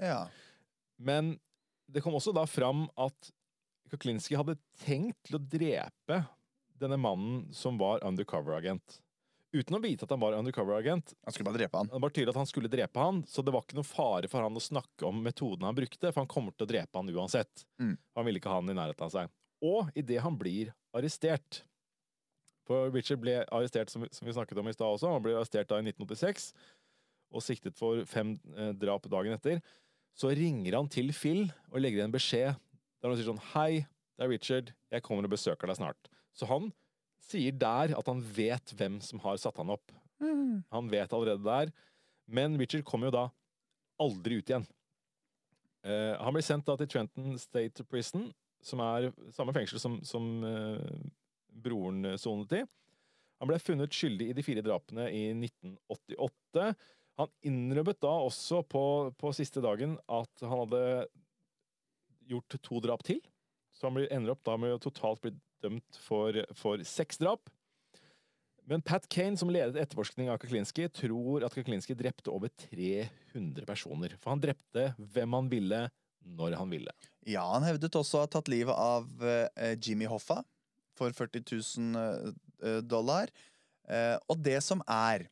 Ja. 0.00 0.26
Men 0.96 1.34
det 1.92 2.00
kom 2.04 2.14
også 2.16 2.32
da 2.32 2.46
fram 2.48 2.86
at 3.00 3.32
Kuklinski 3.92 4.38
hadde 4.38 4.56
tenkt 4.80 5.18
til 5.28 5.36
å 5.36 5.42
drepe 5.42 6.22
denne 6.80 6.96
mannen 6.96 7.48
som 7.54 7.76
var 7.78 8.00
undercover-agent. 8.06 9.00
Uten 9.52 9.76
å 9.76 9.82
vite 9.82 10.06
at 10.06 10.12
han 10.14 10.20
var 10.22 10.32
undercover-agent. 10.38 11.12
Han 11.26 11.34
skulle 11.34 11.50
bare 11.50 11.60
drepe 11.60 11.76
han. 11.76 11.90
Det 11.92 12.00
var 12.00 12.14
tydelig 12.14 12.32
at 12.32 12.40
han 12.40 12.48
skulle 12.48 12.70
drepe 12.72 13.02
han, 13.04 13.20
så 13.28 13.44
det 13.44 13.52
var 13.52 13.66
ikke 13.66 13.76
noe 13.76 13.88
fare 13.88 14.30
for 14.32 14.40
han 14.40 14.56
å 14.56 14.62
snakke 14.64 15.04
om 15.04 15.20
metoden 15.22 15.68
han 15.68 15.76
brukte, 15.76 16.08
for 16.08 16.22
han 16.22 16.30
kommer 16.30 16.56
til 16.56 16.64
å 16.64 16.70
drepe 16.72 17.02
han 17.02 17.12
uansett. 17.12 17.66
Mm. 17.82 17.98
Han 18.16 18.26
ville 18.28 18.40
ikke 18.40 18.52
ha 18.52 18.62
han 18.62 18.72
i 18.72 18.78
nærheten 18.78 19.06
av 19.06 19.12
seg. 19.12 19.34
Og 19.62 19.92
idet 19.98 20.22
han 20.24 20.38
blir 20.40 20.72
arrestert 20.96 21.62
For 22.66 22.90
Richard 22.94 23.18
ble 23.18 23.40
arrestert, 23.50 23.90
som, 23.90 24.04
vi 24.06 24.32
snakket 24.32 24.58
om 24.58 24.68
i 24.70 24.74
stad 24.74 24.86
også, 24.86 25.10
han 25.10 25.22
ble 25.22 25.34
arrestert 25.34 25.68
da 25.68 25.80
i 25.80 25.84
1986 25.84 26.52
og 27.32 27.44
siktet 27.44 27.76
for 27.78 28.04
fem 28.08 28.36
eh, 28.56 28.72
drap 28.76 29.08
dagen 29.10 29.34
etter. 29.36 29.62
Så 30.16 30.30
ringer 30.36 30.76
han 30.76 30.90
til 30.92 31.12
Phil 31.16 31.46
og 31.70 31.80
legger 31.80 32.02
igjen 32.02 32.14
beskjed 32.14 32.52
der 33.02 33.10
han 33.10 33.18
sier 33.18 33.26
sånn 33.32 33.42
Hei, 33.52 33.82
det 34.14 34.24
er 34.24 34.30
Richard, 34.30 34.68
jeg 34.92 35.02
kommer 35.02 35.26
og 35.26 35.32
besøker 35.32 35.66
deg 35.66 35.80
snart. 35.80 36.10
Så 36.36 36.46
han 36.46 36.70
sier 37.22 37.54
der 37.58 37.96
at 37.98 38.08
han 38.08 38.20
vet 38.36 38.74
hvem 38.78 39.00
som 39.02 39.22
har 39.24 39.40
satt 39.42 39.58
han 39.58 39.72
opp. 39.74 39.90
Han 40.70 40.90
vet 40.92 41.12
allerede 41.12 41.42
der. 41.42 41.72
Men 42.30 42.54
Richard 42.60 42.84
kommer 42.86 43.10
jo 43.10 43.16
da 43.16 43.24
aldri 44.02 44.38
ut 44.38 44.52
igjen. 44.52 44.68
Eh, 45.82 46.14
han 46.14 46.34
blir 46.34 46.46
sendt 46.46 46.68
da 46.68 46.76
til 46.78 46.90
Trenton 46.92 47.34
State 47.42 47.84
Prison, 47.90 48.28
som 48.62 48.82
er 48.84 49.10
samme 49.34 49.54
fengsel 49.56 49.82
som, 49.82 49.98
som 50.06 50.28
eh, 50.46 51.02
broren 51.64 52.14
sonet 52.22 52.60
i. 52.60 52.62
Han 53.42 53.50
ble 53.50 53.58
funnet 53.58 53.94
skyldig 53.94 54.30
i 54.30 54.34
de 54.38 54.46
fire 54.46 54.62
drapene 54.62 55.08
i 55.10 55.24
1988. 55.34 56.68
Han 57.20 57.32
innrømmet 57.44 58.00
da 58.02 58.12
også 58.26 58.62
på, 58.64 58.84
på 59.20 59.32
siste 59.36 59.62
dagen 59.64 59.98
at 60.10 60.44
han 60.44 60.62
hadde 60.64 60.82
gjort 62.30 62.56
to 62.64 62.80
drap 62.84 63.04
til. 63.06 63.20
Så 63.72 63.88
han 63.88 64.04
ender 64.04 64.34
opp 64.34 64.44
da 64.46 64.56
med 64.60 64.76
å 64.76 64.80
totalt 64.82 65.20
bli 65.24 65.34
dømt 65.62 65.98
for, 66.00 66.36
for 66.58 66.82
seks 66.86 67.20
drap. 67.20 67.50
Men 68.68 68.82
Pat 68.86 69.08
Kane, 69.10 69.36
som 69.38 69.50
ledet 69.50 69.80
etterforskning 69.80 70.30
av 70.30 70.38
Kaklinski, 70.40 70.86
tror 70.94 71.44
at 71.46 71.54
Kaklinski 71.56 71.96
drepte 71.98 72.30
over 72.30 72.52
300 72.70 73.66
personer. 73.66 74.14
For 74.22 74.34
han 74.34 74.42
drepte 74.42 74.92
hvem 74.96 75.34
han 75.34 75.50
ville, 75.50 75.82
når 76.22 76.56
han 76.60 76.70
ville. 76.70 76.94
Ja, 77.26 77.42
han 77.50 77.66
hevdet 77.66 77.98
også 77.98 78.20
å 78.20 78.24
ha 78.24 78.30
tatt 78.30 78.50
livet 78.52 78.78
av 78.78 79.24
eh, 79.26 79.74
Jimmy 79.82 80.06
Hoffa, 80.10 80.40
for 80.98 81.14
40 81.16 81.42
000 81.50 81.98
eh, 81.98 82.78
dollar. 82.86 83.32
Eh, 83.90 84.14
og 84.30 84.38
det 84.44 84.60
som 84.62 84.84
er 84.86 85.26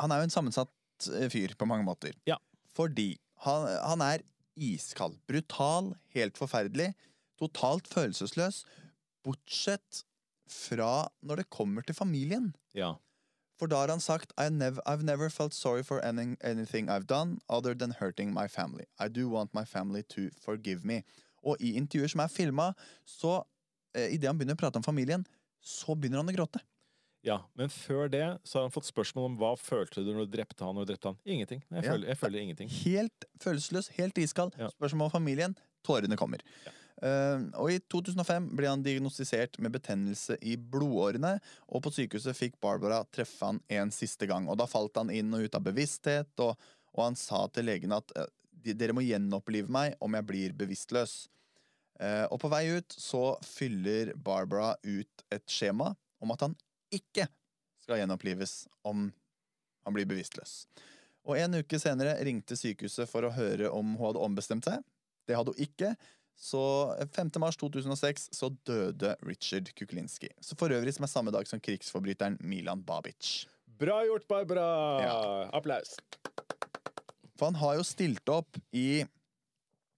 Han 0.00 0.12
er 0.12 0.20
jo 0.20 0.28
en 0.28 0.34
sammensatt 0.34 1.08
eh, 1.12 1.28
fyr 1.32 1.54
på 1.58 1.68
mange 1.68 1.86
måter. 1.86 2.16
Ja. 2.28 2.38
Fordi 2.74 3.14
han, 3.46 3.68
han 3.84 4.02
er 4.04 4.24
iskald. 4.54 5.18
Brutal, 5.28 5.94
helt 6.14 6.38
forferdelig. 6.38 6.92
Totalt 7.40 7.88
følelsesløs. 7.90 8.64
Bortsett 9.24 10.04
fra 10.50 11.08
når 11.24 11.42
det 11.42 11.50
kommer 11.50 11.82
til 11.82 11.96
familien. 11.96 12.52
Ja. 12.74 12.94
For 13.58 13.70
da 13.70 13.84
har 13.84 13.92
han 13.92 14.02
sagt 14.02 14.32
I 14.40 14.48
nev 14.50 14.80
I've 14.84 15.06
never 15.06 15.30
felt 15.30 15.54
sorry 15.54 15.82
for 15.82 16.02
any 16.04 16.34
anything 16.42 16.88
I've 16.90 17.06
done 17.06 17.38
other 17.48 17.74
than 17.74 17.94
hurting 18.00 18.34
my 18.34 18.48
family. 18.48 18.84
I 18.98 19.08
do 19.08 19.28
want 19.28 19.54
my 19.54 19.64
family 19.64 20.02
to 20.02 20.30
forgive 20.40 20.84
me. 20.84 21.02
Og 21.44 21.56
i 21.60 21.74
intervjuer 21.76 22.10
som 22.10 22.20
er 22.24 22.32
filma, 22.32 22.72
så 23.04 23.42
eh, 23.94 24.14
idet 24.14 24.28
han 24.30 24.38
begynner 24.38 24.56
å 24.56 24.62
prate 24.64 24.80
om 24.80 24.86
familien, 24.86 25.26
så 25.60 25.94
begynner 25.94 26.22
han 26.22 26.32
å 26.32 26.36
gråte. 26.36 26.62
Ja. 27.24 27.38
Men 27.58 27.72
før 27.72 28.10
det 28.12 28.22
så 28.44 28.58
har 28.58 28.66
han 28.68 28.74
fått 28.74 28.88
spørsmål 28.90 29.30
om 29.30 29.36
hva 29.40 29.54
følte 29.58 30.04
du 30.04 30.12
når 30.12 30.28
du 30.28 30.36
drepte 30.36 30.66
han 30.66 30.78
og 30.80 30.86
drepte 30.88 31.10
han. 31.12 31.18
Ingenting. 31.24 31.62
Jeg 31.70 31.84
Ja. 31.84 31.90
føler, 31.92 32.06
jeg 32.12 32.18
føler 32.20 32.44
ingenting. 32.44 32.68
Helt 32.84 33.24
følelsesløs, 33.40 33.88
helt 33.96 34.18
iskald. 34.18 34.52
Ja. 34.60 34.68
Spørsmål 34.76 35.08
om 35.08 35.14
familien, 35.16 35.56
tårene 35.84 36.16
kommer. 36.20 36.44
Eh, 37.02 37.40
og 37.58 37.72
i 37.72 37.80
2005 37.90 38.50
ble 38.56 38.68
han 38.70 38.84
diagnostisert 38.84 39.58
med 39.58 39.72
betennelse 39.74 40.36
i 40.42 40.54
blodårene, 40.56 41.40
og 41.68 41.82
på 41.82 41.92
sykehuset 41.92 42.36
fikk 42.38 42.60
Barbara 42.62 43.02
treffe 43.12 43.44
han 43.48 43.60
en 43.68 43.90
siste 43.90 44.28
gang. 44.30 44.46
Og 44.48 44.56
da 44.60 44.68
falt 44.70 44.96
han 45.00 45.10
inn 45.10 45.32
og 45.34 45.44
ut 45.48 45.58
av 45.58 45.64
bevissthet, 45.66 46.30
og, 46.44 46.54
og 46.94 47.04
han 47.08 47.16
sa 47.18 47.46
til 47.48 47.66
legen 47.66 47.92
at 47.96 48.12
eh, 48.16 48.28
dere 48.72 48.94
må 48.96 49.02
gjenopplive 49.04 49.68
meg 49.68 49.96
om 50.00 50.14
jeg 50.16 50.26
blir 50.28 50.52
bevisstløs. 50.56 51.26
Uh, 52.00 52.24
og 52.32 52.40
på 52.42 52.48
vei 52.50 52.64
ut 52.74 52.90
så 52.98 53.36
fyller 53.46 54.08
Barbara 54.18 54.72
ut 54.82 55.22
et 55.30 55.44
skjema 55.46 55.92
om 56.24 56.32
at 56.34 56.40
han 56.42 56.56
ikke 56.94 57.28
skal 57.84 58.00
gjenopplives 58.00 58.64
om 58.86 59.08
han 59.84 59.96
blir 59.96 60.08
bevisstløs. 60.08 60.64
Og 61.24 61.38
en 61.40 61.60
uke 61.60 61.80
senere 61.80 62.16
ringte 62.24 62.56
sykehuset 62.56 63.08
for 63.08 63.24
å 63.24 63.32
høre 63.32 63.70
om 63.72 63.94
hun 63.96 64.06
hadde 64.10 64.24
ombestemt 64.24 64.68
seg. 64.68 64.84
Det 65.28 65.36
hadde 65.36 65.54
hun 65.54 65.64
ikke. 65.64 65.94
Så 66.36 66.60
5. 67.14 67.30
mars 67.40 67.56
2006 67.60 68.28
så 68.34 68.50
døde 68.66 69.14
Richard 69.24 69.70
Kuklinski. 69.78 70.32
Så 70.42 70.58
for 70.58 70.72
øvrig 70.74 70.96
som 70.96 71.06
er 71.06 71.12
samme 71.12 71.32
dag 71.34 71.48
som 71.48 71.62
krigsforbryteren 71.62 72.40
Milan 72.42 72.82
Babic. 72.84 73.46
Bra 73.78 74.00
gjort, 74.06 74.26
Barbara! 74.28 74.66
Ja. 75.02 75.18
Applaus. 75.56 75.96
For 77.38 77.48
han 77.48 77.58
har 77.58 77.78
jo 77.78 77.86
stilt 77.86 78.28
opp 78.30 78.58
i 78.74 79.04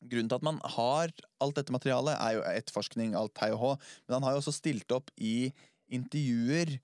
Grunnen 0.07 0.28
til 0.30 0.38
at 0.38 0.44
man 0.44 0.59
har 0.76 1.11
alt 1.42 1.57
dette 1.57 1.72
materialet, 1.74 2.14
er 2.20 2.36
jo 2.36 2.42
etterforskning, 2.47 3.16
alt 3.18 3.40
hei 3.42 3.49
og 3.55 3.59
hå, 3.59 3.70
men 4.07 4.18
han 4.18 4.26
har 4.26 4.36
jo 4.36 4.42
også 4.42 4.53
stilt 4.55 4.92
opp 4.94 5.09
i 5.16 5.51
intervjuer 5.93 6.76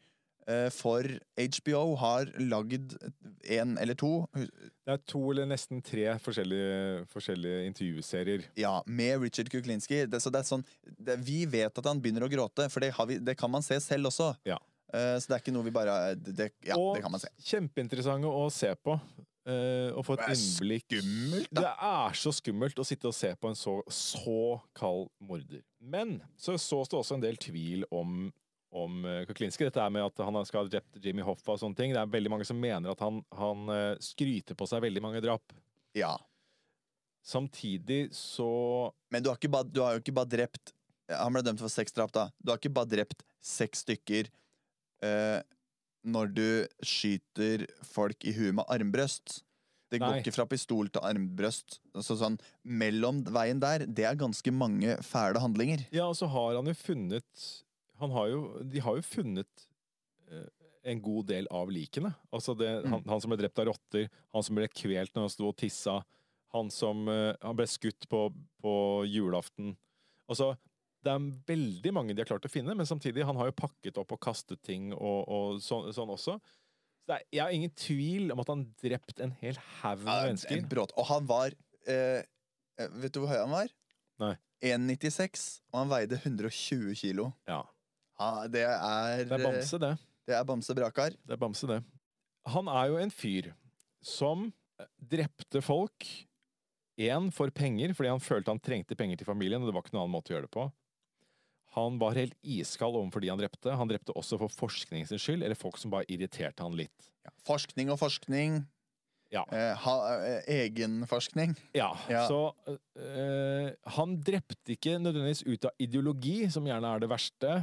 eh, 0.46 0.68
for 0.74 1.06
HBO. 1.36 1.84
Har 2.00 2.30
lagd 2.40 2.96
en 3.42 3.76
eller 3.78 3.98
to 3.98 4.26
Det 4.34 4.94
er 4.94 5.00
to 5.06 5.22
eller 5.30 5.48
nesten 5.50 5.82
tre 5.84 6.06
forskjellige, 6.22 7.06
forskjellige 7.12 7.64
intervjuserier. 7.70 8.46
Ja, 8.58 8.80
med 8.86 9.22
Richard 9.22 9.50
Kuklinski. 9.52 10.04
Det, 10.06 10.22
så 10.22 10.32
det 10.34 10.44
sånn, 10.48 10.64
det, 10.98 11.18
vi 11.22 11.44
vet 11.46 11.78
at 11.78 11.88
han 11.88 12.02
begynner 12.02 12.26
å 12.26 12.32
gråte, 12.32 12.68
for 12.72 12.84
det, 12.84 12.92
har 12.96 13.10
vi, 13.10 13.18
det 13.22 13.36
kan 13.38 13.52
man 13.52 13.64
se 13.66 13.78
selv 13.82 14.12
også. 14.12 14.32
Ja. 14.48 14.60
Uh, 14.92 15.16
så 15.16 15.30
det 15.30 15.36
er 15.38 15.40
ikke 15.40 15.52
noe 15.54 15.64
vi 15.64 15.72
bare 15.72 15.92
Ja, 16.12 16.76
og 16.76 16.98
det 16.98 17.00
kan 17.00 17.12
man 17.14 17.22
se. 17.22 17.30
kjempeinteressante 17.48 18.28
å 18.28 18.48
se 18.52 18.74
på. 18.76 18.98
Uh, 19.42 19.90
og 19.98 20.04
få 20.06 20.14
et 20.20 20.36
innblikk. 20.36 20.84
skummelt, 20.92 21.48
da. 21.50 21.62
Det 21.62 21.70
er 21.88 22.18
så 22.20 22.30
skummelt 22.36 22.78
å 22.78 22.84
sitte 22.86 23.08
og 23.10 23.16
se 23.16 23.32
på 23.34 23.50
en 23.50 23.58
så, 23.58 23.80
så 23.90 24.60
kald 24.78 25.08
morder. 25.18 25.64
Men 25.80 26.20
så 26.38 26.54
sås 26.60 26.92
det 26.92 27.00
også 27.00 27.16
en 27.16 27.24
del 27.24 27.40
tvil 27.42 27.82
om 27.90 28.28
om 28.72 29.04
eh, 29.04 29.22
Kuklinski. 29.28 29.66
Dette 29.68 29.82
er 29.82 29.92
med 29.92 30.06
at 30.06 30.22
han 30.24 30.38
skal 30.48 30.64
ha 30.64 30.72
drept 30.72 31.00
Jimmy 31.04 31.24
Hoffa 31.26 31.54
og 31.54 31.60
sånne 31.60 31.78
ting. 31.78 31.94
Det 31.94 32.00
er 32.00 32.12
veldig 32.12 32.32
mange 32.32 32.46
som 32.48 32.60
mener 32.60 32.92
at 32.92 33.04
han, 33.04 33.20
han 33.36 33.72
eh, 33.72 33.94
skryter 34.02 34.58
på 34.58 34.68
seg 34.68 34.84
veldig 34.86 35.04
mange 35.04 35.22
drap. 35.24 35.54
Ja. 35.98 36.14
Samtidig 37.22 38.08
så 38.16 38.90
Men 39.12 39.22
du 39.22 39.28
har, 39.30 39.38
ba, 39.52 39.60
du 39.62 39.78
har 39.84 39.94
jo 39.94 40.00
ikke 40.00 40.14
bare 40.16 40.26
drept 40.26 40.72
Han 41.06 41.36
ble 41.36 41.44
dømt 41.46 41.60
for 41.62 41.70
seks 41.70 41.94
drap, 41.94 42.10
da. 42.10 42.30
Du 42.40 42.50
har 42.50 42.58
ikke 42.58 42.72
bare 42.74 42.90
drept 42.90 43.22
seks 43.44 43.84
stykker 43.84 44.30
uh, 45.04 45.38
når 46.02 46.32
du 46.34 46.46
skyter 46.82 47.66
folk 47.86 48.24
i 48.26 48.32
huet 48.34 48.56
med 48.56 48.66
armbrøst. 48.70 49.42
Det 49.92 50.00
går 50.00 50.14
Nei. 50.16 50.20
ikke 50.22 50.32
fra 50.34 50.46
pistol 50.48 50.88
til 50.90 51.04
armbrøst. 51.04 51.76
Altså 51.92 52.16
sånn, 52.18 52.38
mellom 52.64 53.20
veien 53.34 53.60
der, 53.62 53.84
det 53.86 54.06
er 54.08 54.18
ganske 54.18 54.54
mange 54.54 54.96
fæle 55.04 55.42
handlinger. 55.42 55.84
Ja, 55.94 56.08
og 56.08 56.16
så 56.18 56.30
har 56.32 56.56
han 56.56 56.70
jo 56.70 56.74
funnet 56.78 57.44
har 58.10 58.26
jo, 58.28 58.58
De 58.64 58.80
har 58.80 58.96
jo 58.96 59.02
funnet 59.02 59.68
eh, 60.30 60.48
en 60.84 61.00
god 61.02 61.26
del 61.26 61.46
av 61.50 61.70
likene. 61.70 62.14
Altså 62.32 62.56
det, 62.58 62.82
Mm. 62.84 62.90
han, 62.92 63.02
han 63.06 63.20
som 63.20 63.30
ble 63.30 63.36
drept 63.38 63.58
av 63.58 63.66
rotter, 63.66 64.08
han 64.34 64.42
som 64.42 64.56
ble 64.56 64.66
kvelt 64.68 65.14
når 65.14 65.22
han 65.22 65.30
sto 65.30 65.48
og 65.48 65.56
tissa, 65.56 66.00
han 66.52 66.70
som 66.70 67.06
eh, 67.08 67.34
han 67.40 67.56
ble 67.56 67.66
skutt 67.66 68.08
på, 68.10 68.32
på 68.60 68.72
julaften. 69.06 69.76
Altså, 70.28 70.56
det 71.02 71.10
er 71.12 71.30
veldig 71.46 71.92
mange 71.94 72.14
de 72.14 72.20
har 72.22 72.26
klart 72.26 72.44
å 72.46 72.50
finne, 72.50 72.74
men 72.74 72.86
samtidig, 72.86 73.24
han 73.24 73.36
har 73.36 73.46
jo 73.46 73.52
pakket 73.62 73.96
opp 73.98 74.12
og 74.12 74.20
kastet 74.20 74.60
ting 74.62 74.92
og, 74.92 75.28
og 75.28 75.60
sånn, 75.62 75.88
sånn 75.94 76.10
også. 76.14 76.36
Så 77.02 77.14
er, 77.16 77.22
jeg 77.34 77.42
har 77.42 77.50
ingen 77.54 77.72
tvil 77.74 78.30
om 78.30 78.38
at 78.42 78.50
han 78.52 78.66
drept 78.78 79.18
en 79.24 79.32
hel 79.40 79.56
haug 79.80 80.04
med 80.04 80.12
Ja, 80.12 80.26
mennesker. 80.28 80.58
en 80.58 80.68
brått. 80.70 80.92
Og 80.98 81.06
han 81.08 81.26
var 81.26 81.54
eh, 81.86 82.22
eh, 82.78 82.88
Vet 83.02 83.12
du 83.14 83.20
hvor 83.22 83.32
høy 83.32 83.40
han 83.40 83.50
var? 83.50 83.72
Nei. 84.22 84.34
1,96, 84.62 85.60
og 85.72 85.80
han 85.80 85.90
veide 85.90 86.18
120 86.22 86.94
kilo. 86.94 87.32
Ja, 87.50 87.64
Ja, 88.20 88.46
det 88.50 88.64
er 88.66 89.24
det 89.24 89.38
er 89.38 89.46
bamse, 89.46 89.78
det. 89.80 89.92
Det 90.28 90.34
er 90.38 90.44
Bamse 90.46 90.74
Brakar. 90.78 91.14
Det 91.26 91.34
er 91.34 91.40
bamse, 91.40 91.66
det. 91.66 91.80
Han 92.52 92.68
er 92.70 92.90
jo 92.92 93.00
en 93.02 93.10
fyr 93.14 93.52
som 94.02 94.48
eh, 94.78 94.86
drepte 95.14 95.62
folk. 95.64 96.06
Én 97.00 97.30
for 97.34 97.50
penger, 97.50 97.94
fordi 97.96 98.10
han 98.12 98.20
følte 98.22 98.52
han 98.52 98.60
trengte 98.62 98.94
penger 98.98 99.18
til 99.18 99.26
familien. 99.26 99.62
og 99.62 99.70
det 99.70 99.74
var 99.74 99.82
ikke 99.82 99.96
noen 99.96 100.04
annen 100.04 100.14
måte 100.14 100.30
å 100.30 100.36
gjøre 100.36 100.46
det 100.46 100.54
på. 100.54 100.66
Han 101.72 101.96
var 101.98 102.18
helt 102.20 102.36
iskald 102.44 102.98
overfor 102.98 103.24
de 103.24 103.30
han 103.32 103.40
drepte. 103.40 103.72
Han 103.72 103.88
drepte 103.88 104.12
også 104.18 104.36
for 104.42 104.52
forskningens 104.52 105.14
skyld, 105.16 105.40
eller 105.42 105.56
folk 105.56 105.80
som 105.80 105.94
bare 105.94 106.04
irriterte 106.12 106.62
han 106.62 106.76
litt. 106.76 107.08
Forskning 107.48 107.90
og 107.94 107.98
forskning. 108.02 108.60
Ja. 109.32 109.46
Eh, 109.48 109.72
ha, 109.80 109.92
eh, 110.26 110.42
egenforskning. 110.66 111.54
Ja, 111.72 111.96
Ja. 112.08 112.26
så 112.28 112.52
eh, 112.68 113.70
Han 113.96 114.18
drepte 114.20 114.74
ikke 114.74 114.98
nødvendigvis 115.00 115.40
ut 115.48 115.64
av 115.64 115.70
ideologi, 115.80 116.50
som 116.52 116.66
gjerne 116.68 116.90
er 116.94 117.00
det 117.00 117.08
verste. 117.08 117.54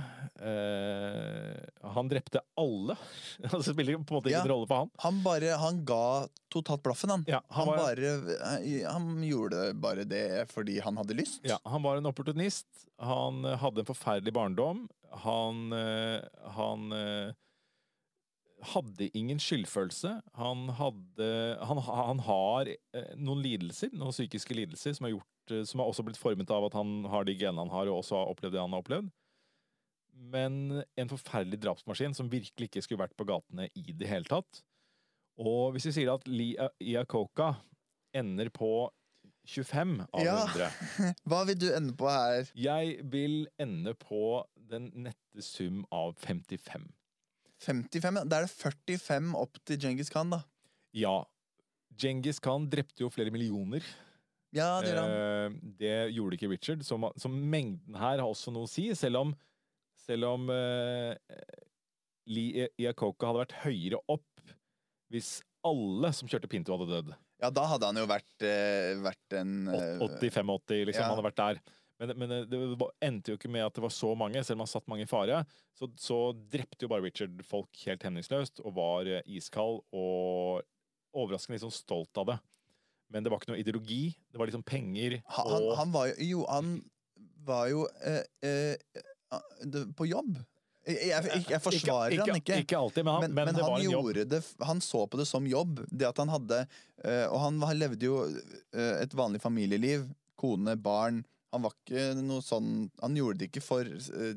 Eh, 0.41 1.89
han 1.93 2.09
drepte 2.09 2.41
alle. 2.57 2.95
altså, 3.43 3.61
det 3.69 3.75
spiller 3.75 3.99
på 4.01 4.15
en 4.15 4.19
måte 4.21 4.31
Ja. 4.33 4.39
ingen 4.41 4.51
rolle 4.53 4.67
for 4.69 4.83
han. 4.83 4.91
Han 5.05 5.21
bare 5.23 5.53
Han 5.61 5.83
ga 5.85 6.27
totalt 6.49 6.83
blaffen, 6.83 7.09
han. 7.13 7.25
Ja, 7.29 7.41
han 7.49 7.67
han, 7.67 7.77
bare 7.77 8.13
eh, 8.63 8.85
Han 8.89 9.21
gjorde 9.23 9.73
bare 9.79 10.05
det 10.09 10.47
fordi 10.51 10.79
han 10.81 10.97
hadde 10.97 11.17
lyst. 11.17 11.41
Ja, 11.45 11.59
han 11.65 11.83
var 11.85 11.97
en 12.01 12.09
opportunist. 12.09 12.67
Han 12.99 13.43
hadde 13.43 13.85
en 13.85 13.89
forferdelig 13.93 14.33
barndom. 14.33 14.87
Han, 15.23 15.71
eh, 15.73 16.21
han 16.57 16.89
hadde 18.73 19.09
ingen 19.17 19.39
skyldfølelse. 19.39 20.21
Han 20.39 20.69
hadde 20.79 21.29
Han, 21.65 21.79
han 21.85 22.19
har 22.25 22.69
eh, 22.71 23.13
noen 23.15 23.41
lidelser, 23.43 23.91
noen 23.93 24.11
psykiske 24.15 24.55
lidelser, 24.57 24.93
som 24.97 25.07
har, 25.07 25.13
gjort, 25.17 25.53
eh, 25.55 25.63
som 25.69 25.79
har 25.79 25.87
også 25.91 26.03
blitt 26.07 26.19
formet 26.19 26.51
av 26.51 26.67
at 26.67 26.75
han 26.77 27.05
har 27.09 27.23
de 27.27 27.35
genene 27.39 27.63
han 27.65 27.73
har, 27.73 27.87
og 27.91 28.01
også 28.03 28.19
har 28.19 28.33
opplevd 28.33 28.57
det 28.57 28.61
han 28.63 28.75
har 28.75 28.83
opplevd. 28.83 29.09
Men 30.19 30.83
en 30.99 31.09
forferdelig 31.11 31.61
drapsmaskin 31.63 32.13
som 32.17 32.27
virkelig 32.31 32.67
ikke 32.67 32.83
skulle 32.83 33.05
vært 33.05 33.15
på 33.15 33.27
gatene 33.29 33.69
i 33.79 33.93
det 33.95 34.09
hele 34.11 34.27
tatt. 34.27 34.63
Og 35.39 35.71
hvis 35.71 35.87
vi 35.87 35.95
sier 35.95 36.11
at 36.11 36.27
Lee 36.27 36.67
Iacocca 36.83 37.53
ender 38.17 38.49
på 38.51 38.89
25 39.47 39.93
av 40.11 40.21
Ja. 40.25 40.41
100 40.51 41.13
Hva 41.29 41.39
vil 41.47 41.57
du 41.61 41.69
ende 41.71 41.95
på 41.97 42.09
her? 42.11 42.49
Jeg 42.53 42.99
vil 43.09 43.47
ende 43.61 43.95
på 43.97 44.43
den 44.69 44.89
nette 45.07 45.41
sum 45.45 45.85
av 45.95 46.17
55. 46.19 46.89
55? 47.65 48.21
ja. 48.21 48.25
Da 48.25 48.39
er 48.39 48.47
det 48.47 48.53
45 48.53 49.33
opp 49.39 49.59
til 49.67 49.79
Djengis 49.81 50.11
Khan, 50.13 50.31
da. 50.33 50.43
Ja. 50.95 51.17
Djengis 51.99 52.39
Khan 52.43 52.69
drepte 52.71 53.03
jo 53.03 53.11
flere 53.13 53.33
millioner. 53.33 53.85
Ja, 54.55 54.79
det. 54.81 54.95
Eh, 54.97 55.57
det 55.77 55.95
gjorde 56.15 56.37
ikke 56.39 56.49
Richard. 56.53 56.85
Så, 56.87 56.97
så 57.19 57.29
mengden 57.29 57.97
her 57.99 58.17
har 58.17 58.27
også 58.27 58.53
noe 58.55 58.65
å 58.65 58.71
si, 58.71 58.87
selv 58.97 59.21
om, 59.21 59.33
selv 60.07 60.31
om 60.31 60.49
eh, 60.53 61.13
Lee 62.29 62.69
Iacocca 62.79 63.29
hadde 63.29 63.43
vært 63.43 63.57
høyere 63.65 64.01
opp 64.09 64.25
hvis 65.09 65.39
alle 65.65 66.11
som 66.13 66.29
kjørte 66.29 66.49
Pinto, 66.49 66.75
hadde 66.77 66.89
dødd. 66.91 67.15
Ja, 67.39 67.49
da 67.55 67.65
hadde 67.71 67.87
han 67.89 67.97
jo 67.97 68.05
vært, 68.09 68.43
eh, 68.45 68.93
vært 69.01 69.35
en 69.39 69.53
eh, 69.71 70.01
85-80, 70.03 70.85
liksom. 70.89 71.01
ja. 71.01 71.07
Han 71.07 71.15
hadde 71.15 71.27
vært 71.29 71.39
der. 71.39 71.61
Men, 71.99 72.13
men 72.15 72.31
det 72.47 72.59
endte 73.03 73.33
jo 73.33 73.39
ikke 73.39 73.51
med 73.51 73.65
at 73.65 73.75
det 73.75 73.83
var 73.83 73.91
så 73.91 74.13
mange, 74.15 74.39
selv 74.43 74.59
om 74.59 74.63
han 74.63 74.71
satt 74.71 74.87
mange 74.87 75.03
i 75.03 75.09
fare. 75.09 75.41
Så, 75.75 75.89
så 75.99 76.19
drepte 76.51 76.85
jo 76.85 76.91
bare 76.91 77.03
Richard 77.03 77.41
folk 77.47 77.81
helt 77.85 78.05
hemningsløst 78.07 78.61
og 78.63 78.75
var 78.77 79.09
eh, 79.09 79.25
iskald 79.35 79.81
og 79.91 80.61
overraskende 81.11 81.57
liksom 81.57 81.73
stolt 81.75 82.21
av 82.21 82.29
det. 82.31 82.37
Men 83.09 83.25
det 83.25 83.33
var 83.33 83.41
ikke 83.41 83.51
noe 83.51 83.59
ideologi. 83.59 84.03
Det 84.31 84.39
var 84.39 84.47
liksom 84.47 84.63
penger 84.63 85.17
Han, 85.33 85.51
han, 85.51 85.67
han 85.79 85.91
var 85.95 86.11
jo 86.11 86.29
Jo, 86.29 86.45
han 86.47 86.71
var 87.47 87.67
jo 87.71 87.83
eh, 88.05 88.23
eh, 88.45 89.83
på 89.97 90.07
jobb. 90.09 90.37
Jeg, 90.89 91.09
jeg, 91.11 91.41
jeg, 91.51 91.61
forsvarer 91.61 92.15
ikke, 92.15 92.25
han 92.25 92.39
ikke. 92.39 92.59
Ikke 92.63 92.77
alltid, 92.79 93.05
men 93.05 93.13
han, 93.13 93.23
Men, 93.25 93.33
men, 93.35 93.49
men 93.49 93.57
det 93.57 93.63
han 93.65 93.73
var 93.73 93.83
en 93.83 93.91
jobb. 93.91 94.29
det 94.31 94.39
Han 94.65 94.81
så 94.81 95.03
på 95.07 95.19
det 95.19 95.27
som 95.29 95.47
jobb. 95.47 95.83
Det 95.91 96.07
at 96.07 96.21
han 96.21 96.31
hadde 96.33 96.61
eh, 96.63 97.25
Og 97.27 97.39
han 97.43 97.59
levde 97.77 98.07
jo 98.07 98.23
eh, 98.29 98.95
et 99.03 99.13
vanlig 99.17 99.41
familieliv. 99.43 100.07
Kone, 100.39 100.77
barn. 100.79 101.23
Han 101.53 101.63
var 101.65 101.73
ikke 101.79 102.07
noe 102.21 102.41
sånn 102.45 102.89
Han 103.01 103.15
gjorde 103.17 103.39
det 103.41 103.47
ikke 103.49 103.63
for 103.65 103.87
uh, 103.89 104.33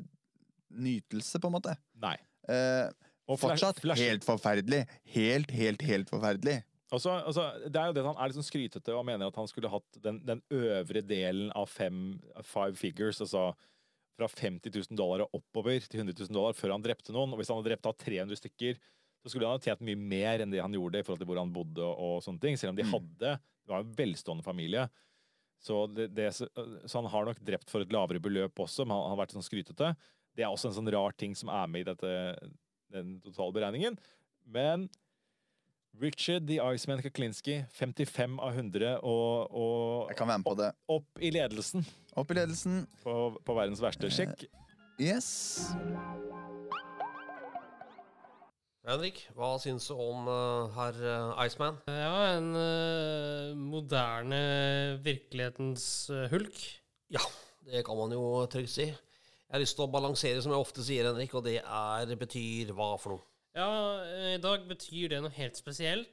nytelse, 0.73 1.39
på 1.39 1.49
en 1.51 1.55
måte. 1.57 1.75
Nei. 2.01 2.15
Uh, 2.49 2.89
Og 3.29 3.37
fortsatt 3.39 3.79
flash- 3.83 4.01
helt 4.03 4.25
forferdelig. 4.27 4.83
Helt, 5.13 5.51
helt, 5.53 5.81
helt 5.87 6.09
forferdelig. 6.11 6.63
Også, 6.93 7.09
altså, 7.25 7.43
det 7.73 7.79
er 7.79 7.87
jo 7.89 7.93
det 7.97 8.03
Han 8.05 8.17
er 8.21 8.33
sånn 8.35 8.45
skrytete 8.45 8.93
og 8.93 9.05
mener 9.07 9.25
at 9.31 9.37
han 9.39 9.47
skulle 9.49 9.69
hatt 9.71 9.95
den, 10.03 10.19
den 10.27 10.41
øvre 10.53 11.01
delen 11.01 11.49
av 11.57 11.69
fem, 11.71 12.19
five 12.45 12.75
figures, 12.77 13.21
altså 13.23 13.53
fra 14.13 14.27
50 14.29 14.69
000 14.69 14.97
dollar 14.99 15.23
og 15.25 15.39
oppover 15.39 15.79
til 15.89 16.03
100 16.03 16.13
000 16.27 16.35
dollar 16.37 16.53
før 16.53 16.75
han 16.75 16.83
drepte 16.85 17.13
noen. 17.15 17.31
Og 17.33 17.39
hvis 17.41 17.49
han 17.49 17.57
hadde 17.57 17.71
drept 17.71 17.87
av 17.89 17.95
300 17.97 18.37
stykker, 18.37 18.77
så 19.23 19.31
skulle 19.31 19.47
han 19.49 19.57
ha 19.57 19.63
tjent 19.63 19.81
mye 19.87 19.97
mer 19.97 20.43
enn 20.43 20.51
det 20.53 20.61
han 20.61 20.75
gjorde 20.75 20.99
i 21.01 21.05
forhold 21.07 21.23
til 21.23 21.29
hvor 21.31 21.39
han 21.41 21.53
bodde 21.55 21.81
og, 21.81 21.95
og 21.97 22.21
sånne 22.21 22.43
ting. 22.43 22.59
Selv 22.61 22.75
om 22.75 22.77
de 22.77 22.85
Mm. 22.85 22.93
hadde 22.93 23.31
Det 23.63 23.71
var 23.71 23.79
en 23.79 23.93
velstående 23.95 24.43
familie. 24.45 24.83
Så, 25.63 25.77
det, 25.95 26.09
det, 26.11 26.27
så 26.35 26.97
han 26.99 27.07
har 27.13 27.29
nok 27.29 27.39
drept 27.47 27.69
for 27.71 27.85
et 27.85 27.93
lavere 27.95 28.19
beløp 28.19 28.59
også, 28.65 28.83
men 28.83 28.97
han 28.99 29.13
har 29.13 29.21
vært 29.21 29.35
sånn 29.37 29.45
skrytete. 29.45 29.93
Det 30.35 30.43
er 30.43 30.51
også 30.51 30.71
en 30.71 30.75
sånn 30.75 30.91
rar 30.91 31.15
ting 31.15 31.35
som 31.39 31.51
er 31.53 31.69
med 31.71 31.85
i 31.85 31.87
dette, 31.87 32.11
den 32.91 33.13
totale 33.23 33.55
beregningen. 33.55 33.95
Men 34.43 34.89
Richard 36.01 36.47
the 36.49 36.57
Iceman 36.73 36.99
Kaklinski, 37.05 37.61
55 37.77 38.39
av 38.41 38.57
100, 38.57 38.97
og, 39.05 39.53
og 39.53 40.09
Jeg 40.11 40.17
kan 40.19 40.31
være 40.33 40.41
med 40.41 40.49
på 40.49 40.55
det. 40.59 40.71
opp 40.89 41.21
i 41.21 41.29
ledelsen 41.35 41.85
Opp 42.17 42.33
i 42.33 42.39
ledelsen. 42.41 42.81
på, 43.05 43.17
på 43.45 43.55
verdens 43.61 43.79
verste. 43.83 44.09
Sjekk. 44.11 44.47
Yes. 44.99 45.29
Henrik, 48.83 49.21
hva 49.31 49.53
syns 49.63 49.85
du 49.87 49.93
om 49.95 50.25
uh, 50.27 50.67
herr 50.75 50.97
uh, 50.99 51.37
Iceman? 51.45 51.77
Ja, 51.87 52.33
en 52.33 52.49
uh, 52.51 53.53
moderne 53.55 54.39
virkelighetens 55.05 55.85
hulk. 56.33 56.57
Ja, 57.07 57.21
det 57.63 57.85
kan 57.87 57.95
man 57.95 58.11
jo 58.11 58.43
trygt 58.51 58.73
si. 58.73 58.89
Jeg 58.89 59.55
har 59.55 59.63
lyst 59.63 59.77
til 59.79 59.85
å 59.85 59.93
balansere, 59.93 60.41
som 60.43 60.51
jeg 60.51 60.65
ofte 60.65 60.83
sier, 60.83 61.07
Henrik, 61.07 61.31
og 61.31 61.45
det 61.47 61.61
er 61.63 62.11
betyr 62.19 62.73
hva 62.75 62.89
for 62.99 63.15
noe? 63.15 63.23
Ja, 63.55 63.69
i 64.33 64.41
dag 64.43 64.67
betyr 64.67 65.15
det 65.15 65.23
noe 65.23 65.31
helt 65.31 65.55
spesielt. 65.55 66.11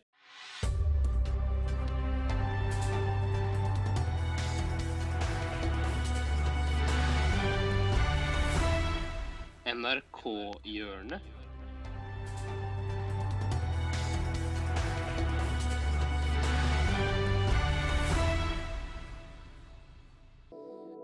NRK-hjørnet. 9.66 11.39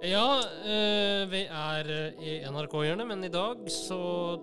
Ja, 0.05 0.43
eh, 0.69 1.23
vi 1.33 1.41
er 1.49 1.89
eh, 1.89 2.19
i 2.21 2.33
NRK-hjørnet, 2.45 3.09
men 3.09 3.25
i 3.25 3.31
dag 3.33 3.63
så 3.73 4.01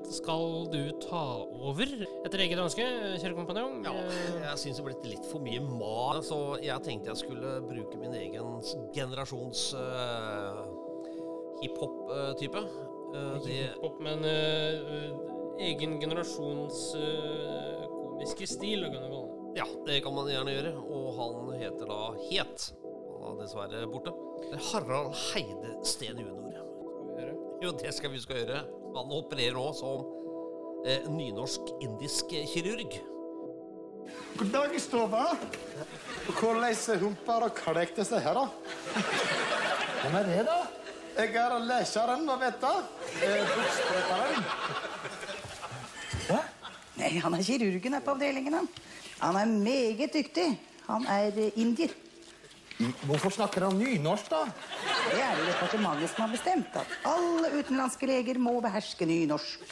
skal 0.10 0.66
du 0.74 0.82
ta 1.04 1.22
over 1.46 1.86
etter 2.26 2.42
eget 2.42 2.62
ønske, 2.64 2.88
kjære 3.22 3.38
kompanjong. 3.38 3.84
Ja, 3.86 3.94
Eh, 3.94 4.40
jeg 4.48 4.58
syns 4.64 4.80
det 4.82 4.88
ble 4.88 4.96
litt 5.12 5.28
for 5.30 5.44
mye 5.46 5.62
mas, 5.62 6.32
så 6.32 6.58
jeg 6.64 6.82
tenkte 6.86 7.14
jeg 7.14 7.22
skulle 7.22 7.60
bruke 7.68 8.00
min 8.02 8.16
egen 8.18 8.58
generasjons 8.96 9.70
uh, 9.78 10.64
hiphop-type. 11.62 12.66
Uh, 13.14 13.38
hiphop, 13.46 14.02
men 14.02 14.26
eh, 14.26 14.82
eh, 14.82 15.10
egen 15.70 16.00
generasjons 16.02 16.80
uh, 16.98 17.84
komiske 17.94 18.50
stil, 18.50 18.88
kan 18.90 18.98
du 18.98 19.06
kalle 19.06 19.22
det. 19.22 19.40
Ja, 19.62 19.68
det 19.86 20.02
kan 20.02 20.16
man 20.18 20.32
gjerne 20.34 20.56
gjøre. 20.56 20.74
Og 20.82 21.10
han 21.20 21.52
heter 21.62 21.92
da 21.94 22.00
Het. 22.26 22.72
Han 23.22 23.38
er 23.38 23.44
dessverre 23.44 23.86
borte. 23.92 24.16
Det 24.50 24.58
er 24.60 24.66
Harald 24.72 25.14
Heide 25.32 25.72
Steen 25.88 26.20
junior. 26.20 26.66
Jo, 27.64 27.72
det 27.80 27.94
skal 27.96 28.12
vi 28.12 28.20
skal 28.22 28.42
gjøre. 28.42 28.60
Han 28.94 29.14
opererer 29.16 29.56
nå 29.56 29.66
som 29.78 30.04
eh, 30.86 31.08
nynorsk-indisk 31.10 32.36
kirurg. 32.52 32.98
God 34.38 34.52
dag, 34.54 34.76
Stova. 34.82 35.26
Hvordan 36.28 37.00
humper 37.02 37.48
og 37.48 37.56
kalk 37.58 37.96
det 37.96 38.06
seg 38.08 38.24
her, 38.26 38.38
da? 38.38 38.46
Hvem 40.04 40.16
er 40.20 40.30
det, 40.30 40.42
da? 40.50 40.60
Jeg 41.14 41.36
er 41.38 41.60
leseren, 41.70 42.26
hva 42.26 42.36
vet 42.42 42.58
du? 42.62 42.74
Eh. 46.34 46.46
Nei, 46.98 47.12
han 47.20 47.34
er 47.38 47.46
kirurgen 47.46 47.94
her 47.96 48.04
på 48.04 48.16
avdelingen. 48.16 48.54
Han 48.60 48.68
Han 49.24 49.36
er 49.40 49.46
meget 49.46 50.14
dyktig. 50.14 50.60
Han 50.88 51.06
er 51.08 51.32
eh, 51.38 51.56
indier. 51.56 51.94
Hvorfor 53.08 53.34
snakker 53.36 53.68
han 53.68 53.80
nynorsk, 53.80 54.30
da? 54.32 54.44
Det 55.10 55.22
er 55.22 55.40
det 55.40 55.48
departementet 55.52 56.12
som 56.14 56.26
har 56.26 56.34
bestemt 56.34 56.78
at 56.80 56.94
alle 57.10 57.52
utenlandske 57.58 58.10
leger 58.10 58.40
må 58.42 58.60
beherske 58.64 59.08
nynorsk 59.10 59.66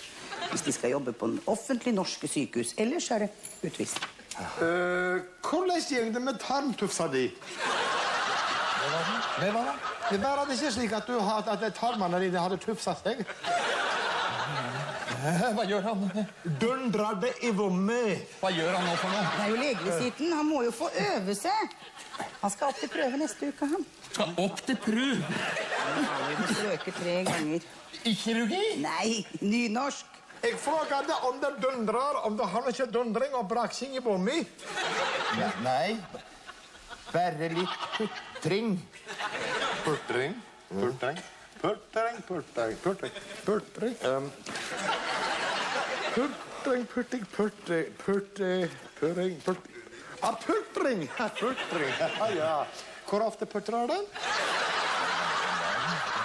hvis 0.51 0.65
de 0.65 0.73
skal 0.75 0.95
jobbe 0.95 1.13
på 1.15 1.29
en 1.29 1.37
offentlig 1.47 1.93
norske 1.95 2.27
sykehus. 2.27 2.73
Ellers 2.81 3.07
er 3.13 3.25
det 3.27 3.29
utvist. 3.69 4.01
Uh, 4.59 5.21
hvordan 5.43 5.81
går 5.89 6.11
det 6.15 6.21
med 6.23 6.39
tarmtufsa 6.41 7.07
di? 7.11 7.27
Hva 9.39 9.51
da? 9.53 9.73
Det 10.11 10.19
var 10.23 10.45
det 10.45 10.57
ikke 10.57 10.71
slik 10.75 10.93
at, 10.97 11.07
du, 11.07 11.19
at 11.21 11.63
tarmene 11.77 12.19
dine 12.19 12.41
hadde 12.41 12.57
tufsa 12.59 12.95
seg? 12.99 13.21
Hva 15.55 15.65
gjør 15.69 15.85
han? 15.85 16.05
Dundrer 16.61 17.17
det 17.21 17.31
i 17.45 17.51
vommet. 17.55 18.29
Hva 18.41 18.51
gjør 18.53 18.73
han 18.77 18.87
nå 18.87 18.93
for 18.99 19.13
noe? 19.13 19.25
Det 19.35 19.43
er 19.43 19.51
jo 19.51 19.59
legevisiten. 19.59 20.31
Han 20.33 20.47
må 20.49 20.61
jo 20.65 20.71
få 20.75 20.89
øve 21.03 21.35
seg. 21.37 21.75
Han 22.41 22.53
skal 22.53 22.71
opp 22.71 22.79
til 22.81 22.91
prøve 22.91 23.19
neste 23.21 23.51
uke, 23.51 23.67
han. 23.73 23.85
Skal 24.11 24.33
opp 24.43 24.63
til 24.65 24.79
pru. 24.81 25.03
Han 25.21 26.39
må 26.39 26.47
strøke 26.53 26.95
tre 26.97 27.17
ganger. 27.27 27.67
I 28.01 28.15
kirurgi? 28.17 28.61
Nei, 28.81 29.09
nynorsk. 29.43 30.17
Jeg 30.41 30.57
frågade 30.57 31.13
om 31.29 31.37
det 31.41 31.51
dundrer, 31.61 32.17
om 32.25 32.37
det 32.37 32.47
har 32.49 32.69
ikke 32.71 32.87
dundring 32.89 33.35
og 33.37 33.45
braksing 33.49 33.93
i 33.93 34.01
vommet. 34.01 34.63
Nei, 35.61 35.99
bare 37.11 37.51
litt 37.53 37.75
putring. 37.93 38.73
Putring? 39.85 40.33
Putring? 40.71 41.21
Putring, 41.61 42.21
putring, 42.27 42.77
putring, 42.83 43.11
putring. 43.45 43.95
Um, 44.05 44.31
putring, 46.15 46.85
putring, 46.93 47.25
putring, 47.35 47.85
putring, 48.05 48.69
putring, 48.99 49.41
putring. 49.45 49.75
Ah, 50.23 50.35
putring! 50.45 51.09
Putring, 51.39 51.93
ja, 51.99 52.27
ja. 52.37 52.65
Hvor 53.09 53.21
ofte 53.25 53.45
putrer 53.45 53.87
den? 53.87 54.05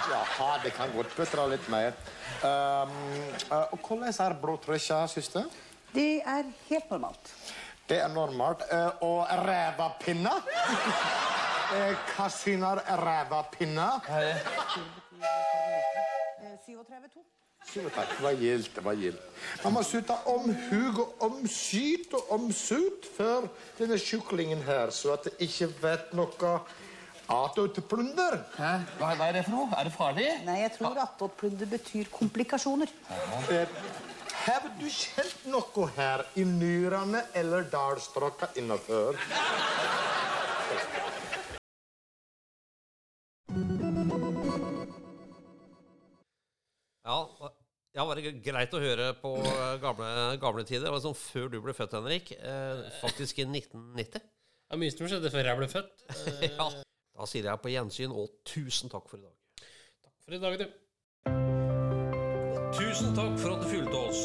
Jaha, 0.09 0.57
det 0.63 0.71
kan 0.77 0.91
godt 0.95 1.15
putre 1.17 1.47
litt 1.49 1.69
mer. 1.69 1.97
Um, 2.45 2.93
uh, 3.49 3.73
og 3.73 3.79
hvordan 3.81 4.13
er 4.13 4.37
blodtrykket, 4.41 5.09
søster? 5.09 5.49
Det 5.93 6.21
er 6.21 6.45
helt 6.69 6.91
normalt. 6.93 7.33
Det 7.89 7.97
er 8.01 8.07
normalt. 8.13 8.61
Uh, 8.71 9.01
og 9.01 9.27
rævapinna? 9.47 10.35
uh, 11.73 12.05
hva 12.13 12.29
syner 12.29 12.85
rævapinna? 13.01 13.89
Eh, 17.07 17.23
37,2. 17.67 17.89
Takk, 17.93 18.11
hva 18.23 18.31
gildt, 18.37 18.79
hva 18.83 18.93
gildt. 18.95 19.23
Man 19.63 19.75
må 19.75 19.83
sutte 19.83 20.15
om 20.31 20.47
hug 20.69 20.99
og 21.03 21.23
om 21.27 21.39
syt 21.51 22.13
og 22.15 22.31
om 22.37 22.51
sut 22.55 23.07
før 23.17 23.47
denne 23.79 23.97
kyklingen 23.99 24.63
her, 24.63 24.91
så 24.95 25.13
at 25.17 25.27
det 25.27 25.33
ikke 25.47 25.69
vet 25.81 26.13
noe 26.17 26.53
attåtplunder. 27.27 28.39
Hæ? 28.55 28.73
Hva, 28.99 29.13
hva 29.19 29.27
er 29.27 29.39
det 29.39 29.45
for 29.47 29.55
noe? 29.57 29.69
Er 29.75 29.89
det 29.89 29.93
farlig? 29.95 30.27
Nei, 30.47 30.61
jeg 30.63 30.75
tror 30.77 31.01
attåtplunder 31.03 31.71
betyr 31.75 32.11
komplikasjoner. 32.13 32.93
Eh, 33.51 33.79
har 34.45 34.69
du 34.79 34.87
kjent 34.87 35.47
noe 35.51 35.89
her 35.97 36.23
i 36.39 36.47
nyrene 36.47 37.25
eller 37.35 37.67
dalstrøkka 37.71 38.53
innafor? 38.61 39.19
Ja, 47.07 47.51
ja, 47.95 48.03
var 48.05 48.19
det 48.19 48.33
greit 48.43 48.73
å 48.75 48.81
høre 48.83 49.13
på 49.17 49.31
eh, 49.39 49.77
gamle, 49.81 50.09
gamle 50.41 50.65
tider. 50.67 50.89
Det 50.89 50.91
var 50.93 51.01
sånn 51.05 51.15
før 51.17 51.47
du 51.53 51.61
ble 51.63 51.73
født, 51.73 51.95
Henrik. 51.97 52.33
Eh, 52.35 52.83
faktisk 53.01 53.39
i 53.41 53.47
1990. 53.47 54.19
Det 54.67 54.75
er 54.75 54.81
mye 54.81 54.93
som 54.93 55.07
skjedde 55.09 55.31
før 55.33 55.47
jeg 55.49 55.61
ble 55.61 55.69
født. 55.71 56.03
Eh, 56.27 56.51
Ja. 56.57 56.67
Da 57.17 57.25
sier 57.25 57.47
jeg 57.49 57.57
på 57.63 57.71
gjensyn, 57.73 58.11
og 58.13 58.29
tusen 58.45 58.91
takk 58.93 59.07
for 59.09 59.17
i 59.17 59.23
dag. 59.23 59.33
Takk 60.05 60.13
For 60.27 60.35
i 60.37 60.41
dag, 60.43 60.59
du. 60.61 60.67
Tusen 62.77 63.15
takk 63.17 63.33
for 63.41 63.55
at 63.55 63.63
du 63.63 63.71
fulgte 63.71 63.97
oss. 64.03 64.21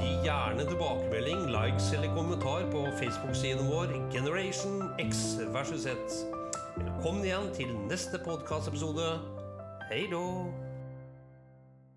Gi 0.00 0.14
gjerne 0.24 0.64
tilbakemelding, 0.70 1.44
likes 1.52 1.90
eller 1.92 2.16
kommentar 2.16 2.64
på 2.72 2.86
Facebook-siden 3.02 3.68
vår 3.68 3.92
Generation 4.14 4.86
X 5.04 5.24
versus 5.52 5.84
Z. 5.84 6.16
Velkommen 6.78 7.26
igjen 7.28 7.52
til 7.60 7.76
neste 7.90 8.22
podkastepisode. 8.24 9.18
Hei 9.90 10.06
då! 10.08 10.24